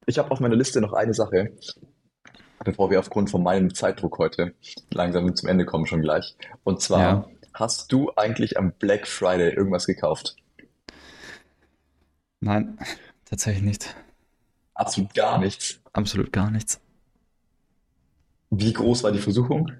Ich 0.06 0.18
habe 0.18 0.30
auf 0.30 0.40
meiner 0.40 0.56
Liste 0.56 0.80
noch 0.80 0.92
eine 0.92 1.14
Sache, 1.14 1.52
bevor 2.64 2.90
wir 2.90 2.98
aufgrund 2.98 3.30
von 3.30 3.42
meinem 3.42 3.74
Zeitdruck 3.74 4.18
heute 4.18 4.54
langsam 4.90 5.34
zum 5.34 5.48
Ende 5.48 5.64
kommen, 5.64 5.86
schon 5.86 6.02
gleich. 6.02 6.36
Und 6.64 6.80
zwar, 6.82 7.00
Ja. 7.00 7.28
hast 7.54 7.90
du 7.92 8.10
eigentlich 8.16 8.58
am 8.58 8.72
Black 8.72 9.06
Friday 9.06 9.50
irgendwas 9.54 9.86
gekauft? 9.86 10.36
Nein, 12.44 12.78
tatsächlich 13.24 13.62
nicht. 13.64 13.96
Absolut 14.74 15.14
gar 15.14 15.38
nichts. 15.38 15.80
Absolut 15.94 16.30
gar 16.32 16.50
nichts. 16.50 16.78
Wie 18.50 18.72
groß 18.72 19.02
war 19.02 19.12
die 19.12 19.18
Versuchung? 19.18 19.70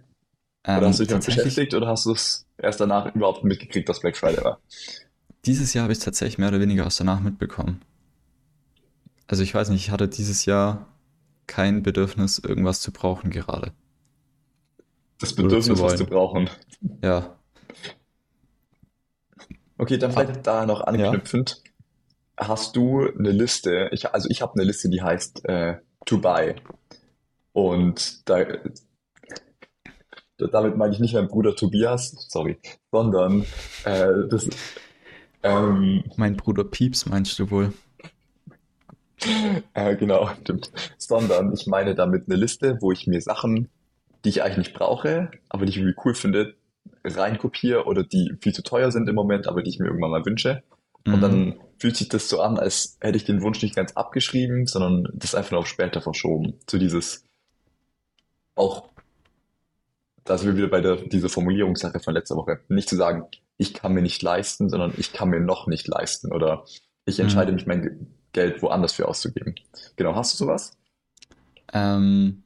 Oder 0.74 0.86
Ähm, 0.86 0.88
hast 0.88 0.98
du 1.00 1.04
dich 1.04 1.10
damit 1.10 1.26
tatsächlich, 1.26 1.44
beschäftigt 1.44 1.74
oder 1.74 1.88
hast 1.88 2.06
du 2.06 2.12
es 2.12 2.46
erst 2.58 2.80
danach 2.80 3.14
überhaupt 3.14 3.44
mitgekriegt, 3.44 3.88
dass 3.88 4.00
Black 4.00 4.16
Friday 4.16 4.42
war? 4.44 4.60
dieses 5.44 5.74
Jahr 5.74 5.84
habe 5.84 5.92
ich 5.92 5.98
es 5.98 6.04
tatsächlich 6.04 6.38
mehr 6.38 6.48
oder 6.48 6.60
weniger 6.60 6.86
aus 6.86 6.96
danach 6.96 7.20
mitbekommen. 7.20 7.80
Also 9.26 9.42
ich 9.42 9.54
weiß 9.54 9.68
nicht, 9.70 9.82
ich 9.86 9.90
hatte 9.90 10.08
dieses 10.08 10.44
Jahr 10.46 10.86
kein 11.46 11.82
Bedürfnis, 11.82 12.38
irgendwas 12.38 12.80
zu 12.80 12.92
brauchen 12.92 13.30
gerade. 13.30 13.72
Das 15.18 15.34
Bedürfnis, 15.34 15.78
zu 15.78 15.84
was 15.84 15.96
zu 15.96 16.06
brauchen. 16.06 16.48
Ja, 17.02 17.36
Okay, 19.76 19.98
dann 19.98 20.12
vielleicht 20.12 20.46
da 20.46 20.66
noch 20.66 20.86
ja. 20.94 21.12
Hast 22.36 22.74
du 22.76 23.08
eine 23.16 23.30
Liste? 23.30 23.88
Ich, 23.92 24.12
also 24.12 24.28
ich 24.28 24.42
habe 24.42 24.54
eine 24.54 24.64
Liste, 24.64 24.88
die 24.88 25.02
heißt 25.02 25.44
äh, 25.48 25.76
To 26.06 26.18
Buy. 26.18 26.54
Und 27.52 28.28
da- 28.28 28.44
damit 30.38 30.76
meine 30.76 30.92
ich 30.92 31.00
nicht 31.00 31.14
meinen 31.14 31.28
Bruder 31.28 31.54
Tobias, 31.54 32.14
sorry, 32.28 32.58
sondern 32.90 33.42
äh, 33.84 34.08
das, 34.28 34.48
ähm, 35.42 36.02
Mein 36.16 36.36
Bruder 36.36 36.64
Pieps 36.64 37.06
meinst 37.06 37.38
du 37.38 37.50
wohl? 37.50 37.72
äh, 39.74 39.96
genau, 39.96 40.28
stimmt. 40.42 40.70
Sondern 40.98 41.52
ich 41.52 41.66
meine 41.66 41.94
damit 41.94 42.24
eine 42.28 42.36
Liste, 42.36 42.78
wo 42.80 42.92
ich 42.92 43.06
mir 43.06 43.20
Sachen, 43.20 43.68
die 44.24 44.30
ich 44.30 44.42
eigentlich 44.42 44.58
nicht 44.68 44.74
brauche, 44.74 45.30
aber 45.48 45.66
die 45.66 45.70
ich 45.70 45.76
irgendwie 45.78 45.96
cool 46.04 46.14
finde, 46.14 46.54
reinkopiere 47.04 47.84
oder 47.84 48.02
die 48.02 48.32
viel 48.40 48.52
zu 48.52 48.62
teuer 48.62 48.90
sind 48.90 49.08
im 49.08 49.14
Moment, 49.14 49.46
aber 49.46 49.62
die 49.62 49.70
ich 49.70 49.78
mir 49.78 49.86
irgendwann 49.86 50.10
mal 50.10 50.24
wünsche. 50.26 50.62
Und 51.06 51.16
Mhm. 51.16 51.20
dann 51.20 51.60
fühlt 51.78 51.96
sich 51.96 52.08
das 52.08 52.28
so 52.28 52.40
an, 52.40 52.58
als 52.58 52.96
hätte 53.00 53.16
ich 53.16 53.24
den 53.24 53.42
Wunsch 53.42 53.62
nicht 53.62 53.76
ganz 53.76 53.92
abgeschrieben, 53.92 54.66
sondern 54.66 55.08
das 55.14 55.34
einfach 55.34 55.52
nur 55.52 55.60
auf 55.60 55.66
später 55.66 56.00
verschoben. 56.00 56.54
So 56.68 56.78
dieses 56.78 57.24
auch, 58.56 58.88
da 60.24 60.38
sind 60.38 60.48
wir 60.48 60.56
wieder 60.56 60.68
bei 60.68 60.80
der, 60.80 60.96
dieser 60.96 61.28
Formulierungssache 61.28 62.00
von 62.00 62.14
letzter 62.14 62.36
Woche. 62.36 62.60
Nicht 62.68 62.88
zu 62.88 62.96
sagen, 62.96 63.26
ich 63.56 63.74
kann 63.74 63.92
mir 63.92 64.02
nicht 64.02 64.22
leisten, 64.22 64.68
sondern 64.68 64.94
ich 64.96 65.12
kann 65.12 65.28
mir 65.28 65.40
noch 65.40 65.66
nicht 65.66 65.86
leisten 65.86 66.32
oder 66.32 66.64
ich 67.04 67.20
entscheide 67.20 67.52
Mhm. 67.52 67.56
mich, 67.56 67.66
mein 67.66 67.82
Ge- 67.82 68.06
Geld 68.32 68.62
woanders 68.62 68.92
für 68.92 69.06
auszugeben. 69.08 69.54
Genau, 69.96 70.14
hast 70.14 70.32
du 70.34 70.38
sowas? 70.44 70.76
Ähm, 71.72 72.42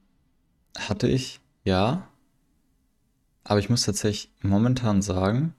hatte 0.77 1.07
ich, 1.07 1.39
ja. 1.63 2.07
Aber 3.43 3.59
ich 3.59 3.69
muss 3.69 3.83
tatsächlich 3.83 4.31
momentan 4.41 5.01
sagen, 5.01 5.55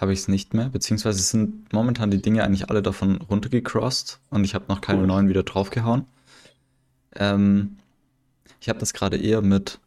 habe 0.00 0.12
ich 0.12 0.20
es 0.20 0.28
nicht 0.28 0.54
mehr. 0.54 0.68
Beziehungsweise 0.68 1.20
sind 1.22 1.72
momentan 1.72 2.10
die 2.10 2.20
Dinge 2.22 2.44
eigentlich 2.44 2.68
alle 2.70 2.82
davon 2.82 3.16
runtergecrossed 3.16 4.20
und 4.30 4.44
ich 4.44 4.54
habe 4.54 4.66
noch 4.68 4.80
keine 4.80 5.00
Cool. 5.00 5.06
neuen 5.06 5.28
wieder 5.28 5.42
draufgehauen. 5.42 6.06
Ähm, 7.16 7.76
ich 8.60 8.68
habe 8.68 8.78
das 8.78 8.92
gerade 8.92 9.16
eher 9.16 9.42
mit, 9.42 9.78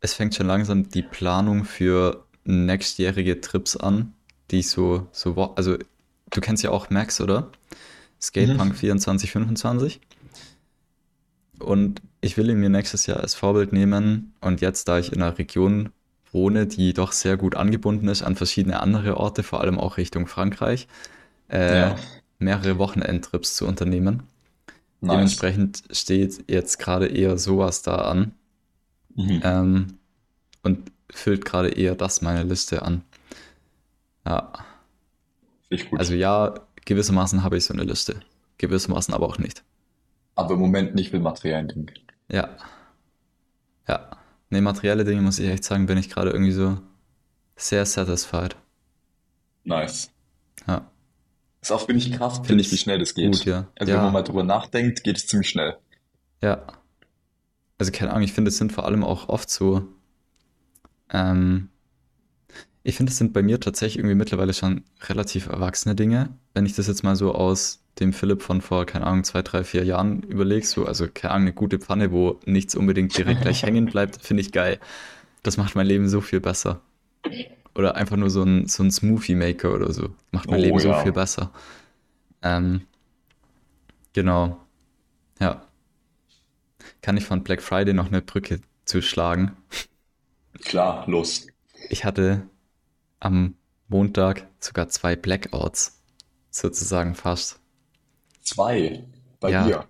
es 0.00 0.14
fängt 0.14 0.34
schon 0.34 0.46
langsam 0.46 0.88
die 0.88 1.02
Planung 1.02 1.64
für 1.64 2.24
nächstjährige 2.44 3.40
Trips 3.40 3.76
an, 3.76 4.12
die 4.50 4.58
ich 4.60 4.68
so, 4.68 5.06
so, 5.12 5.54
also 5.56 5.76
du 6.30 6.40
kennst 6.40 6.62
ja 6.62 6.70
auch 6.70 6.90
Max, 6.90 7.20
oder? 7.20 7.50
Skatepunk 8.20 8.72
Mhm. 8.72 8.76
24, 8.76 9.30
25. 9.32 10.00
Und 11.58 12.02
ich 12.20 12.36
will 12.36 12.50
ihn 12.50 12.58
mir 12.60 12.68
nächstes 12.70 13.06
Jahr 13.06 13.20
als 13.20 13.34
Vorbild 13.34 13.72
nehmen. 13.72 14.34
Und 14.40 14.60
jetzt, 14.60 14.88
da 14.88 14.98
ich 14.98 15.12
in 15.12 15.22
einer 15.22 15.38
Region 15.38 15.90
wohne, 16.34 16.66
die 16.68 16.94
doch 16.94 17.12
sehr 17.12 17.36
gut 17.38 17.56
angebunden 17.56 18.08
ist 18.08 18.22
an 18.24 18.36
verschiedene 18.36 18.80
andere 18.80 19.18
Orte, 19.18 19.42
vor 19.44 19.60
allem 19.62 19.78
auch 19.80 19.96
Richtung 19.98 20.26
Frankreich, 20.28 20.88
äh, 21.48 21.92
Ja, 21.92 22.10
mehrere 22.38 22.78
Wochenendtrips 22.78 23.56
zu 23.56 23.66
unternehmen. 23.66 24.24
nice. 25.00 25.44
Dementsprechend 25.44 25.84
steht 25.92 26.44
jetzt 26.50 26.78
gerade 26.78 27.08
eher 27.08 27.38
sowas 27.38 27.82
da 27.82 27.96
an 27.96 28.32
Mhm. 29.16 29.42
ähm, 29.42 29.98
und 30.62 30.92
füllt 31.10 31.44
gerade 31.44 31.70
eher 31.70 31.94
das 31.96 32.22
meine 32.22 32.44
Liste 32.44 32.82
an. 32.82 33.04
Ja, 34.24 34.52
also 35.92 36.14
ja, 36.14 36.54
gewissermaßen 36.84 37.42
habe 37.42 37.56
ich 37.56 37.64
so 37.64 37.74
eine 37.74 37.84
Liste. 37.84 38.20
Gewissermaßen 38.58 39.14
aber 39.14 39.26
auch 39.26 39.38
nicht. 39.38 39.62
Aber 40.36 40.54
im 40.54 40.60
Moment 40.60 40.94
nicht 40.94 41.12
mit 41.12 41.22
materiellen 41.22 41.66
Dingen. 41.66 41.90
Ja, 42.28 42.56
ja. 43.88 44.23
Ne, 44.54 44.62
materielle 44.62 45.04
Dinge, 45.04 45.20
muss 45.22 45.38
ich 45.38 45.48
echt 45.48 45.64
sagen, 45.64 45.86
bin 45.86 45.98
ich 45.98 46.08
gerade 46.10 46.30
irgendwie 46.30 46.52
so 46.52 46.78
sehr 47.56 47.86
satisfied. 47.86 48.56
Nice. 49.64 50.10
Ja, 50.66 50.90
Ist 51.62 51.72
auch, 51.72 51.84
finde 51.86 51.98
ich, 52.00 52.12
krass, 52.12 52.40
finde 52.44 52.62
ich, 52.62 52.70
wie 52.70 52.76
schnell 52.76 53.00
das 53.00 53.14
gut, 53.14 53.44
geht. 53.44 53.46
ja. 53.46 53.66
Also 53.76 53.92
wenn 53.92 54.00
man 54.00 54.12
Ja, 54.12 54.12
mal 54.12 54.22
drüber 54.22 54.44
nachdenkt, 54.44 55.02
geht 55.02 55.16
es 55.16 55.26
ziemlich 55.26 55.48
schnell. 55.48 55.76
ja. 56.42 56.84
Also 57.78 57.92
keine 57.92 58.10
Ahnung, 58.10 58.22
ich 58.24 58.32
finde, 58.32 58.48
es 58.48 58.58
sind 58.58 58.72
vor 58.72 58.84
allem 58.84 59.04
auch 59.04 59.28
oft 59.28 59.48
so, 59.50 59.86
ähm, 61.10 61.70
Ich 62.86 62.96
finde, 62.96 63.10
es 63.10 63.18
sind 63.18 63.32
bei 63.32 63.42
mir 63.42 63.58
tatsächlich 63.60 63.98
irgendwie 63.98 64.14
mittlerweile 64.14 64.52
schon 64.52 64.84
relativ 65.08 65.46
erwachsene 65.48 65.94
Dinge. 65.94 66.36
Wenn 66.52 66.66
ich 66.66 66.74
das 66.74 66.86
jetzt 66.86 67.02
mal 67.02 67.16
so 67.16 67.34
aus 67.34 67.82
dem 67.98 68.12
Philipp 68.12 68.42
von 68.42 68.60
vor, 68.60 68.84
keine 68.84 69.06
Ahnung, 69.06 69.24
zwei, 69.24 69.40
drei, 69.42 69.64
vier 69.64 69.84
Jahren 69.84 70.22
überlege, 70.24 70.66
so, 70.66 70.84
also 70.84 71.08
keine 71.12 71.32
Ahnung, 71.32 71.46
eine 71.48 71.54
gute 71.54 71.78
Pfanne, 71.78 72.12
wo 72.12 72.38
nichts 72.44 72.74
unbedingt 72.74 73.16
direkt 73.16 73.40
gleich 73.40 73.62
hängen 73.66 73.86
bleibt, 73.86 74.22
finde 74.22 74.42
ich 74.42 74.52
geil. 74.52 74.78
Das 75.42 75.56
macht 75.56 75.74
mein 75.76 75.86
Leben 75.86 76.08
so 76.08 76.20
viel 76.20 76.40
besser. 76.40 76.82
Oder 77.74 77.96
einfach 77.96 78.16
nur 78.16 78.30
so 78.30 78.42
ein, 78.42 78.68
so 78.68 78.82
ein 78.82 78.90
Smoothie-Maker 78.90 79.72
oder 79.74 79.92
so. 79.92 80.10
Macht 80.30 80.50
mein 80.50 80.60
Oh, 80.60 80.62
Leben 80.62 80.78
so 80.78 80.88
ja. 80.90 81.02
viel 81.02 81.12
besser. 81.12 81.52
Ähm, 82.42 82.82
genau. 84.12 84.58
Ja. 85.40 85.66
Kann 87.02 87.16
ich 87.16 87.24
von 87.24 87.44
Black 87.44 87.62
Friday 87.62 87.94
noch 87.94 88.08
eine 88.08 88.20
Brücke 88.22 88.60
zuschlagen? 88.84 89.52
Klar, 90.64 91.04
los. 91.08 91.46
Ich 91.88 92.04
hatte 92.04 92.42
am 93.20 93.54
Montag 93.88 94.46
sogar 94.60 94.88
zwei 94.88 95.16
Blackouts. 95.16 96.00
Sozusagen 96.50 97.14
fast. 97.14 97.58
Zwei 98.42 99.04
bei 99.40 99.50
Ja. 99.50 99.66
dir. 99.66 99.84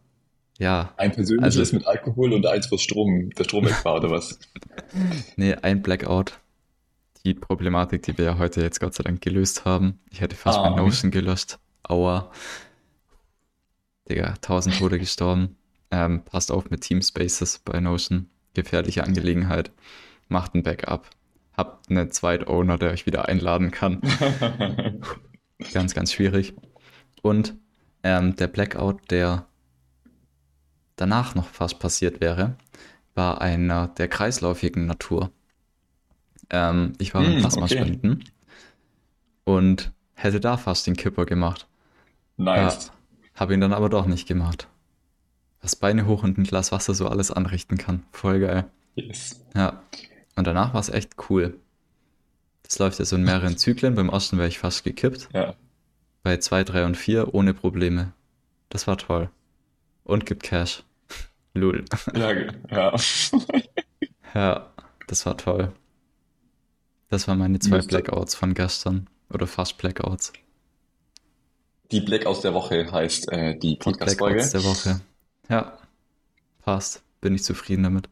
Ja, 0.59 0.95
Ein 0.97 1.13
persönliches 1.13 1.59
Also- 1.59 1.77
mit 1.77 1.87
Alkohol 1.87 2.33
und 2.33 2.47
eins, 2.47 2.71
wo 2.71 2.79
Strom, 2.79 3.31
der 3.31 3.43
Strom 3.45 3.65
weg 3.67 3.85
war, 3.85 3.97
oder 3.97 4.11
was? 4.11 4.39
nee, 5.37 5.55
ein 5.55 5.83
Blackout. 5.83 6.39
Die 7.25 7.35
Problematik, 7.35 8.03
die 8.03 8.17
wir 8.17 8.25
ja 8.25 8.39
heute 8.39 8.61
jetzt 8.63 8.79
Gott 8.81 8.95
sei 8.95 9.03
Dank 9.03 9.21
gelöst 9.21 9.65
haben. 9.65 9.99
Ich 10.11 10.21
hätte 10.21 10.37
fast 10.37 10.59
Ah. 10.59 10.71
mein 10.71 10.77
Notion 10.85 11.11
gelöscht. 11.11 11.59
Aua. 11.83 12.31
Digga, 14.09 14.35
tausend 14.41 14.79
Tote 14.79 14.99
gestorben. 14.99 15.57
Ähm, 15.91 16.23
passt 16.25 16.53
auf 16.53 16.71
mit 16.71 16.83
Teamspaces 16.83 17.59
bei 17.65 17.81
Notion. 17.81 18.29
Gefährliche 18.53 19.03
Angelegenheit. 19.05 19.73
Macht 20.29 20.55
ein 20.55 20.63
Backup. 20.63 21.09
Habt 21.57 21.89
einen 21.91 22.11
Zweit-Owner, 22.11 22.79
der 22.79 22.91
euch 22.91 23.07
wieder 23.07 23.29
einladen 23.29 23.71
kann. 23.71 24.01
Ganz, 25.73 25.95
ganz 25.95 26.13
schwierig. 26.13 26.53
Und 27.23 27.55
ähm, 28.03 28.35
der 28.37 28.49
Blackout, 28.49 29.11
der 29.11 29.47
danach 30.97 31.35
noch 31.35 31.47
fast 31.49 31.79
passiert 31.79 32.21
wäre, 32.21 32.57
war 33.15 33.41
einer 33.41 33.89
der 33.89 34.09
kreislaufigen 34.09 34.87
Natur. 34.87 35.31
Ähm, 36.51 36.93
ich 36.99 37.15
war 37.15 37.23
beim 37.23 37.35
Hm, 37.35 37.39
Plasmaspenden 37.39 38.25
und 39.45 39.93
hätte 40.15 40.41
da 40.41 40.57
fast 40.57 40.87
den 40.87 40.97
Kipper 40.97 41.25
gemacht. 41.25 41.67
nice. 42.37 42.91
Habe 43.37 43.55
ihn 43.55 43.61
dann 43.61 43.73
aber 43.73 43.89
doch 43.89 44.07
nicht 44.07 44.29
gemacht. 44.29 44.69
Was 45.63 45.77
Beine 45.77 46.07
hoch 46.07 46.23
und 46.25 46.37
ein 46.37 46.45
Glas 46.45 46.73
Wasser 46.73 46.95
so 46.95 47.09
alles 47.09 47.31
anrichten 47.31 47.79
kann. 47.79 48.05
Voll 48.13 48.41
geil. 48.41 48.65
Yes. 48.97 49.45
Ja. 49.57 49.83
Und 50.37 50.47
danach 50.47 50.75
war 50.75 50.81
es 50.81 50.89
echt 50.89 51.13
cool. 51.29 51.59
Das 52.63 52.79
läuft 52.79 52.99
ja 52.99 53.05
so 53.05 53.17
in 53.17 53.25
mehreren 53.25 53.57
Zyklen. 53.57 53.95
Beim 53.95 54.09
ersten 54.09 54.39
wäre 54.39 54.49
ich 54.49 54.59
fast 54.59 54.85
gekippt. 54.85 55.29
Ja. 55.33 55.55
Bei 56.23 56.39
2, 56.39 56.65
3 56.65 56.87
und 56.87 56.97
4 56.97 57.35
ohne 57.35 57.55
Probleme. 57.55 58.13
Das 58.71 58.87
war 58.87 58.97
toll. 58.97 59.31
Und 60.05 60.27
gibt 60.27 60.43
Cash. 60.43 60.83
Lul. 61.55 61.85
Ja, 62.15 62.33
ja. 62.71 62.95
Ja, 64.35 64.73
das 65.07 65.27
war 65.27 65.37
toll. 65.37 65.73
Das 67.09 67.29
waren 67.29 67.39
meine 67.39 67.59
zwei 67.61 67.81
Blackouts 67.81 68.35
von 68.35 68.55
gestern. 68.55 69.09
Oder 69.33 69.47
fast 69.47 69.79
Blackouts. 69.79 70.33
Die 71.93 72.01
Blackouts 72.01 72.41
der 72.41 72.55
Woche 72.55 72.91
heißt 72.91 73.31
äh, 73.31 73.53
die 73.55 73.71
Die 73.71 73.77
Podcast-Folge. 73.77 74.35
Blackouts 74.37 74.53
der 74.53 74.65
Woche. 74.65 75.01
Ja, 75.49 75.79
passt. 76.63 77.03
Bin 77.21 77.35
ich 77.35 77.45
zufrieden 77.45 77.85
damit. 77.85 78.09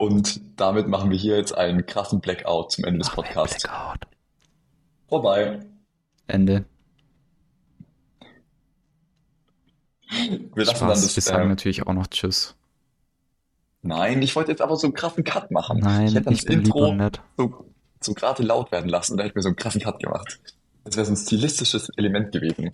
Und 0.00 0.40
damit 0.56 0.88
machen 0.88 1.10
wir 1.10 1.18
hier 1.18 1.36
jetzt 1.36 1.52
einen 1.54 1.84
krassen 1.84 2.20
Blackout 2.22 2.72
zum 2.72 2.84
Ende 2.84 3.00
des 3.00 3.10
Podcasts. 3.10 3.62
Blackout. 3.64 4.06
Vorbei. 5.06 5.60
Ende. 6.26 6.64
Wir 10.08 10.64
lassen 10.64 10.88
dann 10.88 10.96
Spaß. 10.96 11.02
das. 11.02 11.16
Wir 11.16 11.22
sagen 11.22 11.44
äh, 11.44 11.48
natürlich 11.50 11.86
auch 11.86 11.92
noch 11.92 12.06
Tschüss. 12.06 12.56
nein, 13.82 14.22
ich 14.22 14.34
wollte 14.36 14.52
jetzt 14.52 14.62
aber 14.62 14.76
so 14.76 14.86
einen 14.86 14.94
krassen 14.94 15.22
Cut 15.22 15.50
machen. 15.50 15.76
ich 15.76 15.84
Nein, 15.84 16.08
hätte 16.08 16.22
dann 16.22 16.32
ich 16.32 16.46
das 16.46 16.54
Intro 16.54 16.96
so, 17.36 17.66
so 18.00 18.14
gerade 18.14 18.42
laut 18.42 18.72
werden 18.72 18.88
lassen 18.88 19.12
und 19.12 19.18
da 19.18 19.24
hätten 19.24 19.34
wir 19.34 19.42
so 19.42 19.50
einen 19.50 19.56
krassen 19.56 19.82
Cut 19.82 19.98
gemacht. 20.02 20.40
Das 20.84 20.96
wäre 20.96 21.04
so 21.04 21.12
ein 21.12 21.16
stilistisches 21.16 21.90
Element 21.98 22.32
gewesen. 22.32 22.70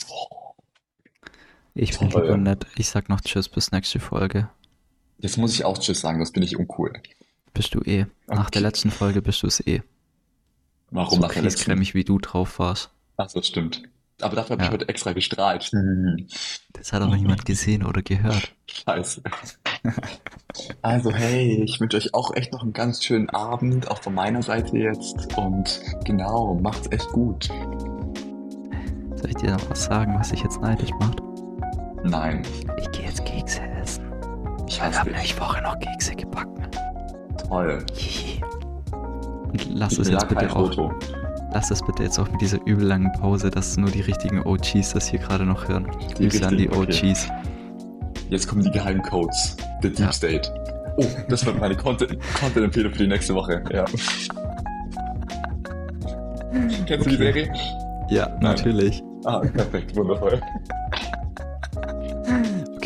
Ich 1.74 1.98
bin 1.98 2.08
Toll. 2.08 2.22
lieb 2.22 2.30
und 2.30 2.44
nett. 2.44 2.66
Ich 2.76 2.88
sag 2.88 3.08
noch 3.08 3.20
Tschüss 3.20 3.48
bis 3.48 3.72
nächste 3.72 3.98
Folge. 3.98 4.48
Jetzt 5.18 5.38
muss 5.38 5.54
ich 5.54 5.64
auch 5.64 5.78
Tschüss 5.78 6.00
sagen, 6.00 6.18
das 6.20 6.32
bin 6.32 6.42
ich 6.42 6.56
uncool. 6.58 6.92
Bist 7.54 7.74
du 7.74 7.80
eh. 7.80 8.06
Nach 8.26 8.40
Okay. 8.42 8.50
der 8.54 8.62
letzten 8.62 8.90
Folge 8.90 9.22
bist 9.22 9.42
du 9.42 9.46
es 9.46 9.60
eh. 9.66 9.82
Warum 10.90 11.16
so 11.16 11.20
nach 11.26 11.32
der 11.32 11.42
letzten? 11.42 11.58
kriescremig 11.58 11.94
wie 11.94 12.04
du 12.04 12.18
drauf 12.18 12.58
warst. 12.58 12.90
Ach 13.16 13.28
so, 13.30 13.40
stimmt. 13.42 13.82
Aber 14.20 14.36
dafür 14.36 14.52
habe 14.54 14.62
ich 14.62 14.68
Ja. 14.68 14.72
heute 14.72 14.88
extra 14.88 15.12
gestrahlt. 15.12 15.70
Das 16.72 16.92
hat 16.92 17.00
aber 17.00 17.16
niemand 17.16 17.46
gesehen 17.46 17.84
oder 17.86 18.02
gehört. 18.02 18.52
Scheiße. 18.66 19.22
Also 20.82 21.10
hey, 21.10 21.62
ich 21.64 21.80
wünsche 21.80 21.96
euch 21.96 22.12
auch 22.12 22.34
echt 22.36 22.52
noch 22.52 22.62
einen 22.62 22.74
ganz 22.74 23.02
schönen 23.02 23.30
Abend, 23.30 23.90
auch 23.90 24.02
von 24.02 24.12
meiner 24.14 24.42
Seite 24.42 24.76
jetzt. 24.76 25.34
Und 25.38 25.80
genau, 26.04 26.54
macht's 26.56 26.86
echt 26.92 27.08
gut. 27.12 27.44
Soll 29.14 29.30
ich 29.30 29.36
dir 29.36 29.52
noch 29.52 29.70
was 29.70 29.84
sagen, 29.86 30.14
was 30.18 30.28
dich 30.30 30.42
jetzt 30.42 30.60
neidisch 30.60 30.90
macht? 31.00 31.22
Nein, 32.04 32.42
Ich 32.78 32.90
gehe 32.92 33.06
jetzt 33.06 33.24
Kekse. 33.24 33.62
Ich 34.68 34.78
dich. 34.78 35.04
nächste 35.12 35.40
Woche 35.40 35.62
noch 35.62 35.78
Kekse 35.78 36.14
gebacken. 36.14 36.66
Toll. 37.48 37.84
Hihi. 37.94 38.42
Und 39.52 39.68
lass 39.74 39.98
es 39.98 40.08
jetzt 40.08 40.28
bitte 40.28 40.50
auch. 40.54 40.72
Foto. 40.72 40.92
Lass 41.52 41.70
es 41.70 41.80
bitte 41.82 42.02
jetzt 42.02 42.18
auch 42.18 42.28
mit 42.30 42.40
dieser 42.40 42.58
übel 42.66 42.84
langen 42.86 43.10
Pause, 43.12 43.50
dass 43.50 43.76
nur 43.76 43.90
die 43.90 44.00
richtigen 44.02 44.42
OGs 44.44 44.92
das 44.92 45.06
hier 45.08 45.20
gerade 45.20 45.44
noch 45.44 45.66
hören. 45.68 45.86
Grüße 46.16 46.46
an 46.46 46.56
die 46.56 46.68
okay. 46.68 47.10
OGs. 47.12 47.28
Jetzt 48.28 48.48
kommen 48.48 48.62
die 48.62 48.70
Geheimcodes. 48.70 49.56
The 49.82 49.88
Deep 49.88 49.98
Ja. 50.00 50.12
State. 50.12 50.52
Oh, 50.98 51.04
das 51.28 51.46
wird 51.46 51.58
meine 51.60 51.76
Content- 51.76 52.18
Content-Empfehlung 52.40 52.92
für 52.92 52.98
die 52.98 53.06
nächste 53.08 53.34
Woche. 53.34 53.62
Ja. 53.72 53.84
Kennst 56.86 57.06
du 57.06 57.10
die 57.10 57.16
Okay. 57.16 57.16
Serie? 57.16 57.52
Ja, 58.08 58.28
natürlich. 58.40 59.02
Ah, 59.24 59.40
perfekt, 59.40 59.94
wundervoll. 59.96 60.40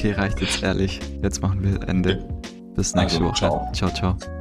Okay, 0.01 0.13
reicht 0.13 0.41
jetzt 0.41 0.63
ehrlich. 0.63 0.99
Jetzt 1.23 1.43
machen 1.43 1.63
wir 1.63 1.87
Ende. 1.87 2.25
Bis 2.75 2.95
nächste 2.95 3.19
Also, 3.19 3.25
Woche. 3.27 3.35
ciao. 3.35 3.71
ciao. 3.75 3.91
ciao. 3.91 4.40